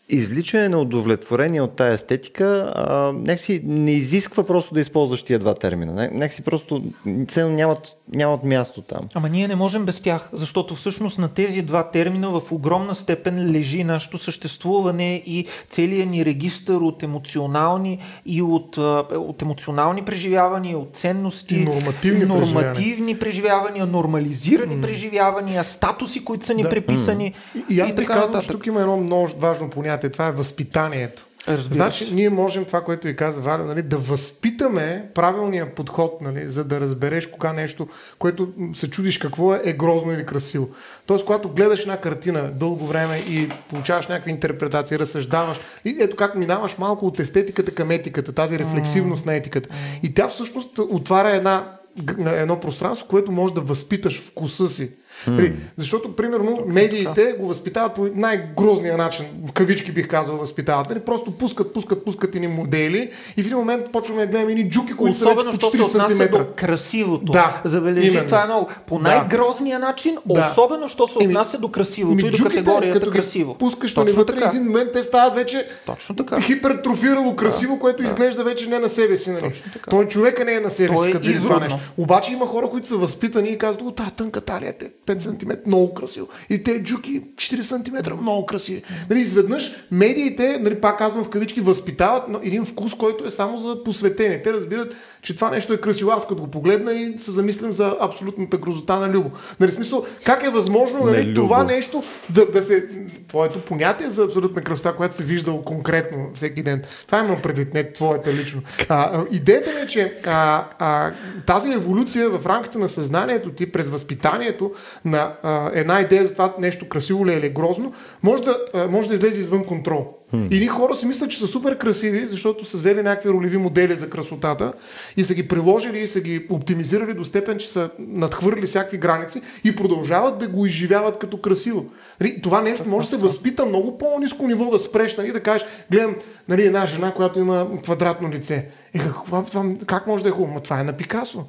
извличане 0.10 0.70
на 0.70 0.80
удовлетворение 0.80 1.62
от 1.62 1.76
тая 1.76 1.94
естетика 1.94 2.74
а, 2.76 3.12
някакси 3.14 3.62
не 3.64 3.92
изисква 3.92 4.44
просто 4.44 4.74
да 4.74 4.80
използваш 4.80 5.24
тия 5.24 5.40
два 5.40 5.54
термина. 5.54 5.94
Някакси 5.94 6.42
просто 6.42 6.84
ценно 7.28 7.50
нямат, 7.50 7.98
нямат 8.14 8.44
място 8.44 8.82
там. 8.82 9.08
Ама 9.14 9.30
ние 9.30 9.48
не 9.48 9.56
можем 9.56 9.86
без 9.86 10.02
тях, 10.02 10.30
защото 10.34 10.76
всъщност 10.76 11.20
на 11.20 11.28
тези 11.28 11.62
два 11.62 11.92
термина 11.92 12.30
в 12.30 12.52
огромна 12.52 12.96
степен 12.96 13.52
лежи 13.52 13.84
нашето 13.84 14.18
съществуване 14.18 15.24
и 15.26 15.46
целият 15.70 16.10
ни 16.10 16.26
регистър 16.26 16.76
от 16.76 17.04
емоционални 17.04 18.00
и 18.26 18.42
от, 18.42 18.78
от 19.12 19.42
емоционални 19.42 20.02
преживявания, 20.02 20.78
от 20.78 20.90
ценности, 20.94 21.56
и 21.56 21.66
нормативни, 21.66 22.26
нормативни 22.26 23.20
преживявания. 23.20 23.20
преживявания, 23.20 23.86
нормализирани 23.86 24.76
mm. 24.76 24.82
преживявания, 24.82 25.64
статуси, 25.64 26.26
които 26.26 26.46
са 26.46 26.54
ни 26.54 26.62
да. 26.62 26.70
приписани. 26.70 27.34
Mm. 27.34 27.64
И, 27.70 27.76
и 27.76 27.80
аз 27.80 27.94
бих 27.94 28.08
казал, 28.08 28.42
че 28.42 28.48
тук 28.48 28.66
има 28.66 28.82
едно 28.82 28.98
много 28.98 29.28
важно 29.38 29.70
понятие 29.70 29.99
понятие. 30.00 30.10
Това 30.10 30.28
е 30.28 30.32
възпитанието. 30.32 31.26
Разбира 31.48 31.74
значи, 31.74 32.14
ние 32.14 32.30
можем 32.30 32.66
това, 32.66 32.84
което 32.84 33.08
и 33.08 33.16
каза 33.16 33.42
Валя, 33.42 33.64
нали, 33.64 33.82
да 33.82 33.98
възпитаме 33.98 35.10
правилния 35.16 35.76
подход, 35.76 36.22
нали, 36.22 36.48
за 36.48 36.64
да 36.64 36.80
разбереш 36.80 37.28
кога 37.28 37.54
нещо, 37.54 37.88
което 38.20 38.50
се 38.74 38.90
чудиш 38.90 39.18
какво 39.18 39.54
е, 39.54 39.62
е 39.64 39.74
грозно 39.74 40.14
или 40.14 40.26
красиво. 40.26 40.70
Тоест, 41.06 41.26
когато 41.26 41.50
гледаш 41.50 41.82
една 41.82 41.98
картина 41.98 42.52
дълго 42.52 42.88
време 42.88 43.18
и 43.18 43.50
получаваш 43.70 44.08
някаква 44.08 44.32
интерпретация, 44.32 45.00
разсъждаваш, 45.00 45.60
и 45.86 45.98
ето 46.00 46.16
как 46.16 46.36
минаваш 46.36 46.78
малко 46.78 47.06
от 47.06 47.20
естетиката 47.20 47.72
към 47.72 47.92
етиката, 47.92 48.34
тази 48.34 48.60
рефлексивност 48.60 49.24
mm. 49.24 49.26
на 49.26 49.36
етиката. 49.36 49.70
И 50.04 50.14
тя 50.14 50.28
всъщност 50.28 50.80
отваря 50.80 51.30
една 51.30 51.80
едно 52.26 52.60
пространство, 52.60 53.08
което 53.08 53.32
може 53.32 53.54
да 53.54 53.62
възпиташ 53.62 54.22
вкуса 54.22 54.68
си. 54.68 54.92
Mm. 55.28 55.52
Защото, 55.76 56.16
примерно, 56.16 56.60
медиите 56.68 57.36
го 57.40 57.48
възпитават 57.48 57.94
по 57.94 58.08
най-грозния 58.16 58.98
начин, 58.98 59.26
в 59.46 59.52
кавички 59.52 59.92
бих 59.92 60.08
казал, 60.08 60.38
възпитават. 60.38 60.90
Нали? 60.90 61.00
Просто 61.00 61.32
пускат, 61.32 61.74
пускат, 61.74 62.06
пускат 62.06 62.36
едни 62.36 62.48
модели 62.48 63.10
и 63.38 63.44
в 63.44 63.46
един 63.46 63.58
момент 63.58 63.92
почваме 63.92 64.22
да 64.22 64.28
гледаме 64.32 64.52
едни 64.52 64.70
джуки, 64.70 64.94
които 64.94 65.12
Особено, 65.12 65.40
са 65.40 65.46
вече 65.52 65.60
по 65.60 65.78
4 65.78 66.28
см. 66.28 66.38
до 66.38 66.46
красивото. 66.56 67.32
Да, 67.32 67.62
Забележи, 67.66 68.08
именно. 68.12 68.26
това 68.26 68.44
е 68.44 68.46
много. 68.46 68.68
По 68.88 69.00
най-грозния 69.00 69.80
начин, 69.80 70.18
Да. 70.26 70.48
особено, 70.52 70.88
що 70.88 71.08
се 71.08 71.24
Еми, 71.24 71.34
отнася 71.34 71.58
до 71.60 71.72
красивото 71.72 72.16
Ми, 72.16 72.22
и 72.22 72.32
до 72.32 72.38
джуките, 72.38 72.56
категорията 72.56 73.00
като 73.00 73.12
красиво. 73.12 73.56
пускаш 73.56 73.94
Точно 73.94 74.04
нали, 74.04 74.14
вътре, 74.14 74.36
така. 74.36 74.48
един 74.50 74.64
момент 74.64 74.92
те 74.94 75.04
стават 75.04 75.36
вече 75.36 75.68
Точно 75.86 76.16
така. 76.16 76.42
хипертрофирало 76.42 77.36
красиво, 77.36 77.80
което 77.80 78.04
изглежда 78.04 78.44
вече 78.44 78.70
не 78.70 78.80
на 78.80 78.90
себе 78.90 79.18
си. 79.18 79.32
Нали? 79.32 79.42
Точно 79.42 79.72
така. 79.74 79.90
Той 79.92 80.08
човека 80.08 80.46
не 80.46 80.54
е 80.54 80.60
на 80.60 80.70
себе 80.70 80.98
си, 80.98 81.10
е 81.10 81.12
като 81.12 81.28
това 81.34 81.60
нещо. 81.60 81.80
Обаче 81.98 82.34
има 82.34 82.48
хора, 82.48 82.70
които 82.70 82.88
са 82.88 82.98
възпитани 82.98 83.50
и 83.50 83.58
казват, 83.58 83.82
о, 83.88 83.92
тази 83.92 84.12
тънка 84.12 84.42
талия 84.42 84.70
е 84.70 84.74
5 85.10 85.20
см, 85.20 85.52
много 85.66 85.94
красиво. 85.94 86.28
И 86.50 86.64
те 86.64 86.84
джуки 86.84 87.22
4 87.36 87.62
см, 87.62 88.22
много 88.22 88.46
красиви. 88.46 88.84
Нали, 89.10 89.20
изведнъж 89.20 89.72
медиите, 89.92 90.58
нали, 90.62 90.82
пак 90.82 90.98
казвам 90.98 91.24
в 91.24 91.30
кавички, 91.30 91.62
възпитават 91.62 92.24
един 92.44 92.66
вкус, 92.66 92.94
който 92.96 93.26
е 93.26 93.32
само 93.32 93.58
за 93.58 93.84
посветение. 93.84 94.42
Те 94.42 94.54
разбират, 94.54 94.96
че 95.22 95.36
това 95.36 95.50
нещо 95.50 95.74
е. 95.74 95.80
Аз 96.12 96.28
като 96.28 96.42
го 96.42 96.48
погледна 96.48 96.94
и 96.94 97.20
се 97.20 97.32
замислям 97.32 97.72
за 97.72 97.98
абсолютната 98.00 98.58
грозота 98.58 98.96
на 98.96 99.10
Любо. 99.10 99.32
Нали, 99.60 99.72
смисъл, 99.72 100.06
как 100.24 100.44
е 100.44 100.50
възможно 100.50 101.06
нали, 101.06 101.26
Любо. 101.26 101.42
това 101.42 101.64
нещо 101.64 102.04
да, 102.30 102.52
да 102.52 102.62
се... 102.62 102.86
Твоето 103.28 103.62
понятие 103.62 104.10
за 104.10 104.24
абсолютна 104.24 104.62
красота, 104.62 104.96
която 104.96 105.16
се 105.16 105.24
вижда 105.24 105.62
конкретно 105.66 106.30
всеки 106.34 106.64
ден. 106.64 106.84
Това 107.06 107.20
имам 107.20 107.42
предвид, 107.42 107.74
не 107.74 107.94
твоята 107.94 108.34
лично. 108.34 108.62
А, 108.90 109.24
идеята 109.32 109.74
ми 109.74 109.82
е, 109.82 109.88
че 109.88 110.14
а, 110.28 110.66
а, 110.80 111.12
тази 111.46 111.74
еволюция 111.74 112.30
в 112.30 112.46
рамките 112.46 112.78
на 112.78 112.90
съзнанието 112.90 113.50
ти, 113.50 113.72
през 113.72 113.90
възпитанието 113.90 114.72
на 115.06 115.34
а, 115.44 115.72
една 115.74 116.02
идея 116.02 116.26
за 116.26 116.34
това 116.34 116.54
нещо 116.60 116.90
красиво 116.90 117.26
ли 117.26 117.34
е 117.34 117.38
или 117.38 117.50
грозно, 117.50 117.94
може 118.24 118.44
да, 118.44 118.58
а, 118.74 118.88
може 118.88 119.10
да 119.10 119.16
излезе 119.16 119.42
извън 119.42 119.66
контрол. 119.66 120.19
И 120.34 120.56
едни 120.56 120.68
хора 120.68 120.96
си 120.96 121.06
мислят, 121.06 121.32
че 121.32 121.40
са 121.40 121.48
супер 121.48 121.78
красиви, 121.78 122.28
защото 122.28 122.66
са 122.66 122.78
взели 122.78 123.04
някакви 123.04 123.30
ролеви 123.30 123.58
модели 123.58 123.96
за 123.96 124.10
красотата 124.10 124.74
и 125.18 125.24
са 125.24 125.36
ги 125.36 125.48
приложили 125.48 126.00
и 126.00 126.08
са 126.08 126.22
ги 126.22 126.46
оптимизирали 126.50 127.14
до 127.14 127.26
степен, 127.26 127.58
че 127.58 127.70
са 127.70 127.90
надхвърли 128.00 128.66
всякакви 128.66 128.98
граници 128.98 129.42
и 129.64 129.76
продължават 129.76 130.38
да 130.38 130.48
го 130.48 130.66
изживяват 130.66 131.20
като 131.20 131.42
красиво. 131.42 131.86
Нали, 132.22 132.42
Това 132.42 132.62
нещо 132.62 132.90
може 132.90 133.06
да 133.06 133.10
се 133.10 133.18
възпита 133.18 133.66
много 133.66 133.98
по-низко 133.98 134.48
ниво 134.48 134.72
да 134.72 134.80
спреш 134.80 135.18
нали, 135.18 135.32
да 135.32 135.44
кажеш, 135.44 135.68
гледам 135.92 136.16
нали, 136.50 136.66
една 136.66 136.86
жена, 136.86 137.14
която 137.14 137.40
има 137.40 137.68
квадратно 137.84 138.30
лице. 138.30 138.68
Е, 138.94 139.00
какво, 139.00 139.44
това, 139.44 139.66
как 139.86 140.08
може 140.08 140.24
да 140.24 140.30
е 140.30 140.32
хубаво? 140.32 140.54
Ма 140.54 140.60
това 140.60 140.80
е 140.80 140.84
на 140.84 140.94
Пикасо. 140.94 141.46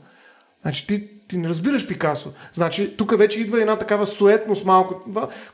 Значи 0.63 0.87
ти, 0.87 1.09
ти 1.31 1.39
не 1.39 1.49
разбираш 1.49 1.87
Пикасо. 1.87 2.33
Значи 2.53 2.97
тук 2.97 3.19
вече 3.19 3.41
идва 3.41 3.61
една 3.61 3.77
такава 3.79 4.07
суетност 4.07 4.65
малко, 4.65 4.95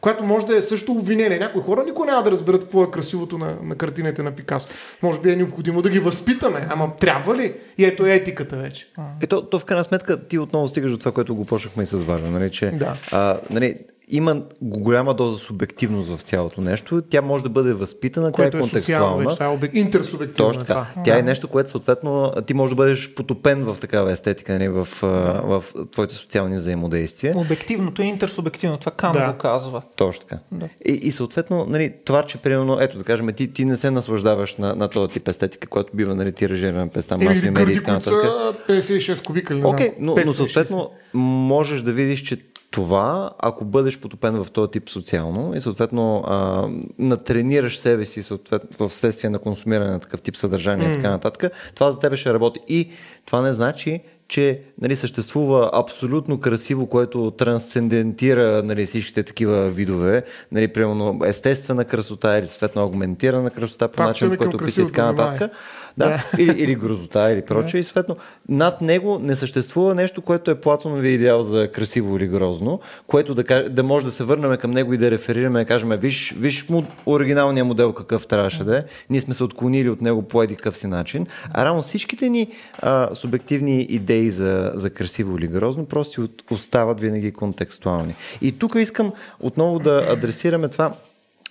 която 0.01 0.25
може 0.25 0.47
да 0.47 0.57
е 0.57 0.63
също 0.63 0.93
обвинение. 0.93 1.39
Някои 1.39 1.63
хора 1.63 1.83
никой 1.87 2.07
няма 2.07 2.23
да 2.23 2.31
разберат 2.31 2.63
какво 2.63 2.85
е 2.85 2.91
красивото 2.91 3.39
на, 3.39 3.57
на 3.63 3.75
картините 3.75 4.23
на 4.23 4.31
Пикасо. 4.31 4.69
Може 5.03 5.21
би 5.21 5.31
е 5.31 5.37
необходимо 5.37 5.83
да 5.83 5.91
ги 5.91 5.99
възпитаме, 5.99 6.67
ама 6.71 6.97
трябва 7.01 7.37
ли? 7.37 7.55
И 7.79 7.85
ето 7.85 8.07
е 8.07 8.15
етиката 8.15 8.57
вече. 8.57 8.89
Ето, 9.23 9.43
то 9.43 9.59
в 9.59 9.65
крайна 9.65 9.85
сметка 9.85 10.29
ти 10.29 10.39
отново 10.39 10.69
стигаш 10.69 10.91
до 10.91 10.99
това, 10.99 11.13
което 11.13 11.35
го 11.35 11.45
почнахме 11.45 11.83
и 11.83 11.87
с 11.87 12.03
Валя, 12.03 12.31
нали, 12.31 12.51
че 12.51 12.71
Да. 12.71 12.95
а, 13.13 13.39
нали, 13.51 13.77
има 14.09 14.43
голяма 14.63 15.15
доза 15.15 15.39
субективност 15.39 16.17
в 16.17 16.23
цялото 16.23 16.61
нещо. 16.61 17.03
Тя 17.11 17.23
може 17.23 17.43
да 17.43 17.49
бъде 17.51 17.73
възпитана, 17.73 18.33
Което 18.33 18.51
тя 18.51 18.57
е 18.57 18.61
е 18.61 18.63
контекстуална. 18.63 19.31
вече, 19.31 19.45
е 19.45 19.47
обек... 19.47 19.71
интерсубективно. 19.75 20.49
Точно 20.49 20.63
е 20.63 20.67
така. 20.67 20.87
това. 20.91 21.03
Тя 21.05 21.19
е 21.19 21.23
нещо, 21.23 21.49
което 21.49 21.71
съответно 21.71 22.33
ти 22.47 22.55
можеш 22.55 22.71
да 22.71 22.77
бъдеш 22.77 23.15
потопен 23.15 23.65
в 23.65 23.77
такава 23.81 24.13
естетика, 24.13 24.53
нали, 24.53 24.69
в, 24.69 24.89
а, 25.03 25.07
в 25.43 25.65
твоите 25.93 26.15
социални 26.15 26.57
взаимодействия. 26.57 27.35
Обективното 27.37 28.03
и 28.03 28.07
интерсубективно. 28.07 28.79
Това 28.79 28.93
Кан 28.93 29.13
Да. 29.13 29.33
го 29.33 29.39
казва. 29.39 29.83
Точно 29.97 30.27
така. 30.27 30.43
Да. 30.53 30.69
И, 30.85 30.93
и 30.93 31.13
съответно, 31.13 31.67
нали, 31.69 31.95
това, 32.05 32.23
че 32.23 32.39
примерно, 32.39 32.79
ето 32.81 32.99
да 32.99 33.05
кажем, 33.05 33.33
ти, 33.37 33.53
ти 33.53 33.65
не 33.65 33.77
се 33.77 33.91
наслаждаваш 33.91 34.57
на, 34.57 34.75
на 34.75 34.89
този 34.89 35.13
тип 35.13 35.29
естетика, 35.29 35.69
която 35.69 35.91
бива 35.95 36.15
нали, 36.15 36.33
тиражирана 36.33 36.89
през 36.89 37.07
там 37.07 37.21
Или 37.21 37.29
масови 37.29 37.51
медии 37.51 37.75
и 37.75 37.79
така 37.79 37.93
нататък. 37.93 38.13
са 38.13 38.55
56 38.69 39.25
кубика 39.25 39.55
не 39.55 39.67
Окей, 39.67 39.87
знам, 39.89 40.07
но, 40.07 40.17
560. 40.17 40.25
но 40.27 40.33
съответно 40.35 40.91
можеш 41.15 41.83
да 41.83 41.93
видиш, 41.93 42.21
че 42.23 42.37
това, 42.71 43.31
ако 43.39 43.65
бъдеш 43.65 43.99
потопен 43.99 44.45
в 44.45 44.51
този 44.51 44.71
тип 44.71 44.89
социално 44.89 45.57
и 45.57 45.61
съответно 45.61 46.25
а, 46.27 46.69
натренираш 46.99 47.79
себе 47.79 48.05
си 48.05 48.23
съответно, 48.23 48.89
в 48.89 48.95
следствие 48.95 49.31
на 49.31 49.39
консумиране 49.39 49.91
на 49.91 50.01
такъв 50.01 50.21
тип 50.21 50.37
съдържание 50.37 50.89
mm. 50.89 50.93
и 50.93 50.97
така 50.97 51.11
нататък, 51.11 51.53
това 51.75 51.93
за 51.93 51.99
тебе 51.99 52.17
ще 52.17 52.35
работи. 52.35 52.61
И 52.69 52.91
това 53.27 53.41
не 53.41 53.53
значи, 53.53 54.01
че 54.29 54.61
нали, 54.81 54.97
съществува 54.97 55.71
абсолютно 55.73 56.41
красиво, 56.41 56.87
което 56.87 57.31
трансцендентира 57.31 58.63
нали, 58.63 58.87
всичките 58.87 59.23
такива 59.23 59.71
видове, 59.71 60.25
нали, 60.53 60.69
примерно 60.69 61.21
естествена 61.25 61.85
красота 61.85 62.39
или 62.39 62.47
съответно 62.47 62.83
аугментирана 62.83 63.51
красота 63.51 63.89
по 63.89 63.97
Пак 63.97 64.07
начин, 64.07 64.31
по 64.31 64.37
който 64.37 64.57
описа 64.57 64.83
и 64.83 64.87
така 64.87 65.13
нататък. 65.13 65.53
Да, 65.99 66.25
или, 66.39 66.63
или 66.63 66.75
грозота, 66.75 67.33
или 67.33 67.43
прочее. 67.43 67.81
И 67.81 67.83
съответно, 67.83 68.17
над 68.49 68.81
него 68.81 69.19
не 69.23 69.37
съществува 69.37 69.95
нещо, 69.95 70.23
което 70.23 70.51
е 70.51 70.55
Платонови 70.55 71.09
идеал 71.09 71.43
за 71.43 71.73
красиво 71.73 72.17
или 72.17 72.29
грозно, 72.29 72.81
което 73.07 73.35
да, 73.35 73.69
да 73.71 73.83
може 73.83 74.05
да 74.05 74.11
се 74.11 74.25
върнем 74.25 74.57
към 74.57 74.71
него 74.71 74.95
и 74.95 74.99
да 74.99 75.11
реферираме, 75.11 75.61
да 75.61 75.65
кажем, 75.65 75.89
виж, 75.89 76.35
виж 76.39 76.69
му 76.69 76.85
оригиналния 77.07 77.65
модел 77.65 77.93
какъв 77.93 78.27
трябваше 78.27 78.65
да 78.65 78.79
е. 78.79 78.85
Ние 79.11 79.21
сме 79.21 79.35
се 79.35 79.45
отклонили 79.45 79.91
от 79.91 80.01
него 80.01 80.23
по 80.23 80.43
еди 80.43 80.57
какъв 80.57 80.77
си 80.77 80.87
начин. 80.87 81.27
А 81.53 81.65
рано 81.65 81.83
всичките 81.83 82.29
ни 82.29 82.49
а, 82.83 83.15
субективни 83.15 83.81
идеи 83.81 84.31
за, 84.31 84.73
за 84.75 84.91
красиво 84.91 85.39
или 85.39 85.47
грозно 85.47 85.87
просто 85.87 86.29
остават 86.51 87.01
винаги 87.01 87.33
контекстуални. 87.33 88.15
И 88.43 88.59
тук 88.59 88.75
искам 88.75 89.13
отново 89.41 89.79
да 89.79 90.07
адресираме 90.11 90.69
това, 90.69 90.93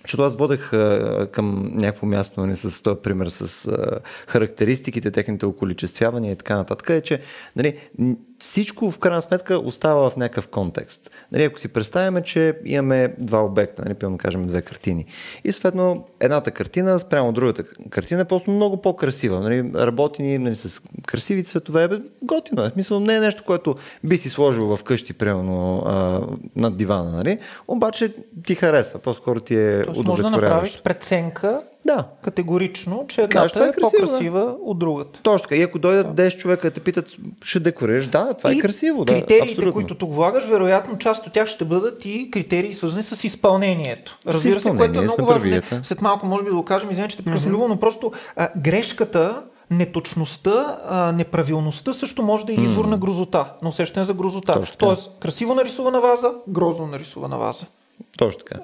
защото 0.06 0.22
аз 0.22 0.36
водех 0.36 0.72
а, 0.72 1.28
към 1.32 1.70
някакво 1.74 2.06
място 2.06 2.40
нали, 2.40 2.56
с 2.56 2.82
този 2.82 3.00
пример, 3.02 3.26
с 3.26 3.66
а, 3.66 4.00
характеристиките, 4.26 5.10
техните 5.10 5.46
околичествявания 5.46 6.32
и 6.32 6.36
така 6.36 6.56
нататък, 6.56 6.90
е, 6.90 7.00
че 7.00 7.20
нали, 7.56 7.78
всичко 8.38 8.90
в 8.90 8.98
крайна 8.98 9.22
сметка 9.22 9.58
остава 9.58 10.10
в 10.10 10.16
някакъв 10.16 10.48
контекст. 10.48 11.10
Нали, 11.32 11.44
ако 11.44 11.60
си 11.60 11.68
представяме, 11.68 12.22
че 12.22 12.58
имаме 12.64 13.14
два 13.18 13.44
обекта, 13.44 13.82
нали, 13.82 13.94
да 13.94 14.18
кажем 14.18 14.46
две 14.46 14.62
картини, 14.62 15.06
и 15.44 15.52
съответно 15.52 16.06
едната 16.20 16.50
картина 16.50 16.98
спрямо 16.98 17.32
другата 17.32 17.64
картина 17.90 18.20
е 18.20 18.24
просто 18.24 18.50
много 18.50 18.82
по-красива. 18.82 19.40
Нали, 19.40 19.70
работи 19.74 20.22
ни 20.22 20.38
нали, 20.38 20.56
с 20.56 20.82
красиви 21.06 21.44
цветове, 21.44 21.88
бе, 21.88 21.98
готино 22.22 22.64
е. 22.64 22.70
Смисъл 22.70 23.00
не 23.00 23.16
е 23.16 23.20
нещо, 23.20 23.44
което 23.46 23.74
би 24.04 24.18
си 24.18 24.30
сложил 24.30 24.76
в 24.76 24.84
къщи, 24.84 25.12
примерно 25.12 25.82
а, 25.86 26.20
над 26.56 26.76
дивана, 26.76 27.10
нали? 27.10 27.38
обаче 27.68 28.14
ти 28.46 28.54
харесва, 28.54 28.98
по-скоро 28.98 29.40
ти 29.40 29.54
е 29.54 29.82
Тоест 29.84 30.02
може 30.04 30.22
да 30.22 30.30
направиш 30.30 30.36
удовлетворяващо. 30.36 30.82
Преценка 30.82 31.62
Да, 31.86 32.04
категорично, 32.22 33.04
че 33.08 33.28
Кажеш, 33.28 33.52
едната 33.52 33.54
това 33.54 33.66
е 33.66 33.68
е 33.68 33.72
красиво, 33.72 33.90
да. 33.90 34.06
по-красива 34.06 34.56
от 34.64 34.78
другата. 34.78 35.20
точно 35.22 35.42
така. 35.42 35.56
И 35.56 35.62
ако 35.62 35.78
дойдат 35.78 36.06
10 36.06 36.36
човека 36.36 36.68
да 36.70 36.74
те 36.74 36.80
питат, 36.80 37.16
ще 37.42 37.60
декорираш, 37.60 38.06
да, 38.06 38.34
това 38.34 38.50
е 38.50 38.54
И 38.54 38.58
красиво. 38.58 39.04
Да, 39.04 39.12
критериите, 39.12 39.48
абсолютно. 39.48 39.72
които 39.72 39.94
тук 39.94 40.14
влагаш, 40.14 40.44
вероятно 40.44 40.98
част 40.98 41.26
от 41.26 41.32
тях 41.32 41.48
ще 41.48 41.64
бъдат 41.64 42.04
и 42.04 42.30
критерии 42.30 42.74
свързани 42.74 43.02
с 43.02 43.24
изпълнението. 43.24 44.18
Разбира 44.26 44.60
се, 44.60 44.70
което 44.76 44.98
е 44.98 45.02
много 45.02 45.24
важно. 45.24 45.62
След 45.82 46.02
малко 46.02 46.26
може 46.26 46.44
би 46.44 46.50
да 46.50 46.56
го 46.56 46.64
кажем, 46.64 46.90
извиня, 46.90 47.08
че 47.08 47.16
те 47.16 47.24
прекъсвам, 47.24 47.52
Любо, 47.52 47.68
но 47.68 47.76
просто 47.76 48.12
а, 48.36 48.48
грешката 48.56 49.42
неточността, 49.70 50.78
а, 50.88 51.12
неправилността 51.12 51.92
също 51.92 52.22
може 52.22 52.46
да 52.46 52.52
е 52.52 52.56
извор 52.56 52.84
на 52.84 52.98
грозота, 52.98 53.44
на 53.62 53.68
усещане 53.68 54.06
за 54.06 54.14
грозота. 54.14 54.52
Точно. 54.52 54.76
Тоест, 54.78 55.10
красиво 55.20 55.54
нарисувана 55.54 56.00
ваза, 56.00 56.32
грозно 56.48 56.86
нарисувана 56.86 57.38
ваза. 57.38 57.64
Точно 58.18 58.44
така. 58.44 58.60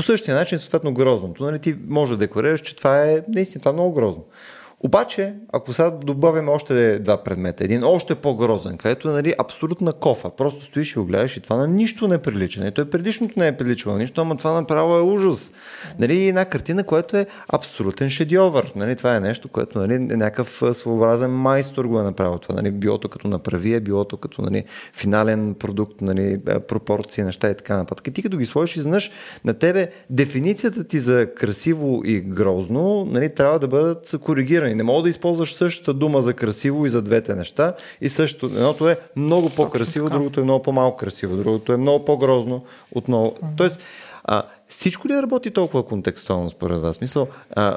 По 0.00 0.04
същия 0.04 0.34
начин, 0.34 0.58
съответно, 0.58 0.94
грозното. 0.94 1.44
Нали, 1.44 1.58
ти 1.58 1.76
може 1.88 2.12
да 2.12 2.16
декларираш, 2.16 2.60
че 2.60 2.76
това 2.76 3.04
е 3.04 3.22
наистина 3.28 3.60
това 3.60 3.70
е 3.70 3.72
много 3.72 3.92
грозно. 3.92 4.24
Обаче, 4.82 5.34
ако 5.52 5.72
сега 5.72 5.90
добавим 5.90 6.48
още 6.48 6.98
два 6.98 7.24
предмета, 7.24 7.64
един 7.64 7.84
още 7.84 8.14
по-грозен, 8.14 8.76
където 8.76 9.10
е 9.10 9.12
нали, 9.12 9.34
абсолютна 9.38 9.92
кофа, 9.92 10.30
просто 10.30 10.64
стоиш 10.64 10.92
и 10.92 10.98
го 10.98 11.04
гледаш 11.04 11.36
и 11.36 11.40
това 11.40 11.56
на 11.56 11.68
нищо 11.68 12.08
не 12.08 12.18
прилича. 12.18 12.60
Нали, 12.60 12.70
той 12.70 12.90
предишното 12.90 13.38
не 13.38 13.46
е 13.46 13.56
приличало 13.56 13.96
нищо, 13.96 14.20
ама 14.20 14.36
това 14.36 14.52
направо 14.52 14.96
е 14.96 15.00
ужас. 15.00 15.52
Нали, 15.98 16.28
една 16.28 16.44
картина, 16.44 16.84
която 16.84 17.16
е 17.16 17.26
абсолютен 17.48 18.10
шедьовър. 18.10 18.72
Нали, 18.76 18.96
това 18.96 19.16
е 19.16 19.20
нещо, 19.20 19.48
което 19.48 19.78
нали, 19.78 19.98
някакъв 19.98 20.62
своеобразен 20.72 21.30
майстор 21.30 21.84
го 21.84 22.00
е 22.00 22.02
направил. 22.02 22.38
Това, 22.38 22.54
нали, 22.54 22.70
билото 22.70 23.08
като 23.08 23.28
направие, 23.28 23.80
билото 23.80 24.16
като 24.16 24.42
нали, 24.42 24.64
финален 24.92 25.54
продукт, 25.54 26.00
нали, 26.00 26.40
пропорции, 26.68 27.24
неща 27.24 27.50
и 27.50 27.54
така 27.54 27.76
нататък. 27.76 28.06
И 28.06 28.10
ти 28.10 28.22
като 28.22 28.36
ги 28.36 28.46
сложиш 28.46 28.76
изведнъж 28.76 29.10
на 29.44 29.54
тебе, 29.54 29.90
дефиницията 30.10 30.84
ти 30.84 31.00
за 31.00 31.26
красиво 31.34 32.02
и 32.04 32.20
грозно 32.20 33.04
нали, 33.10 33.34
трябва 33.34 33.58
да 33.58 33.68
бъдат 33.68 34.14
коригирани. 34.20 34.69
Не 34.74 34.82
мога 34.82 35.02
да 35.02 35.08
използваш 35.08 35.54
същата 35.54 35.94
дума 35.94 36.22
за 36.22 36.34
красиво 36.34 36.86
и 36.86 36.88
за 36.88 37.02
двете 37.02 37.34
неща. 37.34 37.74
И 38.00 38.08
също, 38.08 38.46
едното 38.46 38.88
е 38.88 38.98
много 39.16 39.50
по-красиво, 39.50 40.10
другото 40.10 40.40
е 40.40 40.44
много 40.44 40.62
по-малко 40.62 40.96
красиво, 40.96 41.36
другото 41.36 41.72
е 41.72 41.76
много 41.76 42.04
по-грозно 42.04 42.64
отново. 42.92 43.36
Тоест, 43.56 43.80
а, 44.24 44.42
всичко 44.66 45.08
ли 45.08 45.22
работи 45.22 45.50
толкова 45.50 45.86
контекстуално 45.86 46.50
според 46.50 46.80
вас? 46.80 46.96
Смисъл, 46.96 47.28
а, 47.56 47.76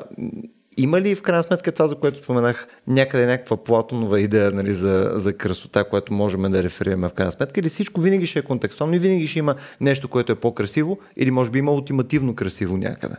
има 0.78 1.02
ли 1.02 1.16
в 1.16 1.22
крайна 1.22 1.44
сметка 1.44 1.72
това, 1.72 1.88
за 1.88 1.96
което 1.96 2.18
споменах, 2.18 2.68
някъде 2.88 3.26
някаква 3.26 3.58
платонова 3.58 4.20
идея 4.20 4.52
нали, 4.52 4.74
за, 4.74 5.12
за 5.16 5.38
красота, 5.38 5.84
което 5.84 6.14
можем 6.14 6.42
да 6.42 6.64
реферираме 6.64 7.10
в 7.10 7.14
крайна 7.14 7.32
сметка, 7.32 7.60
или 7.60 7.70
всичко 7.70 8.02
винаги 8.02 8.26
ще 8.26 8.40
е 8.40 8.42
контекстуално 8.42 8.96
и 8.96 9.00
винаги 9.00 9.28
ще 9.28 9.40
има 9.40 9.56
нещо, 9.82 10.08
което 10.08 10.32
е 10.32 10.36
по-красиво, 10.36 11.00
или 11.18 11.32
може 11.32 11.52
би 11.52 11.60
има 11.60 11.72
ултимативно 11.72 12.36
красиво 12.36 12.78
някъде? 12.78 13.16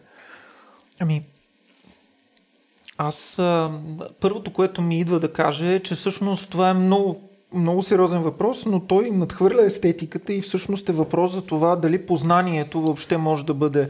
Ами, 1.00 1.22
аз 2.98 3.34
първото, 4.20 4.52
което 4.52 4.82
ми 4.82 5.00
идва 5.00 5.20
да 5.20 5.32
кажа 5.32 5.66
е, 5.66 5.80
че 5.80 5.94
всъщност 5.94 6.50
това 6.50 6.70
е 6.70 6.74
много 6.74 7.20
много 7.54 7.82
сериозен 7.82 8.22
въпрос, 8.22 8.66
но 8.66 8.80
той 8.80 9.10
надхвърля 9.10 9.62
естетиката 9.62 10.32
и 10.32 10.40
всъщност 10.40 10.88
е 10.88 10.92
въпрос 10.92 11.32
за 11.32 11.42
това 11.42 11.76
дали 11.76 12.06
познанието 12.06 12.80
въобще 12.80 13.16
може 13.16 13.46
да 13.46 13.54
бъде, 13.54 13.88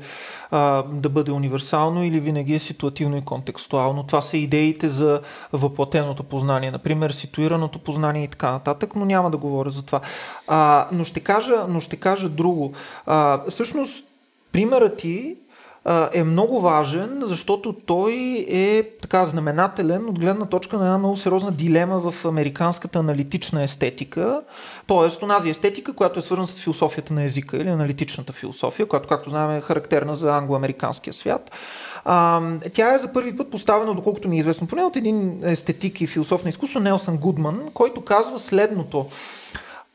да 0.93 1.09
бъде 1.11 1.33
универсално 1.33 2.05
или 2.05 2.21
винаги 2.21 2.55
е 2.55 2.59
ситуативно 2.59 3.17
и 3.17 3.25
контекстуално. 3.25 4.03
Това 4.03 4.23
са 4.23 4.37
идеите 4.37 4.89
за 4.89 5.21
въплатеното 5.53 6.23
познание, 6.23 6.71
например 6.71 7.11
ситуираното 7.11 7.79
познание 7.79 8.25
и 8.25 8.29
така 8.29 8.53
нататък, 8.53 8.97
но 8.97 9.05
няма 9.05 9.31
да 9.31 9.37
говоря 9.37 9.71
за 9.71 9.83
това. 9.83 10.01
Но, 10.93 11.05
ще 11.05 11.21
кажа, 11.21 11.67
но 11.69 11.81
ще 11.81 11.97
кажа 11.97 12.29
друго. 12.29 12.73
Всъщност, 13.49 14.05
примерът 14.53 14.97
ти 14.97 15.37
е 16.13 16.25
много 16.25 16.61
важен, 16.61 17.23
защото 17.27 17.73
той 17.73 18.47
е 18.49 18.91
така 19.03 19.27
знаменателен 19.27 20.09
от 20.09 20.19
гледна 20.19 20.47
точка 20.47 20.79
на 20.79 20.85
една 20.85 20.99
много 20.99 21.17
сериозна 21.17 21.53
дилема 21.53 22.11
в 22.11 22.25
американската 22.25 22.99
аналитична 22.99 23.63
естетика, 23.63 24.43
т.е. 24.87 25.25
онази 25.25 25.51
естетика, 25.51 25.93
която 25.93 26.19
е 26.19 26.23
свързана 26.23 26.49
с 26.49 26.63
философията 26.63 27.15
на 27.15 27.25
езика 27.25 27.57
или 27.57 27.69
аналитичната 27.69 28.33
философия, 28.33 28.87
която, 28.87 29.09
както 29.09 29.31
знаем, 29.31 29.51
е 29.51 29.61
характерна 29.61 30.17
за 30.17 30.37
англоамериканския 30.37 31.15
свят. 31.15 31.51
А, 32.05 32.43
тя 32.73 32.95
е 32.95 32.99
за 32.99 33.13
първи 33.13 33.37
път 33.37 33.51
поставена, 33.51 33.95
доколкото 33.95 34.29
ми 34.29 34.37
е 34.37 34.39
известно, 34.39 34.67
поне 34.67 34.83
от 34.83 34.97
един 34.97 35.41
естетик 35.45 36.01
и 36.01 36.07
философ 36.07 36.45
на 36.45 36.51
изкуство, 36.51 36.81
Нелсън 36.81 37.17
Гудман, 37.17 37.61
който 37.75 38.05
казва 38.05 38.39
следното. 38.39 39.07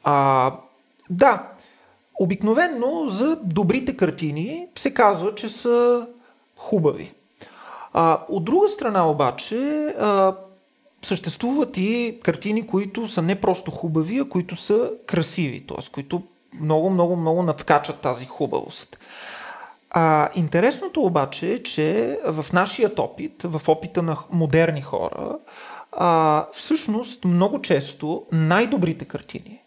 А, 0.03 0.51
да, 1.09 1.43
Обикновенно 2.19 3.09
за 3.09 3.37
добрите 3.43 3.97
картини 3.97 4.67
се 4.77 4.93
казва, 4.93 5.35
че 5.35 5.49
са 5.49 6.07
хубави. 6.57 7.13
А, 7.93 8.19
от 8.29 8.45
друга 8.45 8.69
страна 8.69 9.09
обаче 9.09 9.57
а, 9.99 10.35
съществуват 11.01 11.77
и 11.77 12.19
картини, 12.23 12.67
които 12.67 13.07
са 13.07 13.21
не 13.21 13.41
просто 13.41 13.71
хубави, 13.71 14.19
а 14.19 14.29
които 14.29 14.55
са 14.55 14.91
красиви, 15.05 15.67
т.е. 15.67 15.91
които 15.91 16.23
много, 16.61 16.89
много, 16.89 17.15
много 17.15 17.43
надскачат 17.43 17.99
тази 17.99 18.25
хубавост. 18.25 18.99
А, 19.89 20.29
интересното 20.35 21.01
обаче 21.01 21.53
е, 21.53 21.63
че 21.63 22.19
в 22.25 22.45
нашия 22.53 22.91
опит, 22.97 23.43
в 23.43 23.61
опита 23.67 24.01
на 24.01 24.17
модерни 24.31 24.81
хора, 24.81 25.37
а, 25.91 26.45
всъщност 26.53 27.25
много 27.25 27.61
често 27.61 28.25
най-добрите 28.31 29.05
картини, 29.05 29.61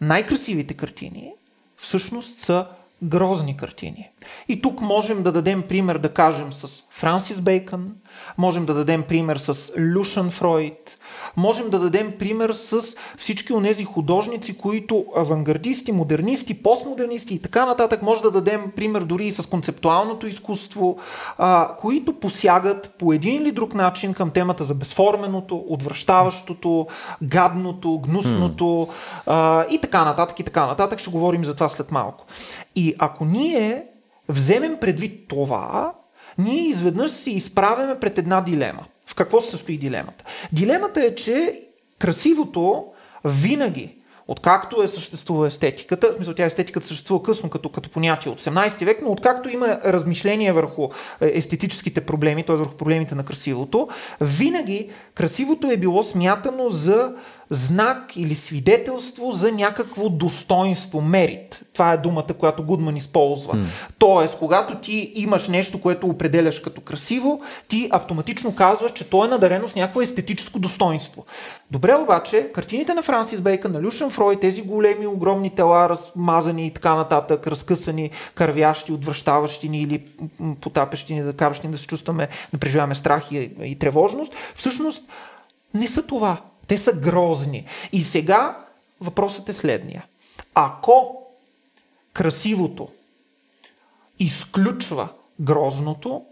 най-красивите 0.00 0.74
картини 0.74 1.32
всъщност 1.78 2.38
са 2.38 2.66
грозни 3.02 3.56
картини. 3.56 4.10
И 4.48 4.62
тук 4.62 4.80
можем 4.80 5.22
да 5.22 5.32
дадем 5.32 5.62
пример, 5.62 5.98
да 5.98 6.14
кажем, 6.14 6.52
с 6.52 6.84
Франсис 6.90 7.40
Бейкън, 7.40 7.94
можем 8.38 8.66
да 8.66 8.74
дадем 8.74 9.02
пример 9.02 9.36
с 9.36 9.72
Люшан 9.78 10.30
Фройд, 10.30 10.98
можем 11.36 11.70
да 11.70 11.78
дадем 11.78 12.12
пример 12.18 12.52
с 12.52 12.80
всички 13.18 13.52
от 13.52 13.64
тези 13.64 13.84
художници, 13.84 14.58
които 14.58 15.06
авангардисти, 15.16 15.92
модернисти, 15.92 16.62
постмодернисти 16.62 17.34
и 17.34 17.38
така 17.38 17.66
нататък. 17.66 18.02
Може 18.02 18.22
да 18.22 18.30
дадем 18.30 18.72
пример 18.76 19.00
дори 19.00 19.26
и 19.26 19.32
с 19.32 19.48
концептуалното 19.48 20.26
изкуство, 20.26 20.98
а, 21.38 21.76
които 21.80 22.12
посягат 22.12 22.94
по 22.98 23.12
един 23.12 23.42
или 23.42 23.52
друг 23.52 23.74
начин 23.74 24.14
към 24.14 24.30
темата 24.30 24.64
за 24.64 24.74
безформеното, 24.74 25.64
отвръщаващото, 25.68 26.86
гадното, 27.22 27.98
гнусното 27.98 28.88
а, 29.26 29.66
и 29.70 29.80
така 29.80 30.04
нататък 30.04 30.40
и 30.40 30.44
така 30.44 30.66
нататък. 30.66 30.98
Ще 30.98 31.10
говорим 31.10 31.44
за 31.44 31.54
това 31.54 31.68
след 31.68 31.92
малко. 31.92 32.24
И 32.76 32.94
ако 32.98 33.24
ние 33.24 33.84
вземем 34.28 34.76
предвид 34.80 35.28
това, 35.28 35.92
ние 36.38 36.68
изведнъж 36.68 37.10
се 37.10 37.30
изправяме 37.30 38.00
пред 38.00 38.18
една 38.18 38.40
дилема. 38.40 38.84
В 39.06 39.14
какво 39.14 39.40
се 39.40 39.50
състои 39.50 39.78
дилемата? 39.78 40.24
Дилемата 40.52 41.04
е, 41.04 41.14
че 41.14 41.60
красивото 41.98 42.84
винаги, 43.24 43.96
откакто 44.28 44.82
е 44.82 44.88
съществува 44.88 45.46
естетиката, 45.46 46.12
в 46.12 46.16
смисъл 46.16 46.34
тя 46.34 46.44
естетиката 46.44 46.86
съществува 46.86 47.22
късно 47.22 47.50
като, 47.50 47.68
като 47.68 47.90
понятие 47.90 48.32
от 48.32 48.40
18 48.40 48.84
век, 48.84 48.98
но 49.02 49.12
откакто 49.12 49.48
има 49.48 49.78
размишление 49.84 50.52
върху 50.52 50.88
е, 51.20 51.32
естетическите 51.34 52.00
проблеми, 52.00 52.42
т.е. 52.42 52.56
върху 52.56 52.74
проблемите 52.74 53.14
на 53.14 53.24
красивото, 53.24 53.88
винаги 54.20 54.90
красивото 55.14 55.70
е 55.70 55.76
било 55.76 56.02
смятано 56.02 56.70
за 56.70 57.12
знак 57.50 58.16
или 58.16 58.34
свидетелство 58.34 59.32
за 59.32 59.52
някакво 59.52 60.08
достоинство, 60.08 61.00
мерит. 61.00 61.60
Това 61.72 61.92
е 61.92 61.96
думата, 61.96 62.26
която 62.38 62.64
Гудман 62.64 62.96
използва. 62.96 63.54
Mm. 63.54 63.64
Тоест, 63.98 64.38
когато 64.38 64.78
ти 64.78 65.12
имаш 65.14 65.48
нещо, 65.48 65.80
което 65.80 66.06
определяш 66.06 66.60
като 66.60 66.80
красиво, 66.80 67.40
ти 67.68 67.88
автоматично 67.92 68.54
казваш, 68.54 68.92
че 68.92 69.10
то 69.10 69.24
е 69.24 69.28
надарено 69.28 69.68
с 69.68 69.74
някакво 69.74 70.00
естетическо 70.00 70.58
достоинство. 70.58 71.24
Добре 71.70 71.94
обаче, 71.94 72.50
картините 72.54 72.94
на 72.94 73.02
Франсис 73.02 73.40
Бейкън, 73.40 73.72
на 73.72 73.82
Люшен 73.82 74.10
Фрой, 74.10 74.40
тези 74.40 74.62
големи, 74.62 75.06
огромни 75.06 75.50
тела, 75.50 75.88
размазани 75.88 76.66
и 76.66 76.70
така 76.70 76.94
нататък, 76.94 77.46
разкъсани, 77.46 78.10
кървящи, 78.34 78.92
отвръщаващи 78.92 79.68
ни 79.68 79.82
или 79.82 80.04
потапящи 80.60 81.14
ни, 81.14 81.22
да 81.22 81.32
каращи 81.32 81.66
ни 81.66 81.72
да 81.72 81.78
се 81.78 81.86
чувстваме, 81.86 82.28
да 82.52 82.58
преживяваме 82.58 82.94
страх 82.94 83.32
и, 83.32 83.50
и 83.62 83.78
тревожност, 83.78 84.32
всъщност 84.54 85.02
не 85.74 85.88
са 85.88 86.02
това. 86.02 86.36
Те 86.66 86.78
са 86.78 86.92
грозни. 86.92 87.66
И 87.92 88.02
сега 88.02 88.64
въпросът 89.00 89.48
е 89.48 89.52
следния. 89.52 90.04
Ако 90.54 91.22
красивото 92.12 92.88
изключва 94.18 95.08
грозното, 95.40 96.22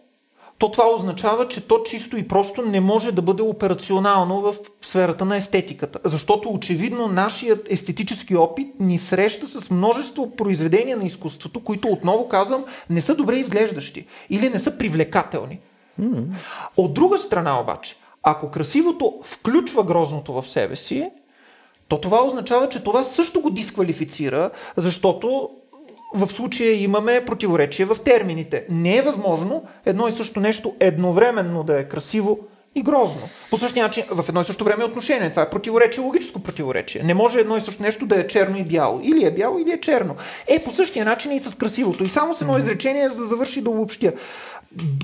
то 0.58 0.70
това 0.70 0.88
означава, 0.88 1.48
че 1.48 1.68
то 1.68 1.78
чисто 1.78 2.16
и 2.16 2.28
просто 2.28 2.62
не 2.62 2.80
може 2.80 3.12
да 3.12 3.22
бъде 3.22 3.42
операционално 3.42 4.40
в 4.40 4.54
сферата 4.82 5.24
на 5.24 5.36
естетиката. 5.36 5.98
Защото 6.04 6.50
очевидно 6.50 7.08
нашият 7.08 7.72
естетически 7.72 8.36
опит 8.36 8.80
ни 8.80 8.98
среща 8.98 9.46
с 9.46 9.70
множество 9.70 10.36
произведения 10.36 10.96
на 10.96 11.04
изкуството, 11.04 11.64
които 11.64 11.88
отново 11.88 12.28
казвам 12.28 12.64
не 12.90 13.02
са 13.02 13.14
добре 13.14 13.36
изглеждащи 13.36 14.06
или 14.30 14.48
не 14.48 14.58
са 14.58 14.78
привлекателни. 14.78 15.58
Mm. 16.00 16.24
От 16.76 16.94
друга 16.94 17.18
страна 17.18 17.60
обаче, 17.60 17.96
ако 18.24 18.50
красивото 18.50 19.14
включва 19.22 19.84
грозното 19.84 20.32
в 20.32 20.48
себе 20.48 20.76
си, 20.76 21.10
то 21.88 22.00
това 22.00 22.24
означава, 22.24 22.68
че 22.68 22.84
това 22.84 23.04
също 23.04 23.40
го 23.40 23.50
дисквалифицира, 23.50 24.50
защото 24.76 25.50
в 26.14 26.32
случая 26.32 26.82
имаме 26.82 27.24
противоречие 27.26 27.84
в 27.84 27.96
термините. 28.04 28.66
Не 28.70 28.96
е 28.96 29.02
възможно 29.02 29.64
едно 29.84 30.08
и 30.08 30.12
също 30.12 30.40
нещо 30.40 30.74
едновременно 30.80 31.62
да 31.62 31.80
е 31.80 31.88
красиво 31.88 32.38
и 32.74 32.82
грозно. 32.82 33.28
По 33.50 33.56
същия 33.56 33.84
начин, 33.84 34.04
в 34.10 34.24
едно 34.28 34.40
и 34.40 34.44
също 34.44 34.64
време 34.64 34.82
е 34.82 34.86
отношение. 34.86 35.30
Това 35.30 35.42
е 35.42 35.50
противоречие, 35.50 36.04
логическо 36.04 36.42
противоречие. 36.42 37.02
Не 37.02 37.14
може 37.14 37.40
едно 37.40 37.56
и 37.56 37.60
също 37.60 37.82
нещо 37.82 38.06
да 38.06 38.20
е 38.20 38.26
черно 38.26 38.56
и 38.56 38.64
бяло. 38.64 39.00
Или 39.04 39.26
е 39.26 39.30
бяло, 39.30 39.58
или 39.58 39.72
е 39.72 39.80
черно. 39.80 40.16
Е, 40.46 40.64
по 40.64 40.70
същия 40.70 41.04
начин 41.04 41.32
и 41.32 41.40
с 41.40 41.54
красивото. 41.54 42.04
И 42.04 42.08
само 42.08 42.34
с 42.34 42.40
едно 42.40 42.58
изречение, 42.58 43.08
за 43.08 43.16
да 43.16 43.26
завърши 43.26 43.62
да 43.62 43.70
обобщя. 43.70 44.12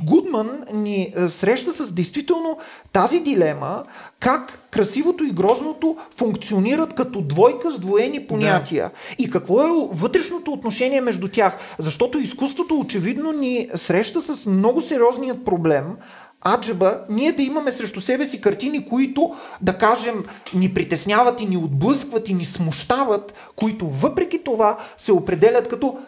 Гудман 0.05 0.65
ни 0.73 1.13
е, 1.17 1.29
среща 1.29 1.73
с 1.73 1.93
действително 1.93 2.59
тази 2.93 3.21
дилема, 3.21 3.85
как 4.21 4.59
красивото 4.71 5.25
и 5.25 5.31
грозното 5.31 5.97
функционират 6.17 6.95
като 6.95 7.21
двойка 7.21 7.71
с 7.71 7.79
двоени 7.79 8.27
понятия. 8.27 8.85
Да. 8.85 9.25
И 9.25 9.31
какво 9.31 9.63
е 9.63 9.89
вътрешното 9.93 10.53
отношение 10.53 11.01
между 11.01 11.29
тях. 11.29 11.57
Защото 11.79 12.19
изкуството 12.19 12.81
очевидно 12.81 13.33
ни 13.33 13.69
среща 13.75 14.23
с 14.23 14.47
много 14.47 14.81
сериозният 14.81 15.45
проблем, 15.45 15.85
аджеба, 16.47 16.99
ние 17.09 17.33
да 17.33 17.43
имаме 17.43 17.73
срещу 17.73 18.01
себе 18.01 18.27
си 18.27 18.41
картини, 18.41 18.87
които, 18.87 19.35
да 19.61 19.79
кажем, 19.79 20.25
ни 20.55 20.75
притесняват 20.75 21.41
и 21.41 21.47
ни 21.47 21.57
отблъскват 21.57 22.29
и 22.29 22.35
ни 22.35 22.45
смущават, 22.45 23.35
които 23.57 23.89
въпреки 23.89 24.45
това 24.45 24.79
се 24.99 25.13
определят 25.13 25.69
като 25.69 25.99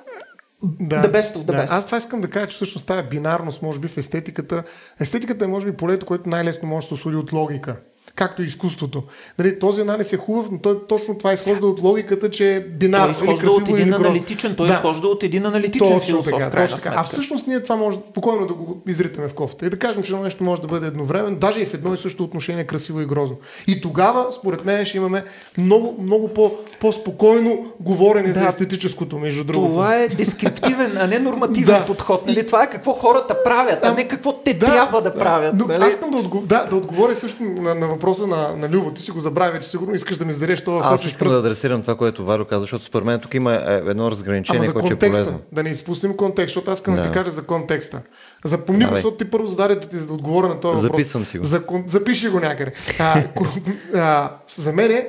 да, 0.62 1.02
the 1.02 1.12
best 1.12 1.34
of 1.34 1.38
the 1.38 1.44
да. 1.44 1.52
best. 1.52 1.66
Аз 1.70 1.86
това 1.86 1.98
искам 1.98 2.20
да 2.20 2.30
кажа, 2.30 2.46
че 2.46 2.54
всъщност 2.54 2.86
тази 2.86 3.08
бинарност, 3.08 3.62
може 3.62 3.80
би 3.80 3.88
в 3.88 3.98
естетиката, 3.98 4.62
естетиката 5.00 5.44
е 5.44 5.48
може 5.48 5.66
би 5.66 5.76
полето, 5.76 6.06
което 6.06 6.28
най-лесно 6.28 6.68
може 6.68 6.84
да 6.84 6.88
се 6.88 6.94
осуди 6.94 7.16
от 7.16 7.32
логика. 7.32 7.76
Както 8.14 8.42
и 8.42 8.44
изкуството. 8.44 9.02
Нали, 9.38 9.58
този 9.58 9.80
анализ 9.80 10.12
е 10.12 10.16
хубав, 10.16 10.46
но 10.52 10.58
той 10.58 10.86
точно 10.86 11.18
това 11.18 11.32
изхожда 11.32 11.66
от 11.66 11.82
логиката, 11.82 12.30
че 12.30 12.56
е 12.56 12.60
бинар. 12.60 13.14
Той 13.18 13.34
изхожда 13.34 13.50
от 13.50 13.68
един 13.68 13.94
аналитичен, 13.94 14.54
той 14.54 14.68
да. 14.68 14.74
изхожда 14.74 15.08
от 15.08 15.22
един 15.22 15.46
аналитичен 15.46 15.88
точно 15.88 16.22
философ. 16.22 16.32
Така, 16.32 16.62
точно 16.62 16.76
така. 16.76 16.94
А 16.96 17.02
всъщност 17.02 17.46
ние 17.46 17.62
това 17.62 17.76
може 17.76 17.96
спокойно 18.10 18.46
да 18.46 18.54
го 18.54 18.82
изритаме 18.86 19.28
в 19.28 19.34
кофта 19.34 19.66
и 19.66 19.70
да 19.70 19.78
кажем, 19.78 20.02
че 20.02 20.16
нещо 20.16 20.44
може 20.44 20.60
да 20.60 20.66
бъде 20.66 20.86
едновременно, 20.86 21.36
даже 21.36 21.60
и 21.60 21.66
в 21.66 21.74
едно 21.74 21.94
и 21.94 21.96
също 21.96 22.24
отношение 22.24 22.64
красиво 22.64 23.00
и 23.00 23.06
грозно. 23.06 23.36
И 23.66 23.80
тогава, 23.80 24.32
според 24.32 24.64
мен, 24.64 24.84
ще 24.84 24.96
имаме 24.96 25.24
много, 25.58 25.96
много 26.02 26.28
по, 26.28 26.50
по-спокойно 26.80 27.72
говорене 27.80 28.28
да, 28.28 28.40
за 28.40 28.48
естетическото, 28.48 29.18
между 29.18 29.44
другото. 29.44 29.72
Това 29.72 29.96
е 29.96 30.08
дескриптивен, 30.08 30.92
а 30.96 31.06
не 31.06 31.18
нормативен 31.18 31.80
да. 31.80 31.86
подход. 31.86 32.26
Нали? 32.26 32.46
Това 32.46 32.62
е 32.62 32.70
какво 32.70 32.92
хората 32.92 33.36
правят, 33.44 33.84
а, 33.84 33.88
а 33.88 33.94
не 33.94 34.08
какво 34.08 34.32
те 34.32 34.54
да, 34.54 34.66
трябва 34.66 35.02
да 35.02 35.14
правят. 35.14 35.54
Но, 35.54 35.66
нали? 35.66 35.84
Аз 35.84 35.92
искам 35.92 36.10
да, 36.10 36.18
отговор, 36.18 36.46
да, 36.46 36.64
да 36.64 36.76
отговоря 36.76 37.16
също 37.16 37.42
на, 37.42 37.74
на 37.74 37.86
въпроса 38.02 38.26
на, 38.26 38.56
на 38.56 38.68
Любо. 38.68 38.90
Ти 38.90 39.02
си 39.02 39.10
го 39.10 39.20
забрави, 39.20 39.60
че 39.60 39.68
сигурно 39.68 39.94
искаш 39.94 40.18
да 40.18 40.24
ми 40.24 40.32
зареш 40.32 40.64
това. 40.64 40.80
Аз 40.84 41.04
искам 41.04 41.28
да 41.28 41.38
адресирам 41.38 41.80
това, 41.80 41.96
което 41.96 42.24
Варо 42.24 42.44
каза, 42.44 42.60
защото 42.60 42.84
според 42.84 43.06
мен 43.06 43.20
тук 43.20 43.34
има 43.34 43.54
е, 43.54 43.82
едно 43.90 44.10
разграничение, 44.10 44.72
което 44.72 44.92
е 44.92 44.98
полезно. 44.98 45.40
Да 45.52 45.62
не 45.62 45.70
изпуснем 45.70 46.16
контекст, 46.16 46.48
защото 46.48 46.70
аз 46.70 46.78
искам 46.78 46.94
да, 46.94 47.02
да 47.02 47.08
ти 47.08 47.14
кажа 47.14 47.30
за 47.30 47.42
контекста. 47.42 48.02
Запомни 48.44 48.84
го, 48.84 48.94
защото 48.94 49.16
ти 49.16 49.30
първо 49.30 49.46
зададе 49.46 49.74
да 49.74 49.80
ти 49.80 49.96
да 49.96 50.12
отговоря 50.12 50.48
на 50.48 50.60
този 50.60 50.82
въпрос. 50.82 50.90
Записвам 50.90 51.26
си 51.26 51.38
го. 51.38 51.44
За, 51.44 51.62
запиши 51.86 52.28
го 52.28 52.40
някъде. 52.40 52.72
А, 52.98 53.22
а, 53.94 54.30
за 54.56 54.72
мен 54.72 54.90
е 54.90 55.08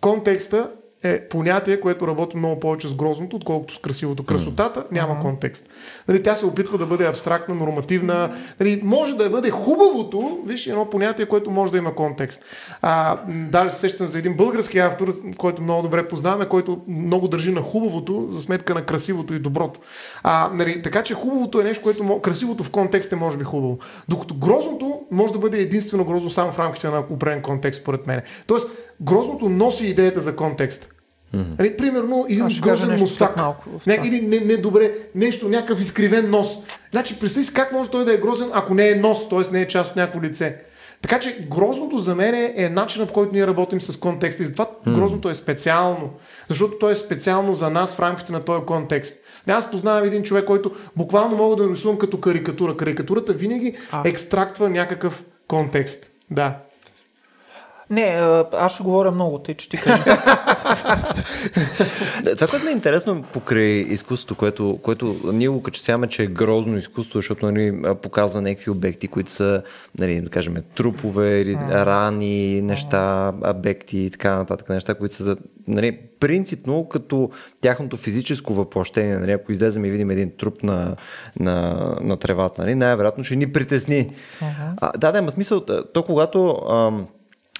контекста 0.00 0.70
е 1.10 1.28
понятие, 1.28 1.80
което 1.80 2.08
работи 2.08 2.36
много 2.36 2.60
повече 2.60 2.88
с 2.88 2.94
грозното, 2.94 3.36
отколкото 3.36 3.74
с 3.74 3.78
красивото. 3.78 4.24
Красотата 4.24 4.84
няма 4.90 5.14
mm-hmm. 5.14 5.22
контекст. 5.22 5.68
Нали, 6.08 6.22
тя 6.22 6.34
се 6.34 6.46
опитва 6.46 6.78
да 6.78 6.86
бъде 6.86 7.06
абстрактна, 7.06 7.54
нормативна. 7.54 8.34
Нали, 8.60 8.80
може 8.84 9.16
да 9.16 9.30
бъде 9.30 9.50
хубавото, 9.50 10.40
виж, 10.46 10.66
едно 10.66 10.90
понятие, 10.90 11.26
което 11.26 11.50
може 11.50 11.72
да 11.72 11.78
има 11.78 11.94
контекст. 11.94 12.40
А, 12.82 13.20
даже 13.28 13.70
се 13.70 13.78
сещам 13.78 14.06
за 14.06 14.18
един 14.18 14.36
български 14.36 14.78
автор, 14.78 15.14
който 15.36 15.62
много 15.62 15.82
добре 15.82 16.08
познаваме, 16.08 16.46
който 16.46 16.80
много 16.88 17.28
държи 17.28 17.52
на 17.52 17.62
хубавото, 17.62 18.26
за 18.30 18.40
сметка 18.40 18.74
на 18.74 18.84
красивото 18.84 19.34
и 19.34 19.38
доброто. 19.38 19.80
А, 20.22 20.50
нали, 20.54 20.82
така 20.82 21.02
че 21.02 21.14
хубавото 21.14 21.60
е 21.60 21.64
нещо, 21.64 21.82
което 21.82 22.20
красивото 22.20 22.64
в 22.64 22.70
контекст 22.70 23.12
е 23.12 23.16
може 23.16 23.38
би 23.38 23.44
хубаво. 23.44 23.78
Докато 24.08 24.34
грозното 24.34 25.00
може 25.10 25.32
да 25.32 25.38
бъде 25.38 25.58
единствено 25.58 26.04
грозно 26.04 26.30
само 26.30 26.52
в 26.52 26.58
рамките 26.58 26.88
на 26.88 27.04
определен 27.10 27.42
контекст, 27.42 27.80
според 27.80 28.06
мен. 28.06 28.22
Тоест, 28.46 28.68
грозното 29.00 29.48
носи 29.48 29.86
идеята 29.86 30.20
за 30.20 30.36
контекст. 30.36 30.88
Mm-hmm. 31.34 31.58
Нали, 31.58 31.76
примерно 31.76 32.26
един 32.28 32.48
грозен 32.60 32.98
мустак. 32.98 33.36
Не, 33.86 34.00
или 34.04 34.20
не, 34.20 34.40
не 34.40 34.56
добре, 34.56 34.92
нещо, 35.14 35.48
някакъв 35.48 35.80
изкривен 35.80 36.30
нос. 36.30 36.48
Значи, 36.90 37.20
представи 37.20 37.46
си 37.46 37.54
как 37.54 37.72
може 37.72 37.90
той 37.90 38.04
да 38.04 38.14
е 38.14 38.16
грозен, 38.16 38.48
ако 38.52 38.74
не 38.74 38.88
е 38.88 38.94
нос, 38.94 39.28
т.е. 39.28 39.52
не 39.52 39.60
е 39.60 39.68
част 39.68 39.90
от 39.90 39.96
някакво 39.96 40.22
лице. 40.22 40.56
Така 41.02 41.20
че 41.20 41.46
грозното 41.50 41.98
за 41.98 42.14
мен 42.14 42.52
е 42.56 42.68
начинът, 42.68 43.08
по 43.08 43.14
който 43.14 43.32
ние 43.32 43.46
работим 43.46 43.80
с 43.80 43.96
контекста. 43.96 44.42
И 44.42 44.46
затова 44.46 44.66
mm. 44.86 44.94
грозното 44.94 45.30
е 45.30 45.34
специално. 45.34 46.10
Защото 46.48 46.78
то 46.78 46.90
е 46.90 46.94
специално 46.94 47.54
за 47.54 47.70
нас 47.70 47.94
в 47.94 48.00
рамките 48.00 48.32
на 48.32 48.40
този 48.40 48.64
контекст. 48.64 49.16
Аз 49.46 49.70
познавам 49.70 50.04
един 50.04 50.22
човек, 50.22 50.44
който 50.44 50.70
буквално 50.96 51.36
мога 51.36 51.56
да 51.56 51.70
рисувам 51.70 51.98
като 51.98 52.20
карикатура. 52.20 52.76
Карикатурата 52.76 53.32
винаги 53.32 53.76
а. 53.92 54.08
екстрактва 54.08 54.70
някакъв 54.70 55.24
контекст. 55.48 56.10
Да. 56.30 56.56
Не, 57.90 58.20
аз 58.52 58.74
ще 58.74 58.82
говоря 58.82 59.10
много, 59.10 59.38
тъй 59.38 59.54
че 59.54 59.68
ти 59.68 59.76
кажа. 59.76 60.04
Това, 62.36 62.46
което 62.46 62.64
ми 62.64 62.70
е 62.70 62.74
интересно 62.74 63.22
покрай 63.32 63.66
изкуството, 63.66 64.34
което, 64.34 64.78
което 64.82 65.16
ние 65.32 65.48
го 65.48 65.62
качестваме, 65.62 66.06
че 66.06 66.22
е 66.22 66.26
грозно 66.26 66.78
изкуство, 66.78 67.18
защото 67.18 67.46
нали, 67.46 67.82
показва 68.02 68.40
някакви 68.40 68.70
обекти, 68.70 69.08
които 69.08 69.30
са, 69.30 69.62
нали, 69.98 70.20
да 70.20 70.30
кажем, 70.30 70.56
трупове 70.74 71.40
или 71.40 71.54
рани, 71.70 72.62
неща, 72.62 73.32
обекти 73.50 73.98
и 73.98 74.10
така 74.10 74.36
нататък, 74.36 74.68
неща, 74.68 74.94
които 74.94 75.14
са 75.14 75.36
нали, 75.68 75.98
принципно 76.20 76.88
като 76.88 77.30
тяхното 77.60 77.96
физическо 77.96 78.54
въплощение. 78.54 79.16
Нали, 79.16 79.32
ако 79.32 79.52
излезем 79.52 79.84
и 79.84 79.90
видим 79.90 80.10
един 80.10 80.32
труп 80.38 80.62
на, 80.62 80.96
на, 81.40 81.86
на 82.00 82.16
тревата, 82.16 82.62
нали, 82.62 82.74
най-вероятно 82.74 83.24
ще 83.24 83.36
ни 83.36 83.52
притесни. 83.52 84.10
Uh-huh. 84.40 84.72
А, 84.76 84.98
да, 84.98 85.12
да, 85.12 85.18
има 85.18 85.30
смисъл. 85.30 85.60
То 85.92 86.02
когато 86.02 86.62
ам, 86.70 87.06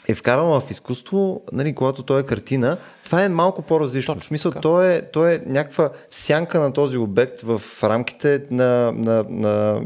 е 0.08 0.14
вкарала 0.14 0.60
в 0.60 0.70
изкуство, 0.70 1.42
нали, 1.52 1.74
когато 1.74 2.02
той 2.02 2.20
е 2.20 2.26
картина, 2.26 2.76
това 3.04 3.24
е 3.24 3.28
малко 3.28 3.62
по-различно. 3.62 4.14
Точно, 4.14 4.24
в 4.24 4.28
смисъл, 4.28 4.52
то 4.52 4.82
е, 4.82 5.02
то 5.12 5.26
е 5.26 5.42
някаква 5.46 5.90
сянка 6.10 6.60
на 6.60 6.72
този 6.72 6.96
обект 6.96 7.42
в 7.42 7.62
рамките 7.82 8.42
на, 8.50 8.92
на 8.92 9.24
на, 9.28 9.80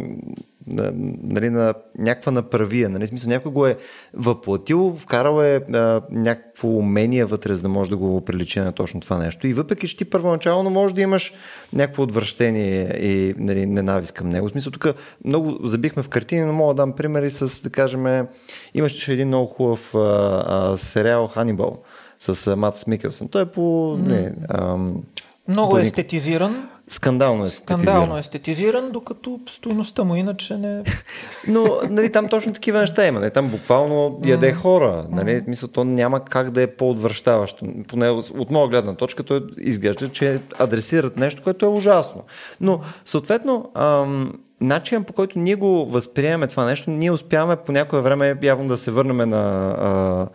нали, 1.22 1.50
на 1.50 1.74
някаква 1.98 2.32
направия. 2.32 2.88
Нали? 2.88 3.06
Смисъл, 3.06 3.28
някой 3.28 3.52
го 3.52 3.66
е 3.66 3.76
въплатил, 4.14 4.96
вкарал 4.98 5.42
е 5.42 5.56
а, 5.56 6.02
някакво 6.10 6.68
умение 6.68 7.24
вътре, 7.24 7.54
за 7.54 7.62
да 7.62 7.68
може 7.68 7.90
да 7.90 7.96
го 7.96 8.20
приличи 8.20 8.60
на 8.60 8.72
точно 8.72 9.00
това 9.00 9.18
нещо. 9.18 9.46
И 9.46 9.52
въпреки, 9.52 9.88
че 9.88 9.96
ти 9.96 10.04
първоначално 10.04 10.70
може 10.70 10.94
да 10.94 11.00
имаш 11.00 11.32
някакво 11.72 12.02
отвращение 12.02 12.98
и 13.00 13.34
нали, 13.38 13.66
ненавист 13.66 14.12
към 14.12 14.30
него. 14.30 14.48
В 14.48 14.52
смисъл, 14.52 14.72
тук 14.72 14.86
много 15.24 15.68
забихме 15.68 16.02
в 16.02 16.08
картини, 16.08 16.42
но 16.42 16.52
мога 16.52 16.74
да 16.74 16.82
дам 16.82 16.92
примери 16.92 17.30
с, 17.30 17.62
да 17.62 17.70
кажем, 17.70 18.26
имаше 18.74 19.12
един 19.12 19.28
много 19.28 19.46
хубав 19.46 19.94
а, 19.94 19.98
а, 20.46 20.76
сериал 20.76 21.26
Ханибал 21.26 21.82
с 22.20 22.56
Матс 22.56 22.86
Микелсън. 22.86 23.28
Той 23.28 23.42
е 23.42 23.46
по... 23.46 23.60
Mm. 23.60 24.06
Не, 24.06 24.32
ам, 24.48 25.02
много 25.48 25.70
по... 25.70 25.78
естетизиран. 25.78 26.68
Скандално 26.88 27.44
естетизиран. 27.44 27.80
Скандално 27.80 28.18
естетизиран, 28.18 28.90
докато 28.90 29.40
стоеността 29.48 30.04
му 30.04 30.16
иначе 30.16 30.56
не... 30.56 30.82
Но 31.48 31.80
нали, 31.90 32.12
там 32.12 32.28
точно 32.28 32.52
такива 32.52 32.80
неща 32.80 33.06
има. 33.06 33.20
Нали, 33.20 33.30
там 33.30 33.48
буквално 33.48 34.20
яде 34.24 34.52
хора. 34.52 35.06
Нали, 35.10 35.42
мисля, 35.46 35.68
то 35.68 35.84
няма 35.84 36.24
как 36.24 36.50
да 36.50 36.62
е 36.62 36.66
по-отвръщаващо. 36.66 37.64
Поне 37.88 38.10
от 38.10 38.50
моя 38.50 38.68
гледна 38.68 38.94
точка 38.94 39.22
той 39.22 39.42
изглежда, 39.58 40.08
че 40.08 40.40
адресират 40.58 41.16
нещо, 41.16 41.42
което 41.42 41.66
е 41.66 41.68
ужасно. 41.68 42.24
Но 42.60 42.80
съответно 43.04 43.70
ам, 43.74 44.32
начинът 44.60 45.06
по 45.06 45.12
който 45.12 45.38
ние 45.38 45.54
го 45.54 45.86
възприемаме 45.86 46.46
това 46.46 46.64
нещо, 46.64 46.90
ние 46.90 47.10
успяваме 47.10 47.56
по 47.56 47.72
някое 47.72 48.00
време 48.00 48.36
явно 48.42 48.68
да 48.68 48.76
се 48.76 48.90
върнем 48.90 49.30
на, 49.30 49.74
а, 49.78 50.28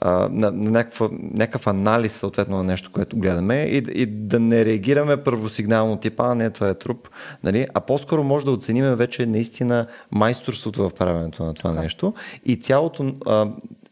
а, 0.00 0.28
на, 0.32 0.50
на 0.50 0.70
някаква, 0.70 1.08
някакъв 1.12 1.66
анализ 1.66 2.12
съответно 2.12 2.56
на 2.56 2.64
нещо, 2.64 2.90
което 2.92 3.16
гледаме 3.16 3.62
и, 3.62 3.76
и 3.76 4.06
да 4.06 4.40
не 4.40 4.64
реагираме 4.64 5.16
първосигнално 5.24 5.96
типа, 5.96 6.24
а 6.26 6.34
не 6.34 6.50
това 6.50 6.68
е 6.68 6.74
труп, 6.74 7.08
нали? 7.44 7.66
а 7.74 7.80
по-скоро 7.80 8.24
може 8.24 8.44
да 8.44 8.50
оценим 8.50 8.84
вече 8.84 9.26
наистина 9.26 9.86
майсторството 10.10 10.88
в 10.88 10.94
правенето 10.94 11.44
на 11.44 11.54
това 11.54 11.70
okay. 11.70 11.80
нещо 11.80 12.14
и 12.44 12.56
цялото 12.56 13.14
а, 13.26 13.50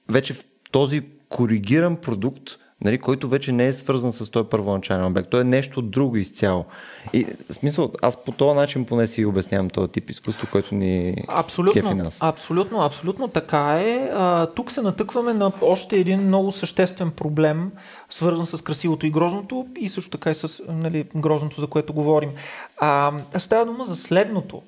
вече 0.08 0.34
в 0.34 0.44
този 0.70 1.02
коригиран 1.28 1.96
продукт 1.96 2.42
нали, 2.84 2.98
който 2.98 3.28
вече 3.28 3.52
не 3.52 3.66
е 3.66 3.72
свързан 3.72 4.12
с 4.12 4.30
този 4.30 4.48
първоначален 4.48 5.06
обект. 5.06 5.30
Той 5.30 5.40
е 5.40 5.44
нещо 5.44 5.82
друго 5.82 6.16
изцяло. 6.16 6.64
И 7.12 7.26
в 7.50 7.54
смисъл, 7.54 7.92
аз 8.02 8.24
по 8.24 8.32
този 8.32 8.56
начин 8.56 8.84
поне 8.84 9.06
си 9.06 9.24
обяснявам 9.24 9.70
този 9.70 9.92
тип 9.92 10.10
изкуство, 10.10 10.48
което 10.52 10.74
ни 10.74 11.14
абсолютно, 11.28 11.82
кефи 11.82 11.94
нас. 11.94 12.18
Абсолютно, 12.20 12.80
абсолютно 12.80 13.28
така 13.28 13.80
е. 13.80 14.10
А, 14.12 14.46
тук 14.46 14.72
се 14.72 14.82
натъкваме 14.82 15.32
на 15.32 15.52
още 15.62 15.96
един 15.96 16.26
много 16.26 16.52
съществен 16.52 17.10
проблем, 17.10 17.72
свързан 18.10 18.46
с 18.46 18.62
красивото 18.62 19.06
и 19.06 19.10
грозното 19.10 19.66
и 19.78 19.88
също 19.88 20.10
така 20.10 20.30
и 20.30 20.34
с 20.34 20.62
нали, 20.68 21.04
грозното, 21.16 21.60
за 21.60 21.66
което 21.66 21.92
говорим. 21.92 22.30
А, 22.78 23.12
става 23.38 23.64
дума 23.66 23.84
за 23.86 23.96
следното. 23.96 24.62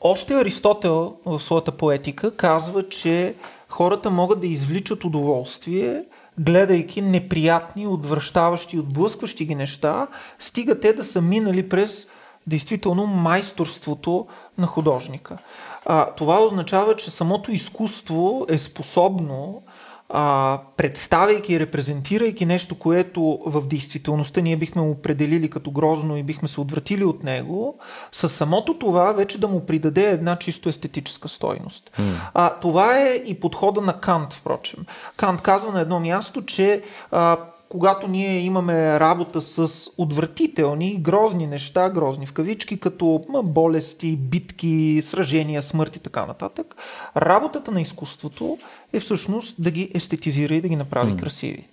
Още 0.00 0.34
Аристотел 0.34 1.16
в 1.26 1.40
своята 1.40 1.72
поетика 1.72 2.36
казва, 2.36 2.88
че 2.88 3.34
хората 3.68 4.10
могат 4.10 4.40
да 4.40 4.46
извличат 4.46 5.04
удоволствие 5.04 6.02
гледайки 6.38 7.02
неприятни, 7.02 7.86
отвръщаващи, 7.86 8.78
отблъскващи 8.78 9.44
ги 9.44 9.54
неща, 9.54 10.06
стига 10.38 10.80
те 10.80 10.92
да 10.92 11.04
са 11.04 11.22
минали 11.22 11.68
през 11.68 12.06
действително 12.46 13.06
майсторството 13.06 14.26
на 14.58 14.66
художника. 14.66 15.38
А, 15.86 16.10
това 16.10 16.44
означава, 16.44 16.96
че 16.96 17.10
самото 17.10 17.52
изкуство 17.52 18.46
е 18.48 18.58
способно 18.58 19.62
а, 20.08 20.58
представяйки 20.76 21.54
и 21.54 21.60
репрезентирайки 21.60 22.46
нещо, 22.46 22.78
което 22.78 23.38
в 23.46 23.66
действителността 23.66 24.40
ние 24.40 24.56
бихме 24.56 24.82
определили 24.82 25.50
като 25.50 25.70
грозно 25.70 26.16
и 26.16 26.22
бихме 26.22 26.48
се 26.48 26.60
отвратили 26.60 27.04
от 27.04 27.24
него, 27.24 27.78
със 28.12 28.32
самото 28.32 28.78
това 28.78 29.12
вече 29.12 29.40
да 29.40 29.48
му 29.48 29.66
придаде 29.66 30.10
една 30.10 30.36
чисто 30.38 30.68
естетическа 30.68 31.28
стойност. 31.28 31.90
Mm. 31.98 32.12
А, 32.34 32.50
това 32.50 32.98
е 32.98 33.14
и 33.26 33.40
подхода 33.40 33.80
на 33.80 34.00
Кант, 34.00 34.32
впрочем. 34.32 34.84
Кант 35.16 35.42
казва 35.42 35.72
на 35.72 35.80
едно 35.80 36.00
място, 36.00 36.44
че 36.44 36.82
а, 37.10 37.36
когато 37.68 38.08
ние 38.08 38.38
имаме 38.38 39.00
работа 39.00 39.40
с 39.42 39.90
отвратителни, 39.98 40.96
грозни 40.96 41.46
неща, 41.46 41.90
грозни 41.90 42.26
в 42.26 42.32
кавички, 42.32 42.80
като 42.80 43.20
болести, 43.44 44.16
битки, 44.16 45.02
сражения, 45.02 45.62
смърт 45.62 45.96
и 45.96 45.98
така 45.98 46.26
нататък, 46.26 46.76
работата 47.16 47.70
на 47.70 47.80
изкуството 47.80 48.58
е 48.92 49.00
всъщност 49.00 49.62
да 49.62 49.70
ги 49.70 49.90
естетизира 49.94 50.54
и 50.54 50.60
да 50.60 50.68
ги 50.68 50.76
направи 50.76 51.12
mm. 51.12 51.20
красиви. 51.20 51.66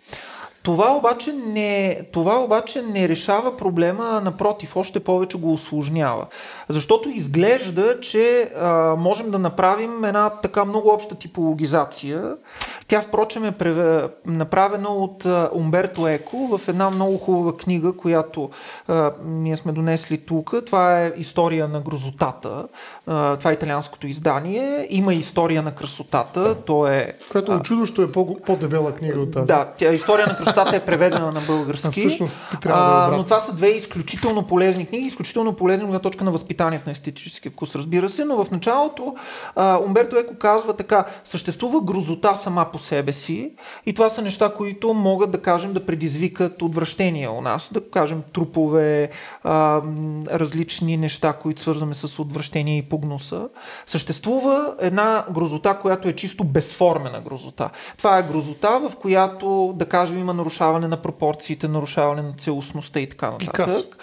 Това 0.64 0.91
обаче, 0.91 1.34
не, 1.34 2.01
това 2.14 2.39
обаче 2.39 2.82
не 2.82 3.09
решава 3.09 3.57
проблема, 3.57 4.22
напротив, 4.24 4.76
още 4.76 4.99
повече 4.99 5.38
го 5.38 5.53
осложнява. 5.53 6.26
Защото 6.70 7.09
изглежда, 7.09 7.99
че 7.99 8.51
а, 8.59 8.95
можем 8.97 9.32
да 9.32 9.39
направим 9.39 10.03
една 10.03 10.30
така 10.30 10.66
много 10.66 10.89
обща 10.89 11.16
типологизация. 11.16 12.36
Тя, 12.88 13.01
впрочем, 13.01 13.45
е 13.45 13.51
преве, 13.51 14.03
направена 14.26 14.89
от 14.89 15.26
а, 15.26 15.49
Умберто 15.53 16.07
Еко 16.07 16.57
в 16.57 16.68
една 16.68 16.89
много 16.89 17.18
хубава 17.18 17.57
книга, 17.57 17.93
която 17.97 18.49
а, 18.88 19.11
ние 19.26 19.57
сме 19.57 19.72
донесли 19.72 20.18
тук. 20.18 20.53
Това 20.66 21.01
е 21.01 21.14
История 21.18 21.68
на 21.68 21.80
грозотата. 21.82 22.68
А, 23.07 23.38
това 23.38 23.51
е 23.51 23.53
италианското 23.53 24.07
издание. 24.07 24.88
Има 24.89 25.14
история 25.14 25.64
на 25.64 25.76
красотата. 25.76 26.55
То 26.55 26.88
е. 26.88 27.14
Което 27.32 27.59
чудо, 27.59 27.86
що 27.86 28.01
е 28.01 28.11
по- 28.11 28.38
по-дебела 28.45 28.91
книга 28.91 29.20
от 29.20 29.32
тази. 29.32 29.45
Да, 29.45 29.68
тя, 29.78 29.93
История 29.93 30.28
на 30.28 30.34
красотата 30.34 30.53
е 30.74 30.86
преведена 30.86 31.32
на 31.32 31.41
български. 31.47 31.88
А 31.88 31.91
всъщност 31.91 32.39
да 32.62 32.70
е 32.70 32.72
а, 32.74 33.12
но 33.18 33.24
това 33.24 33.39
са 33.39 33.54
две 33.54 33.68
изключително 33.68 34.47
полезни 34.47 34.86
книги, 34.86 35.06
изключително 35.06 35.54
полезни 35.54 35.86
гледна 35.86 35.99
точка 35.99 36.24
на 36.24 36.32
възпитанието 36.32 36.84
на 36.86 36.91
естетически 36.91 37.49
вкус, 37.49 37.76
разбира 37.76 38.10
се, 38.10 38.26
но 38.26 38.43
в 38.43 38.51
началото 38.51 39.16
а, 39.56 39.80
Умберто 39.86 40.18
Еко 40.18 40.36
казва 40.36 40.74
така, 40.74 41.06
съществува 41.26 41.82
грозота 41.82 42.36
сама 42.36 42.66
по 42.72 42.78
себе 42.78 43.14
си 43.14 43.51
и 43.86 43.93
това 43.93 44.10
са 44.10 44.22
неща, 44.22 44.54
които 44.58 44.93
могат 44.93 45.32
да 45.32 45.41
кажем 45.41 45.74
да 45.74 45.86
предизвикат 45.86 46.62
отвращение 46.62 47.30
у 47.30 47.41
нас, 47.41 47.70
да 47.74 47.89
кажем 47.89 48.22
трупове, 48.34 49.10
а, 49.43 49.82
различни 50.32 50.97
неща, 50.97 51.34
които 51.34 51.62
свързваме 51.62 51.93
с 51.93 52.20
отвращение 52.20 52.78
и 52.78 52.82
погнуса. 52.82 53.49
Съществува 53.88 54.74
една 54.80 55.26
грозота, 55.32 55.80
която 55.82 56.08
е 56.08 56.14
чисто 56.14 56.43
безформена 56.43 57.22
грозота. 57.22 57.70
Това 57.97 58.18
е 58.18 58.24
грозота, 58.24 58.80
в 58.89 58.95
която, 58.95 59.74
да 59.76 59.86
кажем, 59.86 60.20
има 60.20 60.34
нарушаване 60.44 60.88
на 60.88 61.02
пропорциите, 61.02 61.68
нарушаване 61.68 62.22
на 62.22 62.34
целостността 62.34 63.00
и 63.00 63.10
така 63.10 63.32
нататък. 63.32 63.98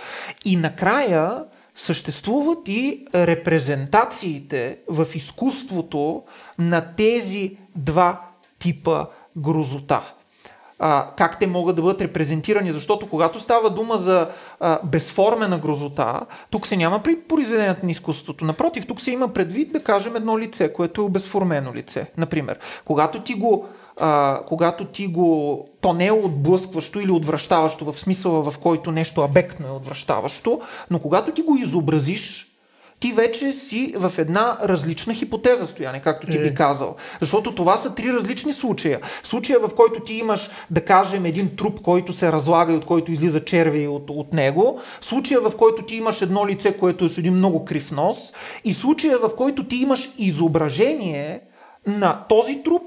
И 0.45 0.57
накрая 0.57 1.45
съществуват 1.77 2.69
и 2.69 3.07
репрезентациите 3.15 4.79
в 4.89 5.07
изкуството 5.15 6.23
на 6.59 6.95
тези 6.97 7.57
два 7.77 8.21
типа 8.59 9.07
грозота. 9.37 10.01
А, 10.79 11.11
как 11.17 11.39
те 11.39 11.47
могат 11.47 11.77
да 11.77 11.83
бъдат 11.83 12.01
репрезентирани, 12.01 12.73
защото 12.73 13.09
когато 13.09 13.41
става 13.41 13.71
дума 13.71 13.99
за 13.99 14.29
а, 14.61 14.79
безформена 14.85 15.59
грозота, 15.59 16.21
тук 16.51 16.67
се 16.67 16.77
няма 16.77 17.03
пред 17.03 17.29
произведението 17.29 17.85
на 17.85 17.91
изкуството. 17.91 18.45
Напротив, 18.45 18.87
тук 18.87 19.01
се 19.01 19.11
има 19.11 19.29
предвид, 19.29 19.73
да 19.73 19.83
кажем, 19.83 20.17
едно 20.17 20.39
лице, 20.39 20.73
което 20.73 21.01
е 21.01 21.05
обезформено 21.05 21.75
лице. 21.75 22.11
Например, 22.17 22.59
когато 22.85 23.23
ти 23.23 23.35
го 23.35 23.69
а, 23.97 24.41
когато 24.47 24.85
ти 24.85 25.07
го... 25.07 25.65
То 25.81 25.93
не 25.93 26.07
е 26.07 26.13
отблъскващо 26.13 27.01
или 27.01 27.11
отвръщаващо 27.11 27.93
в 27.93 27.99
смисъла, 27.99 28.51
в 28.51 28.59
който 28.59 28.93
нещо 28.93 29.21
абектно 29.21 29.69
е 29.69 29.71
отвръщаващо, 29.71 30.61
но 30.91 30.99
когато 30.99 31.33
ти 31.33 31.43
го 31.43 31.57
изобразиш, 31.57 32.51
ти 33.01 33.13
вече 33.13 33.53
си 33.53 33.95
в 33.97 34.13
една 34.19 34.59
различна 34.65 35.15
хипотеза, 35.15 35.67
Стояне, 35.67 36.01
както 36.01 36.27
ти 36.27 36.37
Е. 36.37 36.43
би 36.43 36.55
казал. 36.55 36.97
Защото 37.21 37.55
това 37.55 37.77
са 37.77 37.95
три 37.95 38.13
различни 38.13 38.53
случая. 38.53 39.01
Случая, 39.23 39.61
в 39.61 39.75
който 39.75 40.01
ти 40.01 40.15
имаш, 40.15 40.51
да 40.71 40.85
кажем, 40.85 41.25
един 41.25 41.57
труп, 41.57 41.81
който 41.81 42.13
се 42.13 42.33
разлага 42.33 42.73
и 42.73 42.77
от 42.77 42.85
който 42.85 43.13
излиза 43.13 43.45
черви 43.45 43.89
от, 43.89 44.11
от 44.11 44.33
него. 44.33 44.81
Случая, 45.01 45.41
в 45.41 45.53
който 45.57 45.83
ти 45.83 45.97
имаш 45.97 46.23
едно 46.23 46.47
лице, 46.47 46.77
което 46.77 47.05
е 47.05 47.09
с 47.09 47.19
един 47.19 47.35
много 47.35 47.65
крив 47.65 47.91
нос. 47.91 48.33
И 48.65 48.75
случая, 48.75 49.19
в 49.19 49.31
който 49.37 49.65
ти 49.65 49.77
имаш 49.77 50.11
изображение 50.19 51.41
на 51.87 52.25
този 52.29 52.63
труп 52.63 52.83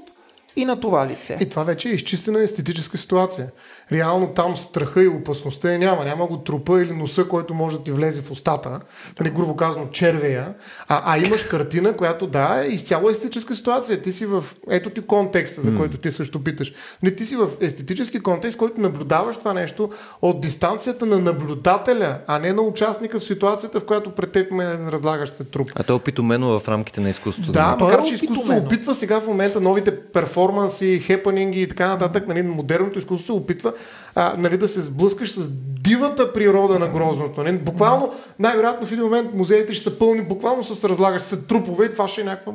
и 0.56 0.64
на 0.64 0.80
това 0.80 1.06
лице. 1.06 1.38
И 1.40 1.48
това 1.48 1.62
вече 1.62 1.88
е 1.88 1.92
изчистена 1.92 2.42
естетическа 2.42 2.98
ситуация. 2.98 3.46
Реално 3.92 4.26
там 4.26 4.56
страха 4.56 5.02
и 5.02 5.08
опасността 5.08 5.72
я 5.72 5.78
няма. 5.78 6.04
Няма 6.04 6.26
го 6.26 6.38
трупа 6.38 6.82
или 6.82 6.92
носа, 6.92 7.28
който 7.28 7.54
може 7.54 7.78
да 7.78 7.84
ти 7.84 7.92
влезе 7.92 8.22
в 8.22 8.30
устата. 8.30 8.80
Нали, 9.20 9.30
грубо 9.30 9.56
казано, 9.56 9.86
червея. 9.92 10.54
А, 10.88 11.02
а 11.14 11.18
имаш 11.18 11.42
картина, 11.42 11.96
която 11.96 12.26
да, 12.26 12.62
е 12.64 12.68
изцяло 12.68 13.10
естетическа 13.10 13.54
ситуация. 13.54 14.02
Ти 14.02 14.12
си 14.12 14.26
в... 14.26 14.44
Ето 14.70 14.90
ти 14.90 15.00
контекста, 15.00 15.60
за 15.60 15.76
който 15.76 15.98
ти 15.98 16.12
също 16.12 16.44
питаш. 16.44 16.72
Не, 17.02 17.10
ти 17.10 17.24
си 17.24 17.36
в 17.36 17.48
естетически 17.60 18.20
контекст, 18.20 18.58
който 18.58 18.80
наблюдаваш 18.80 19.38
това 19.38 19.54
нещо 19.54 19.90
от 20.22 20.40
дистанцията 20.40 21.06
на 21.06 21.18
наблюдателя, 21.18 22.18
а 22.26 22.38
не 22.38 22.52
на 22.52 22.62
участника 22.62 23.18
в 23.18 23.24
ситуацията, 23.24 23.80
в 23.80 23.84
която 23.84 24.10
пред 24.10 24.32
теб 24.32 24.50
ме 24.50 24.64
разлагаш 24.92 25.30
се 25.30 25.44
труп. 25.44 25.70
А 25.74 25.82
то 25.82 25.92
е 25.92 25.96
опитомено 25.96 26.60
в 26.60 26.68
рамките 26.68 27.00
на 27.00 27.10
изкуството. 27.10 27.52
Да, 27.52 27.76
е 27.80 27.84
макар 27.84 28.04
че 28.04 28.14
изкуството 28.14 28.46
се 28.46 28.54
опитва 28.54 28.94
сега 28.94 29.20
в 29.20 29.26
момента 29.26 29.60
новите 29.60 30.00
перформанси, 30.00 31.00
хепанинги 31.00 31.62
и 31.62 31.68
така 31.68 31.88
нататък, 31.88 32.28
нали, 32.28 32.42
модерното 32.42 32.98
изкуство 32.98 33.26
се 33.26 33.32
опитва 33.32 33.73
а, 34.14 34.34
нали, 34.38 34.56
да 34.56 34.68
се 34.68 34.80
сблъскаш 34.80 35.32
с 35.32 35.50
дивата 35.84 36.32
природа 36.32 36.78
на 36.78 36.88
грозното. 36.88 37.42
Нали. 37.42 37.58
Буквално, 37.58 38.12
най-вероятно 38.38 38.86
в 38.86 38.92
един 38.92 39.04
момент 39.04 39.30
музеите 39.34 39.74
ще 39.74 39.84
са 39.84 39.98
пълни 39.98 40.22
буквално 40.22 40.64
с 40.64 40.88
разлагаш 40.88 41.22
се 41.22 41.42
трупове 41.42 41.84
и 41.84 41.92
това 41.92 42.08
ще 42.08 42.20
е 42.20 42.24
някаква 42.24 42.52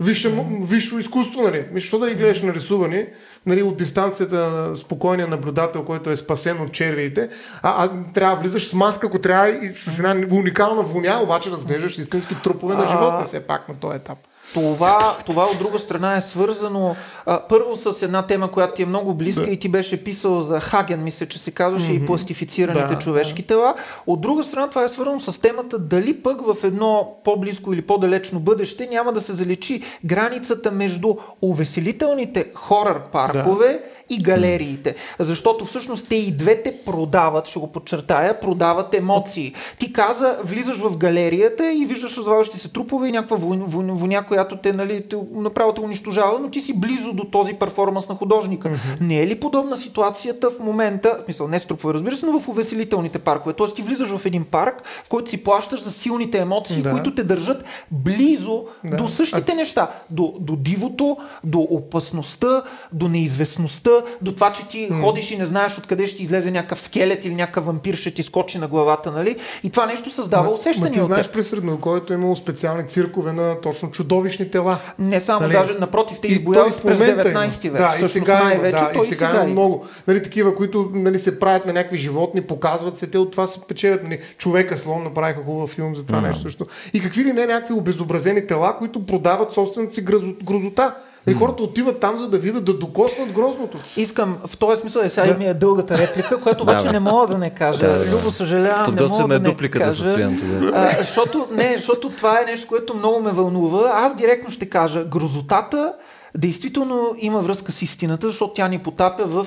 висше, 0.00 0.44
висше 0.62 0.96
изкуство. 0.96 1.42
Нали. 1.42 1.66
Мисля, 1.72 1.86
Що 1.86 1.98
да 1.98 2.08
ги 2.08 2.14
гледаш 2.14 2.42
нарисувани 2.42 3.06
нали, 3.46 3.62
от 3.62 3.76
дистанцията 3.76 4.36
на 4.36 4.76
спокойния 4.76 5.28
наблюдател, 5.28 5.84
който 5.84 6.10
е 6.10 6.16
спасен 6.16 6.60
от 6.60 6.72
червиите, 6.72 7.28
а, 7.62 7.84
а 7.84 7.90
трябва 8.14 8.36
да 8.36 8.42
влизаш 8.42 8.68
с 8.68 8.72
маска, 8.72 9.06
ако 9.06 9.18
трябва 9.18 9.48
и 9.48 9.72
с 9.74 9.98
една 9.98 10.36
уникална 10.36 10.82
воня, 10.82 11.20
обаче 11.22 11.50
разглеждаш 11.50 11.98
истински 11.98 12.34
трупове 12.42 12.74
на 12.74 12.86
животни 12.86 13.24
все 13.24 13.46
пак 13.46 13.68
на 13.68 13.74
този 13.74 13.96
етап. 13.96 14.18
Това, 14.54 15.16
това 15.26 15.44
от 15.44 15.58
друга 15.58 15.78
страна 15.78 16.16
е 16.16 16.20
свързано 16.20 16.96
а, 17.26 17.40
първо 17.48 17.76
с 17.76 18.02
една 18.02 18.26
тема, 18.26 18.50
която 18.50 18.74
ти 18.74 18.82
е 18.82 18.86
много 18.86 19.14
близка 19.14 19.44
Да. 19.44 19.50
и 19.50 19.58
ти 19.58 19.68
беше 19.68 20.04
писал 20.04 20.40
за 20.40 20.60
Хаген, 20.60 21.02
мисля, 21.02 21.26
че 21.26 21.38
се 21.38 21.50
казваше 21.50 21.92
и 21.92 22.06
пластифицираните 22.06 22.94
Да, 22.94 22.98
човешки 22.98 23.42
тела. 23.42 23.74
От 24.06 24.20
друга 24.20 24.44
страна 24.44 24.68
това 24.70 24.84
е 24.84 24.88
свързано 24.88 25.20
с 25.20 25.40
темата 25.40 25.78
дали 25.78 26.22
пък 26.22 26.40
в 26.46 26.64
едно 26.64 27.16
по-близко 27.24 27.72
или 27.72 27.82
по-далечно 27.82 28.40
бъдеще 28.40 28.86
няма 28.86 29.12
да 29.12 29.20
се 29.20 29.32
заличи 29.32 29.82
границата 30.04 30.70
между 30.70 31.14
увеселителните 31.42 32.46
хорър 32.54 33.00
паркове 33.12 33.82
и 34.10 34.18
галериите. 34.18 34.94
Защото 35.18 35.64
всъщност 35.64 36.08
те 36.08 36.16
и 36.16 36.32
двете 36.32 36.74
продават, 36.86 37.48
ще 37.48 37.58
го 37.58 37.66
подчертая, 37.66 38.40
продават 38.40 38.94
емоции. 38.94 39.54
Ти 39.78 39.92
каза, 39.92 40.38
влизаш 40.44 40.78
в 40.78 40.96
галерията 40.96 41.72
и 41.72 41.86
виждаш 41.86 42.16
разлагащи 42.18 42.58
се 42.58 42.68
трупове 42.68 43.08
и 43.08 43.12
някаква 43.12 43.36
вон- 43.36 43.64
вон- 43.64 43.92
воня, 43.92 44.24
която 44.26 44.56
те, 44.56 44.72
нали, 44.72 45.02
те 45.02 45.16
направо 45.32 45.72
те 45.72 45.80
унищожава, 45.80 46.38
но 46.38 46.50
ти 46.50 46.60
си 46.60 46.80
близо 46.80 47.12
до 47.12 47.24
този 47.24 47.54
перформанс 47.54 48.08
на 48.08 48.14
художника. 48.14 48.70
Не 49.00 49.20
е 49.20 49.26
ли 49.26 49.40
подобна 49.40 49.76
ситуацията 49.76 50.50
в 50.50 50.58
момента, 50.58 51.18
в 51.20 51.24
смисъл 51.24 51.48
не 51.48 51.60
с 51.60 51.64
трупове, 51.64 51.94
разбира 51.94 52.16
се, 52.16 52.26
но 52.26 52.40
в 52.40 52.48
увеселителните 52.48 53.18
паркове? 53.18 53.54
Тоест 53.54 53.76
ти 53.76 53.82
влизаш 53.82 54.08
в 54.08 54.26
един 54.26 54.44
парк, 54.44 54.74
в 55.04 55.08
който 55.08 55.30
си 55.30 55.44
плащаш 55.44 55.82
за 55.82 55.92
силните 55.92 56.38
емоции, 56.38 56.82
Да. 56.82 56.90
които 56.90 57.14
те 57.14 57.22
държат 57.24 57.64
близо 57.90 58.64
Да. 58.84 58.96
до 58.96 59.08
същите 59.08 59.54
неща. 59.54 59.90
До, 60.10 60.34
до 60.40 60.56
дивото, 60.56 61.16
до 61.44 61.58
опасността, 61.60 62.62
до 62.92 63.08
неизвестността, 63.08 63.90
до 64.22 64.32
това, 64.32 64.52
че 64.52 64.68
ти 64.68 64.90
ходиш 64.92 65.30
и 65.30 65.38
не 65.38 65.46
знаеш 65.46 65.78
откъде 65.78 66.06
ще 66.06 66.22
излезе 66.22 66.50
някакъв 66.50 66.80
скелет 66.80 67.24
или 67.24 67.34
някакъв 67.34 67.66
вампир 67.66 67.94
ще 67.94 68.10
ти 68.10 68.22
скочи 68.22 68.58
на 68.58 68.68
главата, 68.68 69.10
нали? 69.10 69.36
И 69.62 69.70
това 69.70 69.86
нещо 69.86 70.10
създава 70.10 70.44
Ма 70.44 70.50
усещане 70.50 70.90
ти 70.92 71.00
от 71.00 71.06
знаеш 71.06 71.28
при 71.28 71.42
средновековието 71.42 72.12
е 72.12 72.16
имало 72.16 72.36
специални 72.36 72.88
циркове 72.88 73.32
на 73.32 73.60
точно 73.60 73.90
чудовищни 73.90 74.50
тела. 74.50 74.78
Не 74.98 75.20
само, 75.20 75.40
Нали? 75.40 75.52
даже 75.52 75.72
напротив, 75.72 76.20
те 76.20 76.28
И 76.28 76.32
избояват 76.32 76.72
през 76.74 76.98
момента 76.98 77.24
19 77.24 77.64
има. 77.64 77.72
век. 77.72 77.80
Да, 77.80 77.86
и 77.86 77.90
Всъщност 77.90 78.12
сега 78.12 78.34
има, 78.34 78.44
най-вече, 78.44 78.78
да, 78.84 79.00
и 79.00 79.04
сега 79.04 79.30
има 79.30 79.36
има. 79.36 79.48
много. 79.48 79.84
Нали, 80.08 80.22
такива, 80.22 80.54
които 80.54 80.90
нали, 80.94 81.18
се 81.18 81.40
правят 81.40 81.66
на 81.66 81.72
някакви 81.72 81.98
животни, 81.98 82.40
показват 82.42 82.98
се, 82.98 83.06
те 83.06 83.18
от 83.18 83.30
това 83.30 83.46
се 83.46 83.60
печелят. 83.60 84.02
Нали, 84.02 84.18
човека 84.38 84.78
слон 84.78 85.02
направиха 85.04 85.42
хубав 85.42 85.70
филм 85.70 85.96
за 85.96 86.06
това 86.06 86.20
нещо 86.20 86.42
също. 86.42 86.66
И 86.92 87.00
какви 87.00 87.24
ли 87.24 87.32
не 87.32 87.46
някакви 87.46 87.74
обезобразени 87.74 88.46
тела, 88.46 88.76
които 88.78 89.06
продават 89.06 89.52
собствената 89.52 89.94
си 89.94 90.04
грозо- 90.04 90.44
грозота. 90.44 90.94
Нали, 91.26 91.36
хората 91.36 91.62
отиват 91.62 92.00
там, 92.00 92.16
за 92.18 92.28
да 92.28 92.38
видят, 92.38 92.64
да 92.64 92.74
докоснат 92.74 93.32
грозното. 93.32 93.78
Искам 93.96 94.38
в 94.46 94.56
този 94.56 94.80
смисъл 94.80 95.00
е 95.00 95.08
сега 95.08 95.26
Да. 95.26 95.34
ми 95.34 95.46
е 95.46 95.54
дългата 95.54 95.98
реплика, 95.98 96.40
която 96.40 96.62
обаче 96.62 96.92
не 96.92 97.00
мога 97.00 97.26
да 97.26 97.38
не 97.38 97.50
кажа. 97.50 97.78
Да, 97.78 97.98
да. 97.98 98.10
Любо 98.10 98.30
съжалявам, 98.30 98.80
не 98.80 98.86
мога 98.86 98.96
Подготвяме 98.98 99.34
да 99.34 99.40
не 99.40 99.48
дупликата 99.48 99.84
кажа. 99.84 99.92
за 99.92 100.04
състоянието. 100.04 100.44
Да. 100.46 100.70
А, 100.74 100.96
защото, 100.98 101.46
не, 101.52 101.74
защото 101.76 102.08
това 102.08 102.40
е 102.40 102.44
нещо, 102.44 102.66
което 102.68 102.94
много 102.94 103.20
ме 103.20 103.30
вълнува. 103.32 103.90
Аз 103.94 104.16
директно 104.16 104.50
ще 104.50 104.68
кажа, 104.68 105.04
грозотата 105.04 105.92
действително 106.36 107.14
има 107.18 107.40
връзка 107.40 107.72
с 107.72 107.82
истината, 107.82 108.26
защото 108.26 108.54
тя 108.54 108.68
ни 108.68 108.78
потапя 108.78 109.24
в, 109.24 109.46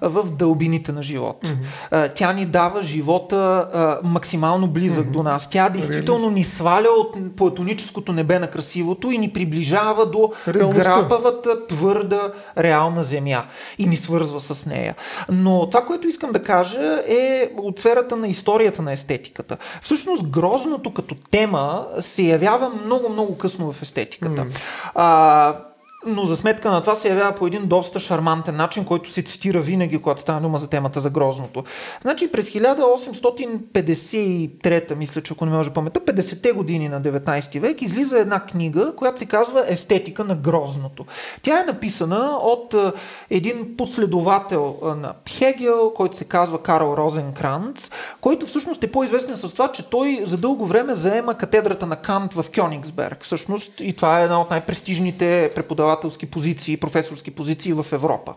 а, 0.00 0.08
в 0.08 0.30
дълбините 0.30 0.92
на 0.92 1.02
живота. 1.02 1.56
А, 1.90 2.08
Тя 2.08 2.32
ни 2.32 2.46
дава 2.46 2.82
живота 2.82 3.68
а, 3.72 3.98
максимално 4.08 4.68
близък 4.68 5.10
до 5.10 5.22
нас. 5.22 5.50
Тя 5.50 5.68
действително 5.68 6.30
ни 6.30 6.44
сваля 6.44 6.88
от 6.88 7.36
платоническото 7.36 8.12
небе 8.12 8.38
на 8.38 8.46
красивото 8.46 9.10
и 9.10 9.18
ни 9.18 9.32
приближава 9.32 10.06
до 10.06 10.32
Реалността. 10.48 10.82
грапавата, 10.82 11.66
твърда, 11.66 12.32
реална 12.58 13.04
земя 13.04 13.44
и 13.78 13.86
ни 13.86 13.96
свързва 13.96 14.40
с 14.40 14.66
нея. 14.66 14.94
Но 15.30 15.70
това, 15.70 15.86
което 15.86 16.08
искам 16.08 16.32
да 16.32 16.42
кажа 16.42 17.02
е 17.08 17.50
от 17.56 17.80
сферата 17.80 18.16
на 18.16 18.28
историята 18.28 18.82
на 18.82 18.92
естетиката. 18.92 19.56
Всъщност 19.82 20.28
грозното 20.28 20.94
като 20.94 21.14
тема 21.30 21.86
се 22.00 22.22
явява 22.22 22.70
много-много 22.84 23.38
късно 23.38 23.72
в 23.72 23.82
естетиката. 23.82 24.46
А, 24.94 25.54
но 26.06 26.26
за 26.26 26.36
сметка 26.36 26.70
на 26.70 26.80
това 26.80 26.96
се 26.96 27.08
явява 27.08 27.34
по 27.34 27.46
един 27.46 27.66
доста 27.66 28.00
шармантен 28.00 28.56
начин, 28.56 28.84
който 28.84 29.12
се 29.12 29.22
цитира 29.22 29.60
винаги, 29.60 29.98
когато 29.98 30.20
става 30.20 30.40
дума 30.40 30.58
за 30.58 30.68
темата 30.68 31.00
за 31.00 31.10
грозното. 31.10 31.64
Значи 32.02 32.32
през 32.32 32.50
1853, 32.50 34.94
мисля, 34.94 35.20
че 35.20 35.32
ако 35.32 35.46
не 35.46 35.52
може 35.52 35.70
памета, 35.70 36.00
50-те 36.00 36.52
години 36.52 36.88
на 36.88 37.02
19 37.02 37.60
век, 37.60 37.82
излиза 37.82 38.18
една 38.18 38.40
книга, 38.40 38.92
която 38.96 39.18
се 39.18 39.26
казва 39.26 39.64
Естетика 39.68 40.24
на 40.24 40.34
грозното. 40.34 41.06
Тя 41.42 41.60
е 41.60 41.64
написана 41.64 42.38
от 42.42 42.74
един 43.30 43.76
последовател 43.76 44.76
на 44.82 45.12
Хегел, 45.28 45.92
който 45.94 46.16
се 46.16 46.24
казва 46.24 46.62
Карл 46.62 46.94
Розенкранц, 46.96 47.90
който 48.20 48.46
всъщност 48.46 48.84
е 48.84 48.92
по-известен 48.92 49.36
с 49.36 49.52
това, 49.52 49.72
че 49.72 49.90
той 49.90 50.22
за 50.26 50.36
дълго 50.36 50.66
време 50.66 50.94
заема 50.94 51.34
катедрата 51.34 51.86
на 51.86 51.96
Кант 51.96 52.34
в 52.34 52.44
Кьонигсберг. 52.54 53.24
Всъщност 53.24 53.80
и 53.80 53.96
това 53.96 54.20
е 54.20 54.24
една 54.24 54.40
от 54.40 54.50
най-престижните 54.50 55.50
преподавателски 55.92 56.26
позиции, 56.26 56.76
професорски 56.76 57.30
позиции 57.30 57.72
в 57.72 57.86
Европа. 57.92 58.34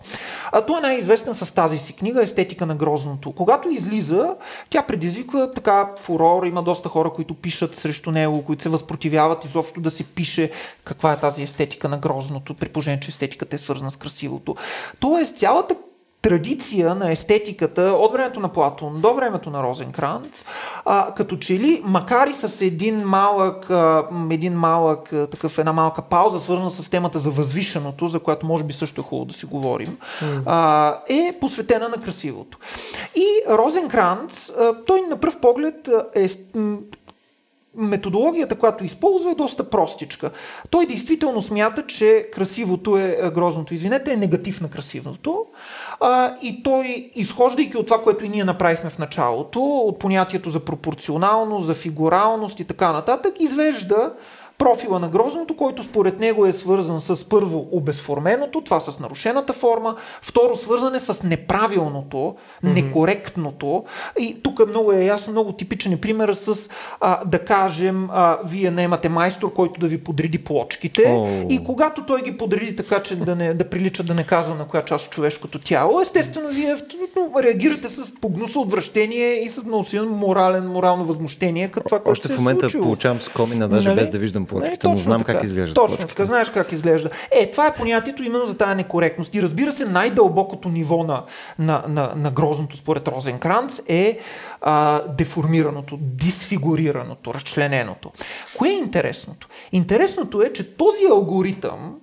А 0.52 0.62
той 0.62 0.78
е 0.78 0.82
най-известен 0.82 1.34
с 1.34 1.54
тази 1.54 1.78
си 1.78 1.96
книга 1.96 2.24
Естетика 2.24 2.66
на 2.66 2.76
грозното. 2.76 3.32
Когато 3.32 3.70
излиза, 3.70 4.36
тя 4.70 4.82
предизвиква 4.82 5.52
така 5.52 5.90
фурор, 6.00 6.46
има 6.46 6.64
доста 6.64 6.90
хора, 6.90 7.10
които 7.10 7.34
пишат 7.34 7.76
срещу 7.76 8.12
него, 8.12 8.44
които 8.46 8.64
се 8.64 8.70
възпротивяват 8.70 9.46
изобщо 9.46 9.82
да 9.82 9.92
се 9.92 10.04
пише 10.04 10.52
каква 10.84 11.14
е 11.14 11.20
тази 11.20 11.44
естетика 11.44 11.90
на 11.90 11.98
грозното, 11.98 12.54
при 12.54 12.70
че 13.00 13.10
естетиката 13.10 13.56
е 13.56 13.60
свързана 13.60 13.92
с 13.92 13.96
красивото. 13.96 14.56
Тоест, 15.00 15.38
цялата 15.38 15.76
традиция 16.26 16.96
на 16.96 17.12
естетиката 17.12 17.82
от 17.82 18.14
времето 18.14 18.40
на 18.40 18.50
Платон 18.50 19.02
до 19.02 19.14
времето 19.14 19.50
на 19.50 19.64
Розенкранц, 19.64 20.28
а, 20.86 21.14
като 21.14 21.38
че 21.38 21.54
ли, 21.54 21.82
макар 21.86 22.28
и 22.28 22.34
с 22.34 22.62
един 22.62 23.04
малък, 23.04 23.70
а, 23.70 24.08
един 24.32 24.54
малък 24.54 25.14
а, 25.14 25.28
такъв, 25.28 25.58
една 25.58 25.74
малка 25.74 26.02
пауза, 26.02 26.40
свързана 26.40 26.72
с 26.72 26.90
темата 26.90 27.20
за 27.20 27.30
възвишеното, 27.30 28.08
за 28.08 28.20
която 28.20 28.46
може 28.46 28.64
би 28.64 28.74
също 28.74 29.02
е 29.02 29.04
хубаво 29.04 29.26
да 29.26 29.34
си 29.34 29.46
говорим, 29.46 29.98
mm. 30.22 30.42
а, 30.46 30.98
е 31.10 31.38
посветена 31.42 31.90
на 31.90 31.98
красивото. 31.98 32.58
И 33.16 33.28
Розенкранц, 33.50 34.50
а, 34.50 34.74
той 34.86 35.02
на 35.02 35.18
пръв 35.18 35.40
поглед 35.40 35.90
е 36.16 36.28
методологията, 37.76 38.56
която 38.56 38.86
използва 38.86 39.32
е 39.32 39.36
доста 39.36 39.70
простичка. 39.70 40.32
Той 40.70 40.86
действително 40.86 41.42
смята, 41.42 41.88
че 41.88 42.30
красивото 42.34 42.98
е 42.98 43.32
грозното, 43.36 43.74
извинете, 43.74 44.14
е 44.14 44.18
негатив 44.18 44.62
на 44.62 44.70
красивото. 44.70 45.46
А, 46.00 46.36
и 46.42 46.64
той, 46.64 47.10
изхождайки 47.16 47.78
от 47.78 47.86
това, 47.86 48.02
което 48.04 48.26
и 48.26 48.30
ние 48.30 48.44
направихме 48.44 48.90
в 48.90 49.00
началото, 49.00 49.62
от 49.62 50.00
понятието 50.00 50.50
за 50.50 50.60
пропорционалност, 50.60 51.66
за 51.66 51.74
фигуралност 51.74 52.60
и 52.60 52.66
така 52.66 52.92
нататък, 52.92 53.40
извежда 53.40 54.14
профила 54.58 55.00
на 55.00 55.08
грозното, 55.08 55.56
който 55.56 55.84
според 55.84 56.20
него 56.20 56.46
е 56.46 56.52
свързан 56.52 57.02
с 57.02 57.30
първо 57.30 57.68
обезформеното, 57.72 58.62
това 58.62 58.80
с 58.80 59.00
нарушената 59.00 59.54
форма, 59.54 59.96
второ 60.22 60.56
свързане 60.56 61.00
с 61.00 61.24
неправилното, 61.24 62.18
mm-hmm. 62.18 62.74
некоректното. 62.74 63.84
И 64.20 64.42
тук 64.44 64.60
е 64.60 64.70
много 64.70 64.92
е 64.92 65.04
ясно, 65.04 65.32
много 65.32 65.52
типичен 65.52 65.94
е 65.94 66.02
пример 66.02 66.34
с, 66.34 66.70
а, 67.00 67.26
да 67.26 67.40
кажем, 67.40 68.10
а, 68.12 68.38
вие 68.46 68.72
не 68.72 68.84
имате 68.84 69.10
майстор, 69.10 69.54
който 69.54 69.80
да 69.80 69.88
ви 69.88 70.04
подреди 70.04 70.38
плочките 70.38 71.02
oh. 71.02 71.48
и 71.48 71.64
когато 71.64 72.06
той 72.06 72.22
ги 72.22 72.38
подреди 72.38 72.76
така, 72.76 73.04
че 73.04 73.16
да, 73.16 73.36
не, 73.36 73.54
да 73.54 73.70
прилича 73.70 74.04
да 74.04 74.14
не 74.14 74.24
казва 74.24 74.56
на 74.56 74.68
коя 74.68 74.84
част 74.84 75.08
от 75.08 75.14
човешкото 75.14 75.60
тяло, 75.60 76.02
естествено 76.02 76.50
вие 76.50 76.76
реагирате 77.44 77.90
с 77.90 78.16
погнуса 78.22 78.60
отвращение 78.60 79.44
и 79.44 79.50
с 79.50 79.64
много 79.64 79.84
силен 79.84 80.10
морален, 80.10 80.68
морално 80.68 81.06
възмущение, 81.06 81.72
като 81.72 81.86
това, 81.86 82.00
което 82.00 82.12
Още 82.12 82.28
в 82.28 82.38
момента 82.38 82.66
е 82.66 82.70
получавам 82.70 83.22
скомина, 83.22 83.68
даже 83.68 83.88
нали? 83.88 84.00
без 84.00 84.10
да 84.10 84.18
виждам 84.18 84.45
плочките, 84.46 84.88
но 84.88 84.98
знам 84.98 85.22
така. 85.22 85.34
как 85.34 85.44
изглежда. 85.44 85.74
Точно 85.74 86.08
така, 86.08 86.26
знаеш 86.26 86.50
как 86.50 86.72
изглежда. 86.72 87.10
Е, 87.32 87.52
това 87.52 87.68
е 87.68 87.74
понятието 87.74 88.24
именно 88.24 88.46
за 88.46 88.58
тази 88.58 88.76
некоректност. 88.76 89.36
И 89.36 89.42
разбира 89.42 89.72
се, 89.72 89.86
най-дълбокото 89.86 90.70
ниво 90.70 91.04
на, 91.04 91.24
на, 91.60 91.84
на, 91.88 92.14
на 92.16 92.32
грозното 92.32 92.78
според 92.78 93.08
Розенкранц 93.08 93.82
е 93.88 94.20
а, 94.62 95.02
деформираното, 95.08 95.98
дисфигурираното, 96.02 97.34
разчлененото. 97.34 98.12
Кое 98.58 98.70
е 98.70 98.74
интересното? 98.74 99.48
Интересното 99.72 100.42
е, 100.42 100.54
че 100.54 100.78
този 100.78 101.06
алгоритъм, 101.12 101.96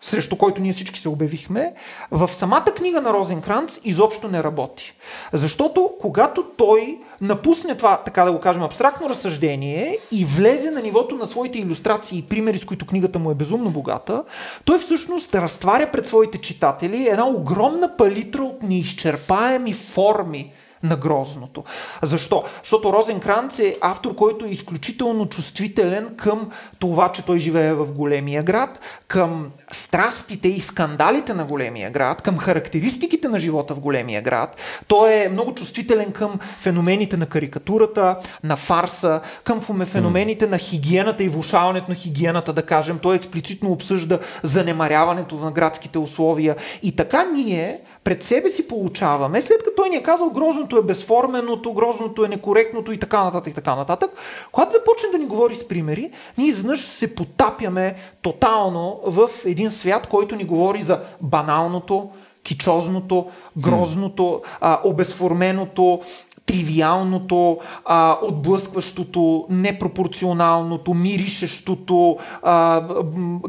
срещу 0.00 0.36
който 0.36 0.60
ние 0.62 0.72
всички 0.72 1.00
се 1.00 1.08
обявихме, 1.08 1.72
в 2.10 2.28
самата 2.28 2.64
книга 2.64 3.00
на 3.00 3.12
Розенкранц 3.12 3.78
изобщо 3.84 4.28
не 4.28 4.42
работи. 4.42 4.94
Защото 5.32 5.90
когато 6.00 6.44
той 6.56 6.98
напусне 7.20 7.76
това, 7.76 7.96
така 7.96 8.24
да 8.24 8.32
го 8.32 8.40
кажем, 8.40 8.62
абстрактно 8.62 9.08
разсъждение 9.08 9.98
и 10.12 10.24
влезе 10.24 10.70
на 10.70 10.80
нивото 10.82 11.16
на 11.16 11.26
своите 11.26 11.58
иллюстрации 11.58 12.18
и 12.18 12.22
примери, 12.22 12.58
с 12.58 12.64
които 12.64 12.86
книгата 12.86 13.18
му 13.18 13.30
е 13.30 13.34
безумно 13.34 13.70
богата, 13.70 14.24
той 14.64 14.78
всъщност 14.78 15.34
разтваря 15.34 15.90
пред 15.90 16.08
своите 16.08 16.38
читатели 16.38 17.08
една 17.08 17.28
огромна 17.28 17.96
палитра 17.96 18.42
от 18.42 18.62
неизчерпаеми 18.62 19.72
форми 19.72 20.52
на 20.82 20.96
грозното. 20.96 21.64
Защо? 22.02 22.44
Защото 22.62 22.92
Розенкранц 22.92 23.58
е 23.58 23.76
автор, 23.80 24.14
който 24.14 24.44
е 24.44 24.48
изключително 24.48 25.28
чувствителен 25.28 26.16
към 26.16 26.50
това, 26.78 27.12
че 27.12 27.24
той 27.24 27.38
живее 27.38 27.72
в 27.72 27.92
големия 27.92 28.42
град, 28.42 28.80
към 29.08 29.50
страстите 29.72 30.48
и 30.48 30.60
скандалите 30.60 31.34
на 31.34 31.44
големия 31.44 31.90
град, 31.90 32.22
към 32.22 32.38
характеристиките 32.38 33.28
на 33.28 33.38
живота 33.38 33.74
в 33.74 33.80
големия 33.80 34.22
град. 34.22 34.56
Той 34.86 35.12
е 35.12 35.28
много 35.28 35.54
чувствителен 35.54 36.12
към 36.12 36.38
феномените 36.58 37.16
на 37.16 37.26
карикатурата, 37.26 38.18
на 38.44 38.56
фарса, 38.56 39.20
към 39.44 39.60
феномените 39.86 40.46
на 40.46 40.58
хигиената 40.58 41.24
и 41.24 41.28
влушаването 41.28 41.90
на 41.90 41.94
хигиената, 41.94 42.52
да 42.52 42.62
кажем. 42.62 42.98
Той 42.98 43.16
експлицитно 43.16 43.72
обсъжда 43.72 44.18
занемаряването 44.42 45.34
на 45.34 45.50
градските 45.50 45.98
условия. 45.98 46.56
И 46.82 46.96
така 46.96 47.24
ние 47.24 47.80
пред 48.04 48.22
себе 48.22 48.50
си 48.50 48.68
получаваме, 48.68 49.40
след 49.40 49.58
като 49.58 49.76
той 49.76 49.88
ни 49.88 49.96
е 49.96 50.02
казал 50.02 50.30
грозното 50.30 50.78
е 50.78 50.82
безформеното, 50.82 51.72
грозното 51.72 52.24
е 52.24 52.28
некоректното 52.28 52.92
и 52.92 52.98
така 52.98 53.24
нататък 53.24 53.52
и 53.52 53.54
така 53.54 53.74
нататък, 53.74 54.10
когато 54.52 54.72
започне 54.72 55.08
да 55.12 55.18
ни 55.18 55.26
говори 55.26 55.54
с 55.54 55.68
примери, 55.68 56.10
ние 56.38 56.48
изведнъж 56.48 56.86
се 56.86 57.14
потапяме 57.14 57.94
тотално 58.22 59.00
в 59.04 59.30
един 59.44 59.70
свят, 59.70 60.06
който 60.06 60.36
ни 60.36 60.44
говори 60.44 60.82
за 60.82 61.00
баналното, 61.20 62.10
кичозното, 62.42 63.26
грозното, 63.56 64.42
а, 64.60 64.80
обезформеното, 64.84 66.00
тривиалното, 66.48 67.58
а, 67.84 68.18
отблъскващото, 68.22 69.46
непропорционалното, 69.50 70.94
миришещото, 70.94 72.18
а, 72.42 72.82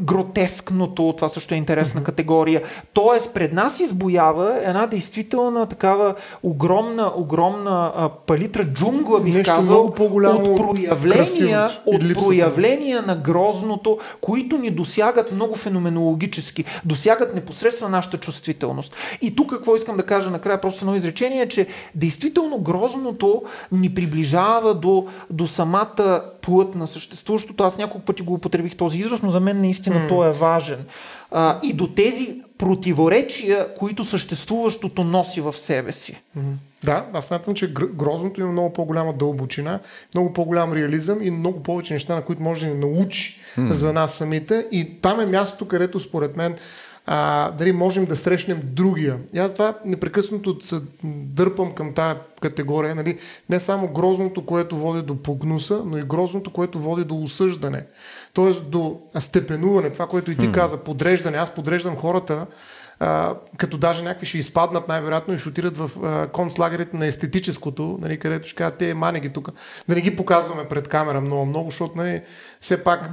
гротескното, 0.00 1.14
това 1.16 1.28
също 1.28 1.54
е 1.54 1.56
интересна 1.56 2.04
категория. 2.04 2.62
Тоест, 2.92 3.34
пред 3.34 3.52
нас 3.52 3.80
избоява 3.80 4.58
една 4.62 4.86
действителна 4.86 5.66
такава 5.66 6.14
огромна, 6.42 7.12
огромна 7.16 7.92
а, 7.96 8.08
палитра 8.08 8.64
джунгла, 8.64 9.20
бих 9.20 9.34
Нещо 9.34 9.54
казал, 9.54 9.74
много 9.74 9.94
по-голямо 9.94 10.38
от 10.38 10.56
проявления, 10.56 11.68
от 11.86 12.14
проявления 12.14 13.02
на 13.02 13.16
грозното, 13.16 13.98
които 14.20 14.58
ни 14.58 14.70
досягат 14.70 15.32
много 15.32 15.54
феноменологически, 15.54 16.64
досягат 16.84 17.34
непосредствено 17.34 17.90
нашата 17.90 18.18
чувствителност. 18.18 18.96
И 19.22 19.36
тук 19.36 19.50
какво 19.50 19.76
искам 19.76 19.96
да 19.96 20.02
кажа 20.02 20.30
накрая, 20.30 20.60
просто 20.60 20.84
едно 20.84 20.96
изречение, 20.96 21.48
че 21.48 21.66
действително 21.94 22.58
грозно 22.58 22.89
грозното 22.90 23.42
ни 23.72 23.94
приближава 23.94 24.74
до, 24.74 25.06
до 25.30 25.46
самата 25.46 26.24
плът 26.42 26.74
на 26.74 26.86
съществуващото. 26.86 27.64
Аз 27.64 27.78
няколко 27.78 28.06
пъти 28.06 28.22
го 28.22 28.34
употребих 28.34 28.76
този 28.76 28.98
израз, 28.98 29.22
но 29.22 29.30
за 29.30 29.40
мен 29.40 29.60
наистина 29.60 29.96
mm. 29.96 30.08
той 30.08 30.28
е 30.28 30.32
важен. 30.32 30.84
А, 31.30 31.58
и 31.62 31.72
до 31.72 31.86
тези 31.86 32.42
противоречия, 32.58 33.74
които 33.74 34.04
съществуващото 34.04 35.04
носи 35.04 35.40
в 35.40 35.52
себе 35.52 35.92
си. 35.92 36.22
Да, 36.84 37.06
аз 37.12 37.24
смятам, 37.24 37.54
че 37.54 37.72
грозното 37.72 38.40
има 38.40 38.52
много 38.52 38.72
по-голяма 38.72 39.12
дълбочина, 39.12 39.80
много 40.14 40.32
по-голям 40.32 40.72
реализъм 40.72 41.22
и 41.22 41.30
много 41.30 41.62
повече 41.62 41.92
неща, 41.92 42.14
на 42.14 42.22
които 42.22 42.42
може 42.42 42.66
да 42.66 42.74
ни 42.74 42.80
научи 42.80 43.40
mm. 43.58 43.70
за 43.70 43.92
нас 43.92 44.14
самите. 44.14 44.66
И 44.72 45.00
там 45.00 45.20
е 45.20 45.26
мястото, 45.26 45.68
където 45.68 46.00
според 46.00 46.36
мен 46.36 46.56
а, 47.12 47.50
дали 47.50 47.72
можем 47.72 48.04
да 48.04 48.16
срещнем 48.16 48.60
другия. 48.64 49.18
И 49.32 49.38
аз 49.38 49.52
това 49.52 49.78
непрекъснато 49.84 50.60
се 50.60 50.80
дърпам 51.04 51.74
към 51.74 51.94
тая 51.94 52.16
категория. 52.40 52.94
Нали? 52.94 53.18
Не 53.48 53.60
само 53.60 53.88
грозното, 53.88 54.46
което 54.46 54.76
води 54.76 55.02
до 55.02 55.22
погнуса, 55.22 55.82
но 55.86 55.98
и 55.98 56.02
грозното, 56.02 56.52
което 56.52 56.78
води 56.78 57.04
до 57.04 57.22
осъждане. 57.22 57.84
Тоест 58.32 58.70
до 58.70 59.00
степенуване, 59.18 59.90
това, 59.90 60.06
което 60.06 60.30
и 60.30 60.36
ти 60.36 60.52
каза, 60.52 60.76
подреждане. 60.76 61.36
Аз 61.36 61.54
подреждам 61.54 61.96
хората, 61.96 62.46
а, 63.00 63.34
като 63.56 63.78
даже 63.78 64.02
някакви 64.02 64.26
ще 64.26 64.38
изпаднат 64.38 64.88
най-вероятно 64.88 65.34
и 65.34 65.38
ще 65.38 65.48
отидат 65.48 65.76
в 65.76 65.90
а, 66.02 66.26
концлагерите 66.26 66.96
на 66.96 67.06
естетическото, 67.06 67.98
нали, 68.00 68.18
където 68.18 68.48
ще 68.48 68.56
кажат, 68.56 68.78
те 68.78 68.94
мани 68.94 69.20
ги 69.20 69.28
тук. 69.28 69.50
Да 69.88 69.94
не 69.94 70.00
ги 70.00 70.16
показваме 70.16 70.68
пред 70.68 70.88
камера 70.88 71.20
много, 71.20 71.46
много, 71.46 71.70
защото 71.70 71.92
нали, 71.96 72.22
все 72.60 72.84
пак 72.84 73.10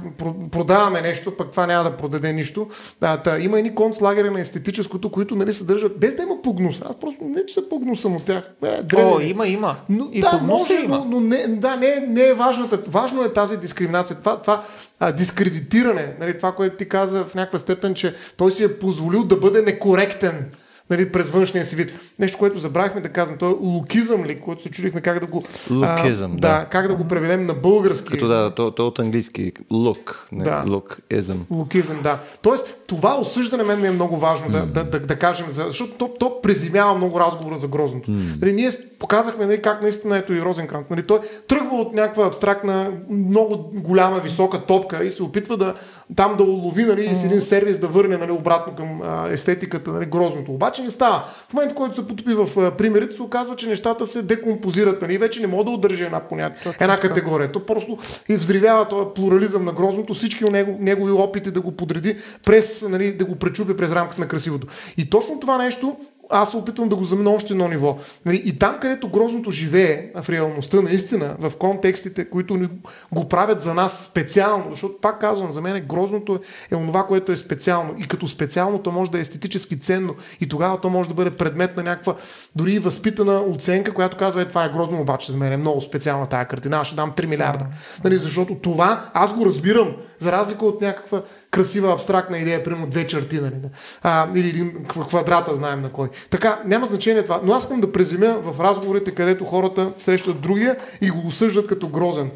продаваме 0.50 1.00
нещо, 1.00 1.36
пък 1.36 1.50
това 1.50 1.66
няма 1.66 1.90
да 1.90 1.96
продаде 1.96 2.32
нищо. 2.32 2.68
А, 3.00 3.16
та, 3.16 3.38
има 3.38 3.58
едни 3.58 3.74
концлагери 3.74 4.30
на 4.30 4.40
естетическото, 4.40 5.12
които 5.12 5.36
нали, 5.36 5.52
съдържат, 5.52 6.00
без 6.00 6.14
да 6.14 6.22
има 6.22 6.42
погнус. 6.42 6.82
Аз 6.84 7.00
просто 7.00 7.24
не, 7.24 7.46
че 7.46 7.54
се 7.54 7.68
погнусам 7.68 8.16
от 8.16 8.24
тях. 8.24 8.44
Е, 8.64 8.96
О, 8.96 9.20
има, 9.20 9.46
има. 9.46 9.76
Но, 9.88 10.08
и 10.12 10.20
да, 10.20 10.40
може, 10.42 10.74
има. 10.74 10.98
но, 10.98 11.04
но 11.04 11.20
не, 11.20 11.46
да, 11.48 11.76
не, 11.76 12.06
не 12.08 12.28
е 12.28 12.34
важната. 12.34 12.76
Важно 12.76 13.22
е 13.22 13.32
тази 13.32 13.56
дискриминация. 13.56 14.16
Това, 14.16 14.40
това, 14.40 14.64
а, 15.00 15.12
дискредитиране. 15.12 16.14
Нали, 16.20 16.36
това, 16.36 16.52
което 16.52 16.76
ти 16.76 16.88
каза 16.88 17.24
в 17.24 17.34
някаква 17.34 17.58
степен, 17.58 17.94
че 17.94 18.14
той 18.36 18.52
си 18.52 18.64
е 18.64 18.78
позволил 18.78 19.24
да 19.24 19.36
бъде 19.36 19.62
некоректен 19.62 20.50
нали, 20.90 21.12
през 21.12 21.30
външния 21.30 21.64
си 21.64 21.76
вид. 21.76 21.92
Нещо, 22.18 22.38
което 22.38 22.58
забравихме 22.58 23.00
да 23.00 23.08
казвам, 23.08 23.38
то 23.38 23.50
е 23.50 23.54
лукизъм 23.60 24.24
ли, 24.24 24.40
което 24.40 24.62
се 24.62 24.70
чудихме 24.70 25.00
как 25.00 25.20
да 25.20 25.26
го... 25.26 25.44
Лукизъм, 25.70 26.32
а, 26.32 26.40
да. 26.40 26.66
как 26.70 26.88
да 26.88 26.94
го 26.94 27.08
преведем 27.08 27.46
на 27.46 27.54
български. 27.54 28.08
Като 28.08 28.28
да, 28.28 28.54
то, 28.54 28.70
то 28.70 28.86
от 28.86 28.98
английски 28.98 29.52
look, 29.72 30.16
не, 30.32 30.44
да. 30.44 30.64
лукизъм. 30.68 31.46
Лукизъм, 31.50 32.02
да. 32.02 32.18
Тоест, 32.42 32.66
това 32.88 33.20
осъждане 33.20 33.64
мен 33.64 33.80
ми 33.80 33.88
е 33.88 33.90
много 33.90 34.16
важно 34.16 34.48
mm. 34.48 34.50
да, 34.50 34.66
да, 34.66 34.84
да, 34.90 35.00
да 35.00 35.16
кажем, 35.16 35.46
за, 35.50 35.64
защото 35.64 35.92
то, 35.92 36.08
то 36.18 36.40
презимява 36.42 36.94
много 36.94 37.20
разговора 37.20 37.58
за 37.58 37.68
грозното. 37.68 38.10
Mm. 38.10 38.40
Нали, 38.40 38.52
ние 38.52 38.70
показахме 38.98 39.46
нали, 39.46 39.62
как 39.62 39.82
наистина 39.82 40.16
ето 40.16 40.32
и 40.32 40.42
Розенкрант. 40.42 40.90
Нали, 40.90 41.02
той 41.02 41.20
тръгва 41.48 41.76
от 41.76 41.94
някаква 41.94 42.26
абстрактна, 42.26 42.92
много 43.10 43.70
голяма, 43.74 44.20
висока 44.20 44.58
топка 44.58 45.04
и 45.04 45.10
се 45.10 45.22
опитва 45.22 45.56
да 45.56 45.74
там 46.16 46.36
да 46.36 46.44
улови 46.44 46.84
нали, 46.84 47.16
с 47.16 47.24
един 47.24 47.40
сервис 47.40 47.78
да 47.78 47.88
върне 47.88 48.16
нали, 48.16 48.30
обратно 48.30 48.74
към 48.74 49.00
а, 49.02 49.28
естетиката, 49.30 49.90
нали, 49.90 50.06
грозното. 50.06 50.52
Обаче 50.52 50.82
не 50.82 50.90
става. 50.90 51.24
В 51.48 51.54
момента, 51.54 51.74
в 51.74 51.76
който 51.76 51.94
се 51.94 52.06
потопи 52.06 52.34
в 52.34 52.60
а, 52.60 52.70
примерите, 52.70 53.14
се 53.14 53.22
оказва, 53.22 53.56
че 53.56 53.68
нещата 53.68 54.06
се 54.06 54.22
декомпозират. 54.22 55.02
Нали, 55.02 55.18
вече 55.18 55.40
не 55.40 55.46
мога 55.46 55.64
да 55.64 55.70
удържи 55.70 56.04
една 56.04 56.20
понятие, 56.20 56.72
една 56.80 57.00
категория. 57.00 57.52
То 57.52 57.66
просто 57.66 57.98
и 58.28 58.36
взривява 58.36 58.88
този 58.88 59.06
плурализъм 59.14 59.64
на 59.64 59.72
грозното, 59.72 60.14
всички 60.14 60.44
него, 60.44 60.76
негови 60.80 61.12
опити 61.12 61.50
да 61.50 61.60
го 61.60 61.72
подреди 61.72 62.16
през, 62.46 62.77
нали, 62.82 63.12
да 63.12 63.24
го 63.24 63.36
пречупи 63.36 63.76
през 63.76 63.92
рамката 63.92 64.20
на 64.20 64.28
красивото. 64.28 64.66
И 64.96 65.10
точно 65.10 65.40
това 65.40 65.58
нещо 65.58 65.96
аз 66.30 66.50
се 66.50 66.56
опитвам 66.56 66.88
да 66.88 66.96
го 66.96 67.04
замена 67.04 67.30
още 67.30 67.52
едно 67.52 67.68
ниво. 67.68 67.98
Нали, 68.26 68.42
и 68.44 68.58
там, 68.58 68.78
където 68.80 69.08
грозното 69.08 69.50
живее 69.50 70.10
в 70.22 70.30
реалността, 70.30 70.82
наистина, 70.82 71.36
в 71.38 71.52
контекстите, 71.56 72.24
които 72.24 72.56
ни 72.56 72.68
го 73.12 73.28
правят 73.28 73.62
за 73.62 73.74
нас 73.74 74.04
специално, 74.04 74.64
защото 74.70 74.94
пак 75.00 75.20
казвам, 75.20 75.50
за 75.50 75.60
мен 75.60 75.84
грозното 75.88 76.40
е 76.70 76.74
онова, 76.74 77.06
което 77.06 77.32
е 77.32 77.36
специално. 77.36 77.94
И 77.98 78.08
като 78.08 78.26
специално 78.26 78.78
то 78.78 78.92
може 78.92 79.10
да 79.10 79.18
е 79.18 79.20
естетически 79.20 79.80
ценно 79.80 80.14
и 80.40 80.48
тогава 80.48 80.80
то 80.80 80.90
може 80.90 81.08
да 81.08 81.14
бъде 81.14 81.30
предмет 81.30 81.76
на 81.76 81.82
някаква 81.82 82.14
дори 82.56 82.78
възпитана 82.78 83.40
оценка, 83.40 83.94
която 83.94 84.16
казва, 84.16 84.42
е 84.42 84.48
това 84.48 84.64
е 84.64 84.72
грозно, 84.72 85.00
обаче 85.00 85.32
за 85.32 85.38
мен 85.38 85.52
е 85.52 85.56
много 85.56 85.80
специална 85.80 86.26
тая 86.26 86.48
картина, 86.48 86.76
аз 86.76 86.86
ще 86.86 86.96
дам 86.96 87.12
3 87.12 87.26
милиарда. 87.26 87.66
Нали, 88.04 88.16
защото 88.16 88.54
това 88.54 89.10
аз 89.14 89.34
го 89.34 89.46
разбирам, 89.46 89.94
за 90.18 90.32
разлика 90.32 90.66
от 90.66 90.80
някаква 90.80 91.22
красива 91.50 91.92
абстрактна 91.92 92.38
идея, 92.38 92.64
примерно 92.64 92.86
две 92.86 93.06
черти, 93.06 93.40
нали, 93.40 93.54
а, 94.02 94.28
или 94.34 94.48
един 94.48 94.84
квадрата, 94.84 95.54
знаем 95.54 95.82
на 95.82 95.92
кой. 95.92 96.08
Така, 96.30 96.62
няма 96.64 96.86
значение 96.86 97.22
това, 97.22 97.40
но 97.44 97.52
аз 97.52 97.62
искам 97.62 97.80
да 97.80 97.92
преземя 97.92 98.38
в 98.42 98.60
разговорите, 98.60 99.14
където 99.14 99.44
хората 99.44 99.92
срещат 99.96 100.40
другия 100.40 100.76
и 101.00 101.10
го 101.10 101.26
осъждат 101.26 101.66
като 101.66 101.88
грозен. 101.88 102.30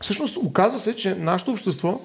Всъщност, 0.00 0.36
оказва 0.36 0.78
се, 0.78 0.96
че 0.96 1.14
нашето 1.14 1.50
общество 1.50 2.00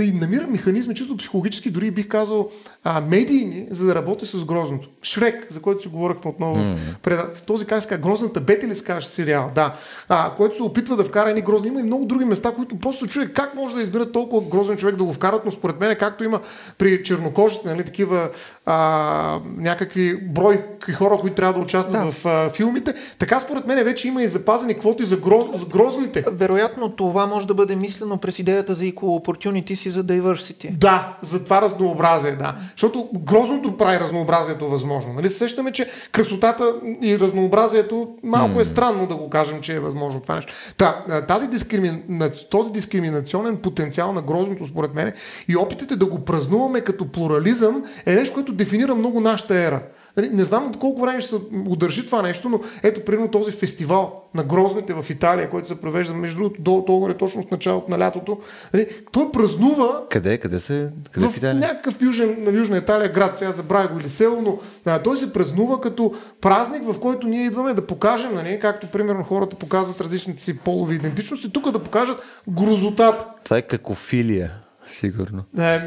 и 0.00 0.12
намира 0.12 0.46
механизми, 0.46 0.94
чисто 0.94 1.16
психологически, 1.16 1.70
дори 1.70 1.90
бих 1.90 2.08
казал 2.08 2.48
а, 2.84 3.00
медийни, 3.00 3.66
за 3.70 3.86
да 3.86 3.94
работи 3.94 4.26
с 4.26 4.44
грозното. 4.44 4.88
Шрек, 5.02 5.46
за 5.50 5.60
който 5.60 5.82
си 5.82 5.88
говорихме 5.88 6.30
отново. 6.30 6.56
Mm. 6.56 6.76
Пред, 7.02 7.42
този 7.46 7.66
как 7.66 7.82
ска, 7.82 7.98
грозната 7.98 8.40
Бети 8.40 8.66
ли 8.66 8.74
скаш 8.74 9.06
сериал, 9.06 9.50
да. 9.54 9.74
А, 10.08 10.30
който 10.36 10.56
се 10.56 10.62
опитва 10.62 10.96
да 10.96 11.04
вкара 11.04 11.30
едни 11.30 11.42
грозни. 11.42 11.68
Има 11.68 11.80
и 11.80 11.82
много 11.82 12.04
други 12.04 12.24
места, 12.24 12.52
които 12.52 12.78
просто 12.78 13.04
се 13.04 13.10
чуе 13.10 13.26
как 13.26 13.54
може 13.54 13.74
да 13.74 13.82
изберат 13.82 14.12
толкова 14.12 14.48
грозен 14.48 14.76
човек 14.76 14.96
да 14.96 15.04
го 15.04 15.12
вкарат, 15.12 15.44
но 15.44 15.50
според 15.50 15.80
мен, 15.80 15.96
както 15.98 16.24
има 16.24 16.40
при 16.78 17.02
чернокожите, 17.02 17.68
нали, 17.68 17.84
такива 17.84 18.28
а, 18.66 19.40
някакви 19.56 20.16
бройки 20.16 20.92
хора, 20.92 21.18
които 21.20 21.36
трябва 21.36 21.54
да 21.54 21.60
участват 21.60 22.04
да. 22.04 22.12
в 22.12 22.26
а, 22.26 22.50
филмите, 22.50 22.94
така 23.18 23.40
според 23.40 23.66
мен 23.66 23.84
вече 23.84 24.08
има 24.08 24.22
и 24.22 24.28
запазени 24.28 24.78
квоти 24.78 25.04
за, 25.04 25.16
гроз, 25.16 25.46
за 25.54 25.66
грозните. 25.66 26.24
Вероятно 26.32 26.90
това 26.90 27.26
може 27.26 27.46
да 27.46 27.54
бъде 27.54 27.76
мислено 27.76 28.18
през 28.18 28.38
идеята 28.38 28.74
за 28.74 28.84
equal 28.84 28.94
opportunity 28.94 29.73
си 29.76 29.90
за 29.90 30.04
diversity. 30.04 30.70
Да, 30.70 31.16
за 31.22 31.44
това 31.44 31.62
разнообразие, 31.62 32.32
да. 32.32 32.56
Защото 32.70 33.08
грозното 33.14 33.76
прави 33.76 34.00
разнообразието 34.00 34.68
възможно. 34.68 35.12
Нали? 35.12 35.30
Сещаме, 35.30 35.72
че 35.72 35.90
красотата 36.12 36.74
и 37.02 37.18
разнообразието 37.18 38.08
малко 38.22 38.58
mm. 38.58 38.60
е 38.60 38.64
странно 38.64 39.06
да 39.06 39.16
го 39.16 39.30
кажем, 39.30 39.60
че 39.60 39.74
е 39.74 39.80
възможно 39.80 40.20
това 40.20 40.34
нещо. 40.34 40.54
Та, 40.76 41.04
тази 41.28 41.48
дискримина... 41.48 42.30
Този 42.50 42.72
дискриминационен 42.72 43.56
потенциал 43.56 44.12
на 44.12 44.22
грозното, 44.22 44.66
според 44.66 44.94
мен, 44.94 45.12
и 45.48 45.56
опитите 45.56 45.96
да 45.96 46.06
го 46.06 46.24
празнуваме 46.24 46.80
като 46.80 47.08
плурализъм 47.08 47.84
е 48.06 48.14
нещо, 48.14 48.34
което 48.34 48.52
дефинира 48.52 48.94
много 48.94 49.20
нашата 49.20 49.54
ера. 49.54 49.82
Нали, 50.16 50.28
не 50.28 50.44
знам 50.44 50.74
колко 50.80 51.00
време 51.00 51.20
ще 51.20 51.30
се 51.30 51.36
удържи 51.68 52.06
това 52.06 52.22
нещо, 52.22 52.48
но 52.48 52.60
ето, 52.82 53.04
примерно 53.04 53.30
този 53.30 53.52
фестивал 53.52 54.22
на 54.34 54.44
грозните 54.44 54.94
в 54.94 55.10
Италия, 55.10 55.50
който 55.50 55.68
се 55.68 55.80
провежда, 55.80 56.14
между 56.14 56.36
другото, 56.36 56.62
до, 56.62 56.84
долу 56.86 57.14
точно 57.14 57.42
в 57.42 57.50
началото 57.50 57.90
на 57.90 57.98
лятото, 57.98 58.38
нали, 58.74 58.86
той 59.12 59.32
празнува... 59.32 60.02
Къде? 60.10 60.38
Къде 60.38 60.60
се? 60.60 60.88
Къде 61.12 61.26
в, 61.26 61.30
в 61.30 61.36
Италия? 61.36 61.54
някакъв 61.54 62.02
южен, 62.02 62.36
на 62.38 62.50
Южна 62.50 62.76
Италия 62.76 63.12
град, 63.12 63.38
сега 63.38 63.52
забравя 63.52 63.88
го 63.88 64.00
или 64.00 64.08
село, 64.08 64.42
но 64.42 64.58
а, 64.84 64.98
той 64.98 65.16
се 65.16 65.32
празнува 65.32 65.80
като 65.80 66.14
празник, 66.40 66.82
в 66.84 67.00
който 67.00 67.26
ние 67.26 67.46
идваме 67.46 67.74
да 67.74 67.86
покажем, 67.86 68.34
нали, 68.34 68.58
както 68.60 68.86
примерно 68.86 69.24
хората 69.24 69.56
показват 69.56 70.00
различните 70.00 70.42
си 70.42 70.58
полови 70.58 70.94
идентичности, 70.94 71.52
тук 71.52 71.70
да 71.70 71.78
покажат 71.78 72.22
грозотата. 72.48 73.26
Това 73.44 73.58
е 73.58 73.62
какофилия. 73.62 74.63
Сигурно. 74.94 75.44
Е, 75.58 75.80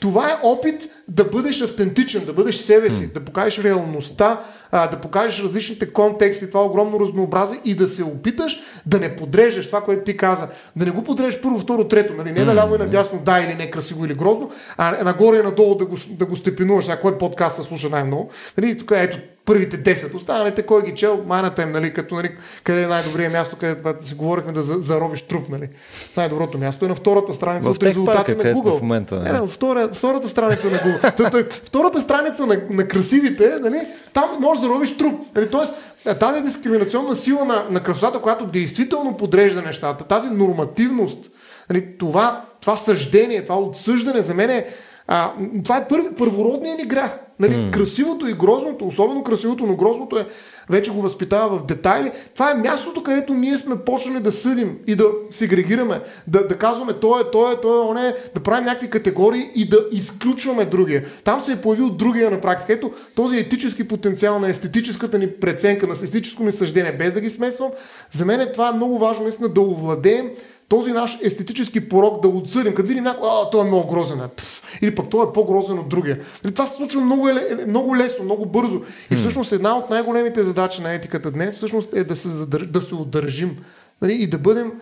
това 0.00 0.30
е 0.30 0.36
опит 0.42 0.88
да 1.08 1.24
бъдеш 1.24 1.60
автентичен, 1.60 2.24
да 2.24 2.32
бъдеш 2.32 2.56
себе 2.56 2.90
си, 2.90 3.08
mm. 3.08 3.12
да 3.12 3.20
покажеш 3.20 3.64
реалността, 3.64 4.40
да 4.72 4.98
покажеш 5.02 5.44
различните 5.44 5.92
контексти, 5.92 6.48
това 6.48 6.64
огромно 6.64 7.00
разнообразие 7.00 7.60
и 7.64 7.74
да 7.74 7.88
се 7.88 8.04
опиташ 8.04 8.60
да 8.86 8.98
не 8.98 9.16
подрежеш 9.16 9.66
това, 9.66 9.80
което 9.80 10.04
ти 10.04 10.16
каза. 10.16 10.48
Да 10.76 10.84
не 10.84 10.90
го 10.90 11.04
подрежеш 11.04 11.40
първо, 11.40 11.58
второ, 11.58 11.84
трето. 11.84 12.14
Нали? 12.14 12.32
Не 12.32 12.44
наляво 12.44 12.74
и 12.74 12.78
надясно, 12.78 13.18
да 13.18 13.40
или 13.40 13.54
не, 13.54 13.70
красиво 13.70 14.04
или 14.04 14.14
грозно, 14.14 14.50
а 14.76 15.04
нагоре 15.04 15.38
и 15.38 15.42
надолу 15.42 15.74
да 15.74 15.86
го, 15.86 15.96
да 16.08 16.26
го 16.26 16.36
степенуваш. 16.36 16.84
Сега, 16.84 17.00
кой 17.00 17.18
подкаст 17.18 17.56
се 17.56 17.62
слуша 17.62 17.88
най-много? 17.88 18.30
Нали? 18.58 18.78
Тук, 18.78 18.92
ето, 18.94 19.18
първите 19.46 19.96
10. 19.96 20.14
Останалите, 20.14 20.62
кой 20.62 20.82
ги 20.82 20.94
чел, 20.94 21.24
майната 21.26 21.62
им, 21.62 21.72
нали, 21.72 21.94
като, 21.94 22.14
нали, 22.14 22.30
къде 22.64 22.82
е 22.82 22.86
най-добрият 22.86 23.32
място, 23.32 23.56
където 23.60 24.06
си 24.06 24.14
говорихме 24.14 24.52
да 24.52 24.62
заровиш 24.62 25.22
труп, 25.22 25.48
нали. 25.48 25.68
Най-доброто 26.16 26.58
място 26.58 26.84
е 26.84 26.88
на 26.88 26.94
втората 26.94 27.34
страница 27.34 27.70
от 27.70 27.82
резултати 27.82 28.34
на 28.34 28.44
Google. 28.44 28.78
В 28.78 28.82
момента, 28.82 29.16
не, 29.16 29.32
не, 29.32 29.46
втора, 29.46 29.88
втората 29.92 30.28
страница 30.28 30.70
на 30.70 30.78
Google. 30.78 31.52
втората 31.64 32.00
страница 32.00 32.46
на, 32.46 32.60
на 32.70 32.88
красивите, 32.88 33.58
нали, 33.62 33.80
там 34.14 34.24
можеш 34.40 34.60
да 34.60 34.66
заровиш 34.66 34.96
труп. 34.96 35.20
Нали, 35.34 35.50
тоест, 35.50 35.74
тази 36.20 36.42
дискриминационна 36.42 37.16
сила 37.16 37.44
на, 37.44 37.66
на 37.70 37.82
красотата, 37.82 38.20
която 38.20 38.46
действително 38.46 39.16
подрежда 39.16 39.62
нещата, 39.62 40.04
тази 40.04 40.28
нормативност, 40.28 41.30
нали, 41.70 41.98
това, 41.98 42.44
това 42.60 42.76
съждение, 42.76 43.44
това 43.44 43.58
отсъждане 43.58 44.22
за 44.22 44.34
мен 44.34 44.50
е 44.50 44.66
а, 45.08 45.32
това 45.64 45.76
е 45.76 45.88
първи, 45.88 46.14
първородният 46.18 46.78
ни 46.78 46.84
грях. 46.84 47.18
Нали, 47.40 47.54
mm. 47.54 47.70
Красивото 47.70 48.28
и 48.28 48.32
грозното, 48.32 48.86
особено 48.86 49.24
красивото, 49.24 49.66
но 49.66 49.76
грозното 49.76 50.18
е, 50.18 50.26
вече 50.70 50.90
го 50.90 51.02
възпитава 51.02 51.58
в 51.58 51.66
детайли. 51.66 52.12
Това 52.34 52.50
е 52.50 52.54
мястото, 52.54 53.02
където 53.02 53.34
ние 53.34 53.56
сме 53.56 53.76
почнали 53.76 54.20
да 54.20 54.32
съдим 54.32 54.78
и 54.86 54.96
да 54.96 55.04
сегрегираме, 55.30 56.00
да, 56.26 56.48
да 56.48 56.58
казваме 56.58 56.92
той 56.92 57.20
е, 57.20 57.24
той 57.32 57.52
е, 57.52 57.56
той 57.62 57.78
е, 57.78 57.88
он 57.88 57.96
е, 57.96 58.14
да 58.34 58.40
правим 58.40 58.64
някакви 58.64 58.90
категории 58.90 59.50
и 59.54 59.68
да 59.68 59.78
изключваме 59.92 60.64
другия. 60.64 61.04
Там 61.24 61.40
се 61.40 61.52
е 61.52 61.60
появил 61.60 61.90
другия 61.90 62.30
на 62.30 62.40
практика. 62.40 62.72
Ето 62.72 62.90
този 63.14 63.38
етически 63.38 63.88
потенциал 63.88 64.38
на 64.38 64.48
естетическата 64.48 65.18
ни 65.18 65.30
преценка, 65.30 65.86
на 65.86 65.92
естетическо 65.92 66.42
ни 66.42 66.52
съждение, 66.52 66.92
без 66.92 67.12
да 67.12 67.20
ги 67.20 67.30
смесвам, 67.30 67.70
за 68.10 68.24
мен 68.24 68.40
е, 68.40 68.52
това 68.52 68.68
е 68.68 68.72
много 68.72 68.98
важно 68.98 69.22
наистина 69.22 69.48
да 69.48 69.60
овладеем 69.60 70.30
този 70.68 70.92
наш 70.92 71.18
естетически 71.22 71.88
порок 71.88 72.22
да 72.22 72.28
отсъдим, 72.28 72.74
като 72.74 72.88
видим 72.88 73.04
някой, 73.04 73.28
а, 73.32 73.50
той 73.50 73.60
е 73.60 73.68
много 73.68 73.92
грозен. 73.92 74.20
Пф, 74.36 74.62
или 74.82 74.94
пък 74.94 75.10
той 75.10 75.26
е 75.26 75.32
по-грозен 75.34 75.78
от 75.78 75.88
другия. 75.88 76.20
Нали, 76.44 76.54
това 76.54 76.66
се 76.66 76.76
случва 76.76 77.00
много, 77.00 77.28
много 77.66 77.96
лесно, 77.96 78.24
много 78.24 78.46
бързо. 78.46 78.82
И 79.10 79.16
всъщност 79.16 79.52
една 79.52 79.76
от 79.76 79.90
най-големите 79.90 80.42
задачи 80.42 80.82
на 80.82 80.92
етиката 80.92 81.30
днес 81.30 81.56
всъщност 81.56 81.92
е 81.92 82.04
да 82.04 82.16
се, 82.16 82.28
задър... 82.28 82.64
да 82.64 82.80
се 82.80 82.94
удържим 82.94 83.56
нали, 84.02 84.12
и 84.12 84.26
да 84.26 84.38
бъдем 84.38 84.72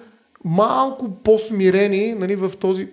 малко 0.45 1.11
по-смирени 1.24 2.14
нали, 2.14 2.37
в 2.37 2.53
този 2.61 2.89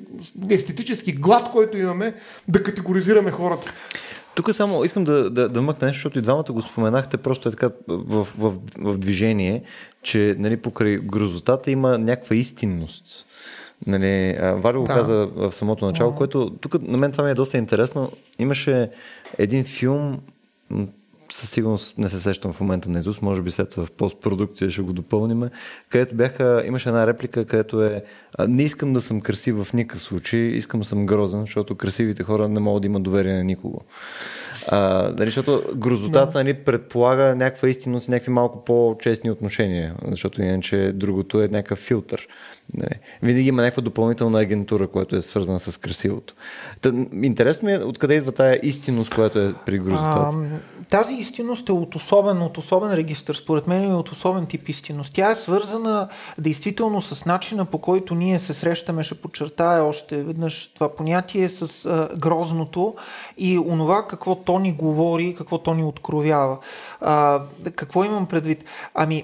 естетически 0.49 1.11
глад, 1.11 1.51
който 1.51 1.77
имаме, 1.77 2.13
да 2.47 2.63
категоризираме 2.63 3.31
хората. 3.31 3.73
Тук 4.35 4.55
само 4.55 4.83
искам 4.83 5.03
да, 5.03 5.29
да, 5.29 5.49
да 5.49 5.61
мъкна 5.61 5.87
нещо, 5.87 5.97
защото 5.97 6.19
и 6.19 6.21
двамата 6.21 6.45
го 6.49 6.61
споменахте, 6.61 7.17
просто 7.17 7.49
е 7.49 7.51
така 7.51 7.69
в, 7.87 8.27
в, 8.37 8.53
в, 8.77 8.97
движение, 8.97 9.63
че 10.03 10.35
нали, 10.39 10.57
покрай 10.57 10.97
грозотата 10.97 11.71
има 11.71 11.97
някаква 11.97 12.35
истинност. 12.35 13.25
Нали, 13.87 14.37
Валя 14.41 14.79
го 14.79 14.85
да. 14.85 14.93
каза 14.93 15.29
в 15.35 15.51
самото 15.51 15.85
начало, 15.85 16.15
което 16.15 16.49
тук 16.49 16.81
на 16.81 16.97
мен 16.97 17.11
това 17.11 17.23
ми 17.23 17.31
е 17.31 17.33
доста 17.33 17.57
интересно. 17.57 18.11
Имаше 18.39 18.89
един 19.37 19.63
филм, 19.63 20.19
със 21.31 21.49
сигурност 21.49 21.97
не 21.97 22.09
се 22.09 22.19
сещам 22.19 22.53
в 22.53 22.61
момента 22.61 22.89
на 22.89 22.99
Изус, 22.99 23.21
може 23.21 23.41
би 23.41 23.51
след 23.51 23.73
в 23.73 23.87
постпродукция 23.97 24.71
ще 24.71 24.81
го 24.81 24.93
допълним, 24.93 25.49
където 25.89 26.15
бяха, 26.15 26.63
имаше 26.67 26.89
една 26.89 27.07
реплика, 27.07 27.45
където 27.45 27.83
е 27.83 28.03
не 28.47 28.63
искам 28.63 28.93
да 28.93 29.01
съм 29.01 29.21
красив 29.21 29.55
в 29.63 29.73
никакъв 29.73 30.03
случай, 30.03 30.39
искам 30.39 30.79
да 30.79 30.85
съм 30.85 31.05
грозен, 31.05 31.41
защото 31.41 31.75
красивите 31.75 32.23
хора 32.23 32.49
не 32.49 32.59
могат 32.59 32.81
да 32.81 32.87
имат 32.87 33.03
доверие 33.03 33.33
на 33.33 33.43
никого. 33.43 33.81
А, 34.67 35.11
нали, 35.17 35.25
защото 35.25 35.63
грозотата 35.75 36.37
нали, 36.37 36.53
предполага 36.53 37.35
някаква 37.35 37.69
истинност 37.69 38.09
някакви 38.09 38.31
малко 38.31 38.63
по-честни 38.65 39.31
отношения, 39.31 39.95
защото 40.11 40.41
иначе 40.41 40.91
другото 40.95 41.41
е 41.41 41.47
някакъв 41.47 41.79
филтър. 41.79 42.27
Не. 42.73 42.89
Винаги 43.21 43.47
има 43.47 43.61
някаква 43.61 43.81
допълнителна 43.81 44.39
агентура, 44.39 44.87
която 44.87 45.15
е 45.15 45.21
свързана 45.21 45.59
с 45.59 45.77
красивото. 45.77 46.33
Та, 46.81 46.93
интересно 47.13 47.65
ми 47.65 47.73
е 47.73 47.77
откъде 47.77 48.13
идва 48.13 48.31
тая 48.31 48.59
истинност, 48.63 49.13
която 49.13 49.39
е 49.39 49.53
при 49.65 49.79
грузотата. 49.79 50.37
Тази 50.89 51.13
истинност 51.13 51.69
е 51.69 51.71
от 51.71 51.95
особен, 51.95 52.41
от 52.41 52.57
особен 52.57 52.93
регистр, 52.93 53.33
според 53.33 53.67
мен 53.67 53.91
е 53.91 53.95
от 53.95 54.09
особен 54.09 54.45
тип 54.45 54.69
истинност. 54.69 55.13
Тя 55.13 55.31
е 55.31 55.35
свързана 55.35 56.09
действително 56.37 57.01
с 57.01 57.25
начина 57.25 57.65
по 57.65 57.77
който 57.77 58.15
ние 58.15 58.39
се 58.39 58.53
срещаме, 58.53 59.03
ще 59.03 59.15
подчертая 59.15 59.83
още 59.83 60.23
веднъж 60.23 60.71
това 60.73 60.95
понятие 60.95 61.49
с 61.49 61.85
а, 61.85 62.09
грозното 62.17 62.95
и 63.37 63.59
онова 63.59 64.07
какво 64.07 64.35
то 64.35 64.59
ни 64.59 64.73
говори, 64.73 65.35
какво 65.37 65.57
то 65.57 65.73
ни 65.73 65.83
откровява. 65.83 66.57
А, 67.01 67.41
какво 67.75 68.03
имам 68.03 68.25
предвид? 68.25 68.65
Ами, 68.93 69.23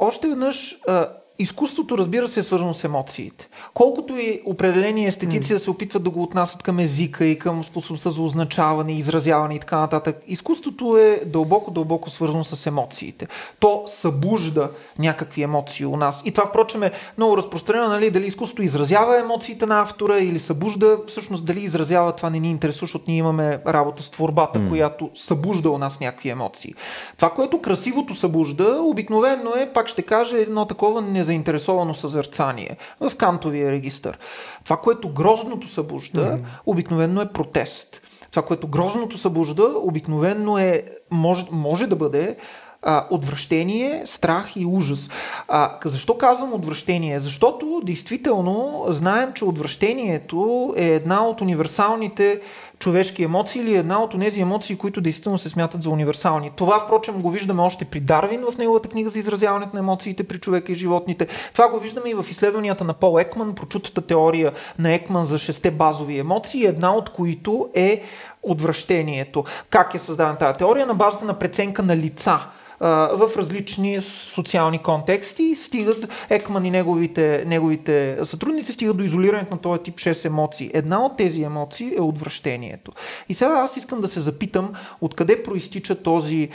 още 0.00 0.28
веднъж 0.28 0.78
а, 0.88 1.08
Изкуството, 1.40 1.98
разбира 1.98 2.28
се, 2.28 2.40
е 2.40 2.42
свързано 2.42 2.74
с 2.74 2.84
емоциите. 2.84 3.48
Колкото 3.74 4.16
и 4.16 4.42
определени 4.44 5.06
естетици 5.06 5.50
mm. 5.50 5.54
да 5.54 5.60
се 5.60 5.70
опитват 5.70 6.02
да 6.02 6.10
го 6.10 6.22
отнасят 6.22 6.62
към 6.62 6.78
езика 6.78 7.24
и 7.24 7.38
към 7.38 7.64
способността 7.64 8.10
за 8.10 8.22
означаване, 8.22 8.92
изразяване 8.92 9.54
и 9.54 9.58
така 9.58 9.78
нататък, 9.78 10.22
изкуството 10.26 10.96
е 10.96 11.20
дълбоко, 11.26 11.70
дълбоко 11.70 12.10
свързано 12.10 12.44
с 12.44 12.66
емоциите. 12.66 13.26
То 13.58 13.82
събужда 13.86 14.70
някакви 14.98 15.42
емоции 15.42 15.86
у 15.86 15.96
нас. 15.96 16.22
И 16.24 16.32
това, 16.32 16.46
впрочем, 16.46 16.82
е 16.82 16.92
много 17.16 17.36
разпространено, 17.36 17.88
нали, 17.88 18.10
дали 18.10 18.26
изкуството 18.26 18.62
изразява 18.62 19.18
емоциите 19.18 19.66
на 19.66 19.80
автора 19.80 20.18
или 20.18 20.38
събужда. 20.38 20.98
Всъщност, 21.08 21.44
дали 21.44 21.60
изразява, 21.60 22.12
това 22.12 22.30
не 22.30 22.38
ни 22.38 22.50
интересува, 22.50 22.86
защото 22.86 23.04
ние 23.08 23.16
имаме 23.16 23.60
работа 23.66 24.02
с 24.02 24.10
творбата, 24.10 24.58
mm. 24.58 24.68
която 24.68 25.10
събужда 25.14 25.70
у 25.70 25.78
нас 25.78 26.00
някакви 26.00 26.28
емоции. 26.28 26.74
Това, 27.16 27.30
което 27.30 27.60
красивото 27.60 28.14
събужда, 28.14 28.78
обикновено 28.82 29.50
е, 29.56 29.72
пак 29.72 29.88
ще 29.88 30.02
кажа, 30.02 30.38
едно 30.38 30.64
такова 30.64 31.00
не 31.00 31.24
заинтересовано 31.28 31.94
съзерцание 31.94 32.76
в 33.00 33.16
кантовия 33.16 33.70
регистър. 33.70 34.18
Това, 34.64 34.76
което 34.76 35.12
грозното 35.12 35.68
събужда, 35.68 36.38
обикновено 36.66 37.20
е 37.20 37.32
протест. 37.32 38.00
Това, 38.30 38.42
което 38.42 38.68
грозното 38.68 39.18
събужда, 39.18 39.74
обикновено 39.76 40.58
е, 40.58 40.82
може, 41.10 41.44
може 41.50 41.86
да 41.86 41.96
бъде 41.96 42.36
а, 42.82 43.06
отвращение, 43.10 44.02
страх 44.06 44.56
и 44.56 44.66
ужас. 44.66 45.10
А, 45.48 45.78
защо 45.84 46.18
казвам 46.18 46.52
отвращение? 46.52 47.20
Защото 47.20 47.80
действително 47.84 48.84
знаем, 48.88 49.32
че 49.34 49.44
отвращението 49.44 50.74
е 50.76 50.86
една 50.86 51.26
от 51.26 51.40
универсалните 51.40 52.40
човешки 52.78 53.22
емоции 53.22 53.60
или 53.60 53.76
една 53.76 54.02
от 54.02 54.20
тези 54.20 54.40
емоции, 54.40 54.76
които 54.76 55.00
действително 55.00 55.38
се 55.38 55.48
смятат 55.48 55.82
за 55.82 55.90
универсални. 55.90 56.50
Това, 56.56 56.80
впрочем, 56.80 57.22
го 57.22 57.30
виждаме 57.30 57.62
още 57.62 57.84
при 57.84 58.00
Дарвин 58.00 58.44
в 58.50 58.58
неговата 58.58 58.88
книга 58.88 59.10
за 59.10 59.18
изразяването 59.18 59.70
на 59.74 59.80
емоциите 59.80 60.24
при 60.24 60.38
човека 60.38 60.72
и 60.72 60.74
животните. 60.74 61.26
Това 61.52 61.68
го 61.68 61.78
виждаме 61.78 62.10
и 62.10 62.14
в 62.14 62.26
изследванията 62.30 62.84
на 62.84 62.94
Пол 62.94 63.20
Екман, 63.20 63.54
прочутата 63.54 64.00
теория 64.00 64.52
на 64.78 64.94
Екман 64.94 65.26
за 65.26 65.38
шесте 65.38 65.70
базови 65.70 66.18
емоции, 66.18 66.66
една 66.66 66.94
от 66.94 67.10
които 67.10 67.68
е 67.74 68.02
отвращението. 68.42 69.44
Как 69.70 69.94
е 69.94 69.98
създадена 69.98 70.38
тази 70.38 70.58
теория? 70.58 70.86
На 70.86 70.94
базата 70.94 71.24
на 71.24 71.38
преценка 71.38 71.82
на 71.82 71.96
лица 71.96 72.38
в 72.80 73.30
различни 73.36 74.00
социални 74.00 74.78
контексти. 74.78 75.54
Стигат 75.56 76.08
Екман 76.30 76.64
и 76.64 76.70
неговите, 76.70 77.44
неговите 77.46 78.18
сътрудници 78.24 78.72
стигат 78.72 78.96
до 78.96 79.04
изолирането 79.04 79.54
на 79.54 79.60
този 79.60 79.82
тип 79.82 79.94
6 79.94 80.24
емоции. 80.24 80.70
Една 80.74 81.04
от 81.04 81.16
тези 81.16 81.42
емоции 81.42 81.94
е 81.96 82.00
отвращението. 82.00 82.92
И 83.28 83.34
сега 83.34 83.52
аз 83.52 83.76
искам 83.76 84.00
да 84.00 84.08
се 84.08 84.20
запитам 84.20 84.72
откъде 85.00 85.42
проистича 85.42 86.02
този 86.02 86.48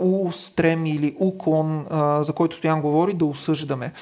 устрем 0.00 0.86
или 0.86 1.16
уклон, 1.18 1.86
за 2.22 2.32
който 2.32 2.56
Стоян 2.56 2.80
говори, 2.80 3.14
да 3.14 3.24
осъждаме 3.24 3.92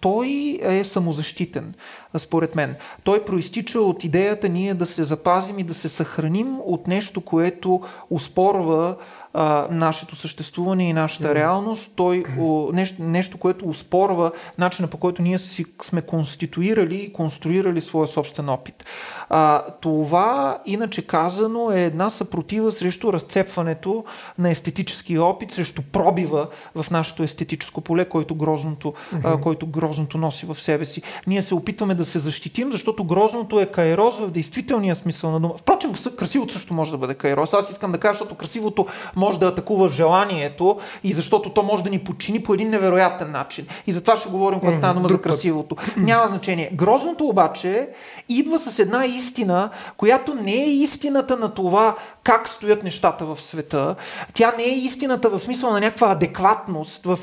той 0.00 0.58
е 0.62 0.84
самозащитен, 0.84 1.74
според 2.18 2.56
мен. 2.56 2.74
Той 3.04 3.24
проистича 3.24 3.80
от 3.80 4.04
идеята 4.04 4.48
ние 4.48 4.74
да 4.74 4.86
се 4.86 5.04
запазим 5.04 5.58
и 5.58 5.62
да 5.62 5.74
се 5.74 5.88
съхраним 5.88 6.56
от 6.60 6.86
нещо, 6.86 7.20
което 7.20 7.80
успорва 8.10 8.96
а, 9.34 9.66
нашето 9.70 10.16
съществуване 10.16 10.88
и 10.88 10.92
нашата 10.92 11.28
mm. 11.28 11.34
реалност. 11.34 11.90
Той 11.96 12.24
о, 12.40 12.70
нещо, 12.72 13.02
нещо, 13.02 13.38
което 13.38 13.68
успорва 13.68 14.32
начина 14.58 14.88
по 14.88 14.96
който 14.96 15.22
ние 15.22 15.38
си, 15.38 15.64
сме 15.82 16.02
конституирали 16.02 16.96
и 16.96 17.12
конструирали 17.12 17.80
своя 17.80 18.06
собствен 18.06 18.48
опит. 18.48 18.84
А, 19.28 19.62
това, 19.80 20.58
иначе 20.66 21.06
казано, 21.06 21.70
е 21.70 21.84
една 21.84 22.10
съпротива 22.10 22.72
срещу 22.72 23.12
разцепването 23.12 24.04
на 24.38 24.50
естетическия 24.50 25.24
опит, 25.24 25.50
срещу 25.50 25.82
пробива 25.92 26.48
в 26.74 26.90
нашето 26.90 27.22
естетическо 27.22 27.80
поле, 27.80 28.04
който 28.04 28.34
грозното, 28.34 28.92
mm-hmm. 28.92 29.20
а, 29.24 29.40
който 29.40 29.66
грозното 29.66 30.18
носи 30.18 30.46
в 30.46 30.60
себе 30.60 30.84
си. 30.84 31.02
Ние 31.26 31.42
се 31.42 31.54
опитваме 31.54 31.94
да 31.94 32.04
се 32.04 32.18
защитим, 32.18 32.72
защото 32.72 33.04
грозното 33.04 33.60
е 33.60 33.66
кайроз 33.66 34.18
в 34.18 34.30
действителния 34.30 34.96
смисъл 34.96 35.30
на 35.30 35.40
дума. 35.40 35.54
Впрочем, 35.56 35.92
красивото 36.16 36.52
също 36.52 36.74
може 36.74 36.90
да 36.90 36.98
бъде 36.98 37.14
кайроз. 37.14 37.54
Аз 37.54 37.70
искам 37.70 37.92
да 37.92 37.98
кажа, 37.98 38.14
защото 38.14 38.34
красивото 38.34 38.86
може 39.22 39.38
да 39.38 39.46
атакува 39.46 39.88
в 39.88 39.92
желанието 39.92 40.78
и 41.04 41.12
защото 41.12 41.50
то 41.50 41.62
може 41.62 41.84
да 41.84 41.90
ни 41.90 41.98
подчини 41.98 42.42
по 42.42 42.54
един 42.54 42.70
невероятен 42.70 43.30
начин. 43.30 43.66
И 43.86 43.92
затова 43.92 44.16
ще 44.16 44.28
говорим, 44.28 44.60
когато 44.60 44.78
стана 44.78 44.94
дума 44.94 45.08
за 45.08 45.20
красивото. 45.20 45.76
Няма 45.96 46.28
значение. 46.28 46.70
Грозното 46.72 47.26
обаче 47.26 47.88
идва 48.28 48.58
с 48.58 48.78
една 48.78 49.06
истина, 49.06 49.70
която 49.96 50.34
не 50.34 50.54
е 50.54 50.70
истината 50.70 51.36
на 51.36 51.54
това 51.54 51.96
как 52.22 52.48
стоят 52.48 52.82
нещата 52.82 53.24
в 53.24 53.40
света. 53.40 53.94
Тя 54.34 54.54
не 54.56 54.64
е 54.64 54.78
истината 54.78 55.30
в 55.30 55.40
смисъл 55.40 55.72
на 55.72 55.80
някаква 55.80 56.10
адекватност, 56.10 57.04
в 57.04 57.18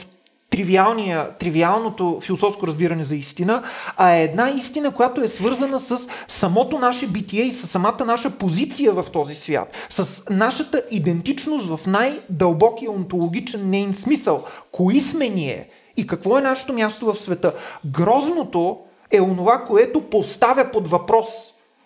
тривиалното 0.50 2.20
философско 2.22 2.68
разбиране 2.68 3.04
за 3.04 3.16
истина, 3.16 3.64
а 3.98 4.12
е 4.12 4.24
една 4.24 4.50
истина, 4.50 4.92
която 4.92 5.22
е 5.22 5.28
свързана 5.28 5.80
с 5.80 6.00
самото 6.28 6.80
наше 6.80 7.08
битие 7.08 7.44
и 7.44 7.54
с 7.54 7.68
самата 7.68 8.06
наша 8.06 8.32
позиция 8.32 8.92
в 8.92 9.06
този 9.14 9.36
свят, 9.36 9.74
с 9.90 10.24
нашата 10.30 10.84
идентичност 10.92 11.68
в 11.68 11.88
най-дълбокия 11.88 12.92
онтологичен 12.92 13.70
нейн 13.70 13.94
смисъл. 13.94 14.44
Кои 14.72 15.00
сме 15.00 15.30
ние 15.30 15.70
и 15.98 16.08
какво 16.08 16.38
е 16.38 16.42
нашето 16.42 16.74
място 16.74 17.14
в 17.14 17.20
света? 17.20 17.54
Грозното 17.86 18.80
е 19.12 19.22
онова, 19.22 19.66
което 19.66 20.02
поставя 20.02 20.72
под 20.72 20.88
въпрос 20.88 21.28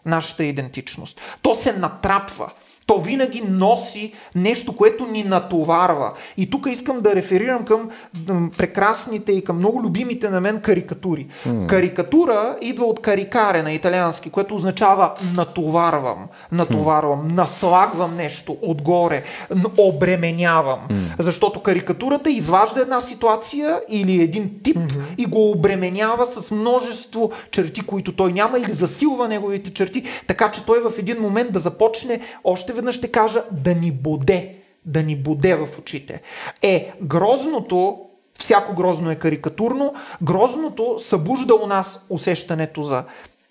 нашата 0.06 0.44
идентичност. 0.44 1.22
То 1.42 1.56
се 1.56 1.74
натрапва. 1.74 2.52
То 2.86 2.98
винаги 3.02 3.42
носи 3.50 4.14
нещо, 4.36 4.76
което 4.76 5.06
ни 5.06 5.24
натоварва. 5.24 6.12
И 6.38 6.50
тук 6.50 6.68
искам 6.72 7.02
да 7.02 7.16
реферирам 7.16 7.66
към 7.66 7.90
прекрасните 8.58 9.32
и 9.32 9.44
към 9.44 9.58
много 9.58 9.82
любимите 9.82 10.30
на 10.30 10.42
мен 10.42 10.62
карикатури. 10.62 11.28
Mm. 11.48 11.68
Карикатура 11.68 12.58
идва 12.62 12.86
от 12.86 13.02
карикаре 13.02 13.64
на 13.64 13.72
италиански, 13.72 14.30
което 14.30 14.56
означава 14.56 15.14
натоварвам, 15.36 16.28
натоварвам, 16.52 17.30
mm. 17.30 17.34
наслагвам 17.34 18.16
нещо 18.16 18.58
отгоре, 18.62 19.24
обременявам. 19.78 20.80
Mm. 20.90 21.04
Защото 21.20 21.62
карикатурата 21.62 22.30
изважда 22.30 22.82
една 22.82 23.02
ситуация 23.02 23.82
или 23.90 24.22
един 24.22 24.60
тип 24.64 24.78
mm-hmm. 24.78 25.16
и 25.18 25.26
го 25.26 25.52
обременява 25.52 26.26
с 26.26 26.52
множество 26.52 27.32
черти, 27.52 27.82
които 27.82 28.16
той 28.16 28.34
няма 28.34 28.60
или 28.60 28.72
засилва 28.72 29.28
неговите 29.28 29.74
черти, 29.74 30.04
така 30.28 30.52
че 30.52 30.66
той 30.66 30.80
в 30.80 30.98
един 30.98 31.22
момент 31.22 31.54
да 31.54 31.60
започне 31.60 32.20
още 32.44 32.73
още 32.74 32.82
веднъж 32.82 32.96
ще 32.96 33.12
кажа 33.12 33.44
да 33.52 33.76
ни 33.76 33.92
боде, 33.92 34.56
да 34.86 35.04
ни 35.04 35.16
боде 35.16 35.56
в 35.56 35.68
очите. 35.80 36.22
Е, 36.62 36.92
грозното, 37.02 37.98
всяко 38.40 38.74
грозно 38.74 39.12
е 39.12 39.16
карикатурно, 39.16 39.94
грозното 40.22 40.96
събужда 41.00 41.56
у 41.56 41.68
нас 41.68 42.06
усещането 42.10 42.82
за 42.82 43.06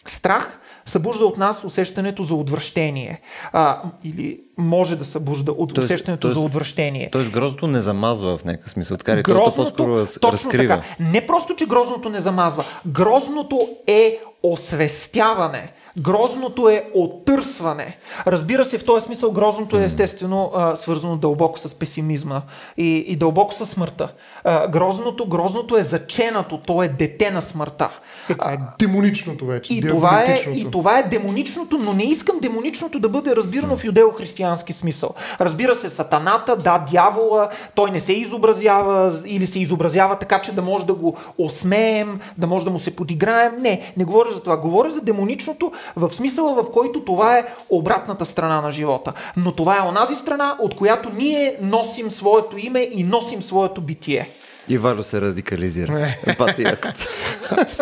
страх, 0.06 0.60
събужда 0.86 1.24
от 1.24 1.38
нас 1.38 1.64
усещането 1.64 2.22
за 2.22 2.34
отвращение. 2.34 3.20
А, 3.52 3.82
или 4.04 4.40
може 4.58 4.96
да 4.96 5.04
събужда 5.04 5.52
от 5.52 5.74
тоест, 5.74 5.84
усещането 5.84 6.20
тоест, 6.20 6.40
за 6.40 6.46
отвращение. 6.46 7.08
Тоест 7.12 7.30
грозното 7.30 7.66
не 7.66 7.82
замазва 7.82 8.38
в 8.38 8.44
някакъв 8.44 8.70
смисъл. 8.70 8.96
Така 8.96 9.16
ли? 9.16 9.22
Грозното, 9.22 9.54
по-скоро 9.54 9.98
раз, 9.98 10.18
точно 10.20 10.32
разкрива. 10.32 10.76
така. 10.76 11.10
Не 11.12 11.26
просто, 11.26 11.56
че 11.56 11.66
грозното 11.66 12.10
не 12.10 12.20
замазва. 12.20 12.64
Грозното 12.86 13.68
е 13.86 14.18
освестяване. 14.42 15.72
Грозното 15.98 16.68
е 16.68 16.90
оттърсване. 16.94 17.96
Разбира 18.26 18.64
се, 18.64 18.78
в 18.78 18.84
този 18.84 19.06
смисъл 19.06 19.32
грозното 19.32 19.78
е 19.78 19.84
естествено 19.84 20.50
а, 20.54 20.76
свързано 20.76 21.16
дълбоко 21.16 21.58
с 21.58 21.74
песимизма 21.74 22.42
и, 22.76 22.96
и 22.96 23.16
дълбоко 23.16 23.54
с 23.54 23.66
смъртта. 23.66 24.12
А, 24.44 24.68
грозното, 24.68 25.26
грозното 25.26 25.76
е 25.76 25.82
заченато, 25.82 26.58
то 26.66 26.82
е 26.82 26.88
дете 26.88 27.30
на 27.30 27.42
смъртта. 27.42 27.88
Е, 28.30 28.34
това 28.34 28.52
е 28.52 28.58
демоничното 28.78 29.46
вече. 29.46 29.74
И 29.74 29.80
това, 29.80 30.24
е, 30.24 30.38
и 30.54 30.70
това 30.70 30.98
е 30.98 31.02
демоничното, 31.02 31.78
но 31.78 31.92
не 31.92 32.04
искам 32.04 32.38
демоничното 32.38 32.98
да 32.98 33.08
бъде 33.08 33.36
разбирано 33.36 33.76
в 33.76 33.84
юдео-християнски 33.84 34.72
смисъл. 34.72 35.10
Разбира 35.40 35.74
се, 35.74 35.88
сатаната, 35.88 36.56
да, 36.56 36.84
дявола, 36.90 37.48
той 37.74 37.90
не 37.90 38.00
се 38.00 38.12
изобразява 38.12 39.20
или 39.26 39.46
се 39.46 39.60
изобразява 39.60 40.16
така, 40.16 40.42
че 40.42 40.52
да 40.52 40.62
може 40.62 40.86
да 40.86 40.94
го 40.94 41.16
осмеем, 41.38 42.20
да 42.38 42.46
може 42.46 42.64
да 42.64 42.70
му 42.70 42.78
се 42.78 42.96
подиграем. 42.96 43.52
Не, 43.60 43.92
не 43.96 44.04
говоря 44.04 44.32
за 44.32 44.42
това. 44.42 44.56
Говоря 44.56 44.90
за 44.90 45.00
демоничното, 45.00 45.72
в 45.96 46.12
смисъла, 46.12 46.62
в 46.62 46.70
който 46.70 47.00
това 47.00 47.38
е 47.38 47.46
обратната 47.70 48.26
страна 48.26 48.60
на 48.60 48.70
живота. 48.70 49.12
Но 49.36 49.52
това 49.52 49.78
е 49.78 49.88
онази 49.88 50.14
страна, 50.14 50.56
от 50.60 50.76
която 50.76 51.10
ние 51.14 51.56
носим 51.60 52.10
своето 52.10 52.58
име 52.58 52.88
и 52.92 53.04
носим 53.04 53.42
своето 53.42 53.80
битие. 53.80 54.28
И 54.68 54.78
Валю 54.78 55.02
се 55.02 55.20
радикализира. 55.20 56.06
Пати 56.38 56.64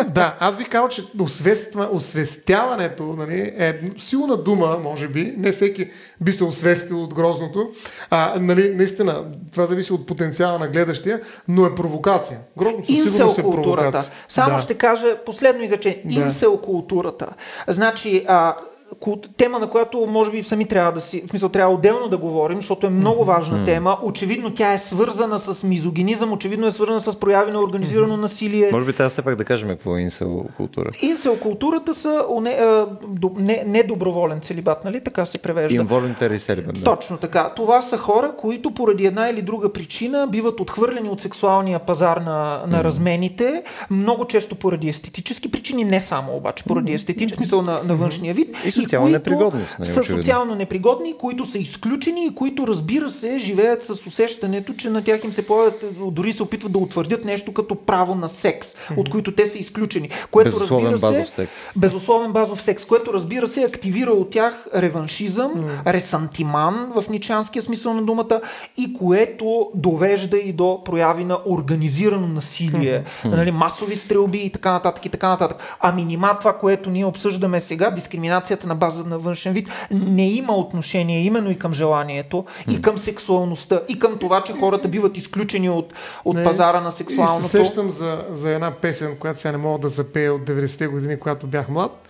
да, 0.07 0.35
аз 0.39 0.57
бих 0.57 0.69
казал, 0.69 0.89
че 0.89 1.03
освества, 1.19 1.89
освестяването 1.91 3.03
нали, 3.03 3.53
е 3.57 3.79
силна 3.97 4.37
дума, 4.37 4.77
може 4.83 5.07
би. 5.07 5.33
Не 5.37 5.51
всеки 5.51 5.89
би 6.21 6.31
се 6.31 6.43
освестил 6.43 7.03
от 7.03 7.13
грозното. 7.13 7.71
А, 8.09 8.35
нали, 8.39 8.75
наистина, 8.75 9.25
това 9.51 9.65
зависи 9.65 9.93
от 9.93 10.07
потенциала 10.07 10.59
на 10.59 10.67
гледащия, 10.67 11.21
но 11.47 11.65
е 11.65 11.75
провокация. 11.75 12.39
Грозното 12.57 12.85
със 12.85 13.03
сигурност 13.03 13.37
е 13.37 13.41
провокация. 13.41 14.13
Само 14.29 14.55
да. 14.55 14.61
ще 14.61 14.73
кажа 14.73 15.17
последно 15.25 15.63
изречение. 15.63 16.03
Да. 16.05 16.19
Инсел 16.19 16.57
културата. 16.57 17.27
Значи, 17.67 18.25
а, 18.27 18.55
кул- 19.01 19.27
тема, 19.37 19.59
на 19.59 19.69
която 19.69 20.05
може 20.09 20.31
би 20.31 20.43
сами 20.43 20.65
трябва 20.65 20.91
да 20.91 21.01
си, 21.01 21.23
в 21.27 21.29
смисъл 21.29 21.49
трябва 21.49 21.73
отделно 21.73 22.09
да 22.09 22.17
говорим, 22.17 22.57
защото 22.57 22.87
е 22.87 22.89
много 22.89 23.23
важна 23.23 23.65
тема. 23.65 23.97
Очевидно 24.03 24.53
тя 24.53 24.73
е 24.73 24.77
свързана 24.77 25.39
с 25.39 25.63
мизогинизъм, 25.63 26.33
очевидно 26.33 26.67
е 26.67 26.71
свързана 26.71 27.01
с 27.01 27.19
прояви 27.19 27.51
на 27.51 27.59
организирано 27.59 28.17
насилие. 28.17 28.69
Може 28.71 28.85
би 28.85 28.93
трябва 28.93 29.09
все 29.09 29.21
пак 29.21 29.35
да 29.35 29.43
кажем 29.43 29.69
какво 29.69 29.97
е 29.97 30.01
инсел 30.01 30.45
култура. 30.57 30.89
Инсел 31.01 31.35
културата 31.35 31.95
са 31.95 32.25
а, 32.45 32.87
до, 33.07 33.31
не, 33.37 33.63
недоброволен 33.67 34.39
целибат, 34.41 34.85
нали? 34.85 35.03
Така 35.03 35.25
се 35.25 35.37
превежда. 35.37 35.83
Involuntary 35.83 36.37
celibate. 36.37 36.71
Да. 36.71 36.83
Точно 36.83 37.17
така. 37.17 37.53
Това 37.55 37.81
са 37.81 37.97
хора, 37.97 38.33
които 38.37 38.71
поради 38.71 39.05
една 39.05 39.29
или 39.29 39.41
друга 39.41 39.73
причина 39.73 40.27
биват 40.31 40.59
отхвърлени 40.59 41.09
от 41.09 41.21
сексуалния 41.21 41.79
пазар 41.79 42.17
на, 42.17 42.63
на 42.67 42.83
размените, 42.83 43.63
много 43.91 44.25
често 44.25 44.55
поради 44.55 44.89
естетически 44.89 45.51
причини, 45.51 45.83
не 45.83 45.99
само 45.99 46.35
обаче 46.35 46.63
поради 46.63 46.93
естетически, 46.93 47.37
смисъл 47.37 47.61
на, 47.61 47.81
на 47.83 47.95
външния 47.95 48.33
вид. 48.33 48.57
И 48.65 48.71
социална 48.91 49.19
които 49.19 49.29
непригодност, 49.29 49.79
нали, 49.79 49.89
Са 49.89 49.99
очевидно. 49.99 50.23
социално 50.23 50.55
непригодни, 50.55 51.17
които 51.17 51.45
са 51.45 51.57
изключени 51.57 52.25
и 52.25 52.35
които, 52.35 52.67
разбира 52.67 53.09
се, 53.09 53.39
живеят 53.39 53.83
с 53.83 53.89
усещането, 53.89 54.73
че 54.73 54.89
на 54.89 55.03
тях 55.03 55.23
им 55.23 55.33
се 55.33 55.47
появят, 55.47 55.85
дори 56.11 56.33
се 56.33 56.43
опитват 56.43 56.71
да 56.71 56.77
утвърдят 56.77 57.25
нещо 57.25 57.53
като 57.53 57.75
право 57.75 58.15
на 58.15 58.29
секс, 58.29 58.67
от 58.97 59.09
които 59.09 59.31
те 59.35 59.47
са 59.47 59.57
изключени. 59.57 60.09
Което, 60.31 60.49
Безусловен 60.49 60.91
разбира 60.93 61.11
се, 61.13 61.17
базов 61.17 61.29
секс. 61.29 61.51
Безусловен 61.75 62.31
базов 62.31 62.61
секс, 62.61 62.85
което 62.85 63.13
разбира 63.13 63.47
се 63.47 63.63
активира 63.63 64.11
от 64.11 64.29
тях 64.29 64.67
реваншизъм, 64.75 65.51
ресантиман 65.87 66.91
в 66.95 67.09
ничанския 67.09 67.61
смисъл 67.61 67.93
на 67.93 68.03
думата 68.03 68.41
и 68.77 68.93
което 68.93 69.69
довежда 69.75 70.37
и 70.37 70.53
до 70.53 70.83
прояви 70.85 71.23
на 71.23 71.39
организирано 71.45 72.27
насилие, 72.27 73.03
нали, 73.25 73.51
масови 73.51 73.95
стрелби 73.95 74.37
и 74.37 74.49
така 74.49 74.71
нататък 74.71 75.05
и 75.05 75.09
така 75.09 75.29
нататък. 75.29 75.57
А 75.79 75.91
минима 75.91 76.39
това, 76.39 76.57
което 76.57 76.89
ние 76.89 77.05
обсъждаме 77.05 77.61
сега, 77.61 77.91
дискриминацията 77.91 78.67
на 78.67 78.75
база 78.81 79.03
на 79.03 79.19
външен 79.19 79.53
вид, 79.53 79.69
не 79.91 80.29
има 80.29 80.55
отношение 80.55 81.21
именно 81.23 81.51
и 81.51 81.59
към 81.59 81.73
желанието, 81.73 82.45
и 82.69 82.81
към 82.81 82.97
сексуалността, 82.97 83.81
и 83.87 83.99
към 83.99 84.17
това, 84.17 84.43
че 84.43 84.53
хората 84.53 84.87
биват 84.87 85.17
изключени 85.17 85.69
от, 85.69 85.93
от 86.25 86.35
Не. 86.35 86.43
пазара 86.43 86.81
на 86.81 86.89
И 86.89 86.91
се 86.91 86.97
сексуалното. 86.97 87.47
сещам 87.47 87.91
за, 87.91 88.25
за 88.31 88.49
една 88.49 88.71
песен, 88.71 89.17
която 89.17 89.39
сега 89.39 89.51
не 89.51 89.57
мога 89.57 89.79
да 89.79 89.89
запея 89.89 90.33
от 90.33 90.41
90-те 90.41 90.87
години, 90.87 91.19
когато 91.19 91.47
бях 91.47 91.69
млад. 91.69 92.07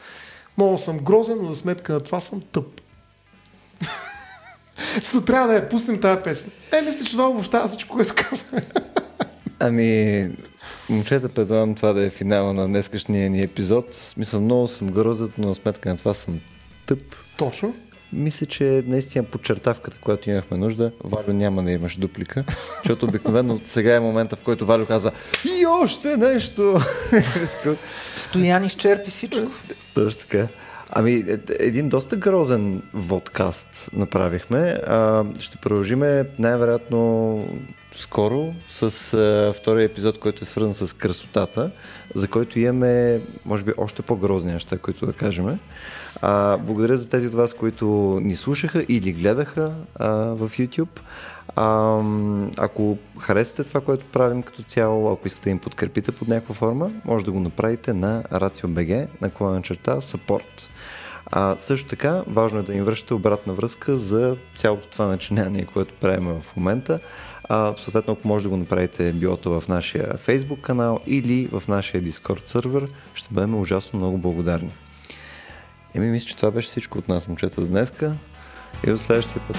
Мога 0.58 0.78
съм 0.78 1.00
грозен, 1.00 1.38
но 1.42 1.50
за 1.50 1.56
сметка 1.56 1.94
на 1.94 2.00
това 2.00 2.20
съм 2.20 2.42
тъп. 2.52 2.66
Сто 5.04 5.22
трябва 5.22 5.48
да 5.48 5.54
я 5.54 5.70
пуснем 5.70 6.00
тази 6.02 6.22
песен. 6.24 6.52
Е, 6.72 6.82
мисля, 6.82 7.06
че 7.06 7.12
това 7.12 7.28
обобщава 7.30 7.68
всичко, 7.68 7.96
което 7.96 8.14
казваме. 8.30 8.64
Ами, 9.60 10.30
момчета, 10.90 11.30
предлагам 11.30 11.76
това 11.76 11.94
да 11.94 12.06
е 12.06 12.10
финала 12.10 12.54
на 12.54 12.68
днескашния 12.68 13.30
ни 13.30 13.42
епизод. 13.42 13.94
В 13.94 14.06
смисъл, 14.06 14.42
много 14.42 14.68
съм 14.68 14.88
грозът, 14.88 15.38
но 15.38 15.48
на 15.48 15.56
сметка 15.56 15.90
на 15.90 15.98
това 15.98 16.14
съм 16.14 16.40
тъп. 16.96 17.16
Точно. 17.38 17.74
Мисля, 18.14 18.46
че 18.46 18.84
наистина 18.88 19.26
подчертавката, 19.26 19.98
която 20.02 20.30
имахме 20.30 20.58
нужда, 20.58 20.92
Валю 21.04 21.34
няма 21.34 21.64
да 21.64 21.72
имаш 21.72 21.98
дуплика, 21.98 22.44
защото 22.78 23.06
обикновено 23.06 23.60
сега 23.64 23.96
е 23.96 24.00
момента, 24.00 24.36
в 24.36 24.42
който 24.42 24.66
Валю 24.66 24.86
казва 24.86 25.12
и 25.46 25.66
още 25.66 26.18
нещо. 26.18 26.80
Стоян 28.18 28.66
изчерпи 28.66 29.12
всичко. 29.12 29.52
Точно 29.94 30.22
така. 30.22 30.48
Ами, 30.90 31.14
е- 31.14 31.40
един 31.60 31.90
доста 31.90 32.16
грозен 32.16 32.82
водкаст 32.94 33.90
направихме. 33.94 34.78
А, 34.88 35.26
ще 35.40 35.58
продължиме 35.58 36.26
най-вероятно 36.40 37.48
скоро 37.92 38.54
с 38.68 39.14
а, 39.14 39.54
втория 39.54 39.86
епизод, 39.86 40.20
който 40.20 40.44
е 40.44 40.48
свързан 40.48 40.74
с 40.74 40.96
красотата, 40.96 41.72
за 42.16 42.28
който 42.28 42.60
имаме, 42.60 43.20
може 43.46 43.64
би, 43.64 43.72
още 43.78 44.02
по-грозни 44.02 44.54
неща, 44.54 44.78
които 44.78 45.06
да 45.06 45.14
кажем. 45.14 45.60
А, 46.22 46.58
благодаря 46.58 46.98
за 46.98 47.10
тези 47.10 47.28
от 47.28 47.34
вас, 47.34 47.54
които 47.54 48.20
ни 48.24 48.36
слушаха 48.36 48.86
или 48.90 49.12
гледаха 49.12 49.72
а, 49.96 50.10
в 50.16 50.50
YouTube. 50.50 51.00
А, 51.56 52.02
ако 52.58 52.98
харесате 53.20 53.64
това, 53.64 53.82
което 53.82 54.06
правим 54.06 54.44
като 54.44 54.64
цяло, 54.64 55.12
ако 55.12 55.28
искате 55.28 55.44
да 55.44 55.50
им 55.50 55.60
подкрепите 55.60 56.12
под 56.12 56.28
някаква 56.28 56.56
форма, 56.56 56.92
може 57.06 57.26
да 57.26 57.32
го 57.32 57.40
направите 57.40 57.94
на 57.94 58.24
RACIO.BG, 58.24 59.08
на 59.22 59.30
колана 59.30 59.62
черта 59.62 59.96
Support. 59.96 60.68
А, 61.26 61.56
също 61.60 61.90
така, 61.90 62.24
важно 62.28 62.60
е 62.60 62.64
да 62.64 62.74
им 62.74 62.84
връщате 62.84 63.14
обратна 63.14 63.54
връзка 63.54 63.98
за 63.98 64.38
цялото 64.56 64.88
това 64.88 65.08
начинание, 65.08 65.68
което 65.74 65.94
правим 65.94 66.26
в 66.42 66.56
момента. 66.56 67.00
А, 67.44 67.74
съответно, 67.78 68.14
ако 68.14 68.28
може 68.28 68.44
да 68.44 68.50
го 68.50 68.58
направите 68.58 69.14
било 69.14 69.38
то 69.38 69.62
в 69.62 69.68
нашия 69.68 70.14
Facebook 70.14 70.62
канал 70.62 71.00
или 71.08 71.50
в 71.52 71.64
нашия 71.68 72.04
Discord 72.04 72.46
сервер, 72.46 72.88
ще 73.14 73.34
бъдем 73.34 73.56
ужасно 73.56 74.00
много 74.00 74.18
благодарни. 74.18 74.72
Еми, 75.96 76.08
мисля, 76.08 76.28
че 76.28 76.36
това 76.36 76.52
беше 76.52 76.70
всичко 76.70 76.98
от 76.98 77.08
нас, 77.08 77.28
момчета, 77.28 77.64
за 77.64 77.72
днеска 77.72 78.16
и 78.88 78.90
до 78.90 78.98
следващия 78.98 79.42
път. 79.48 79.58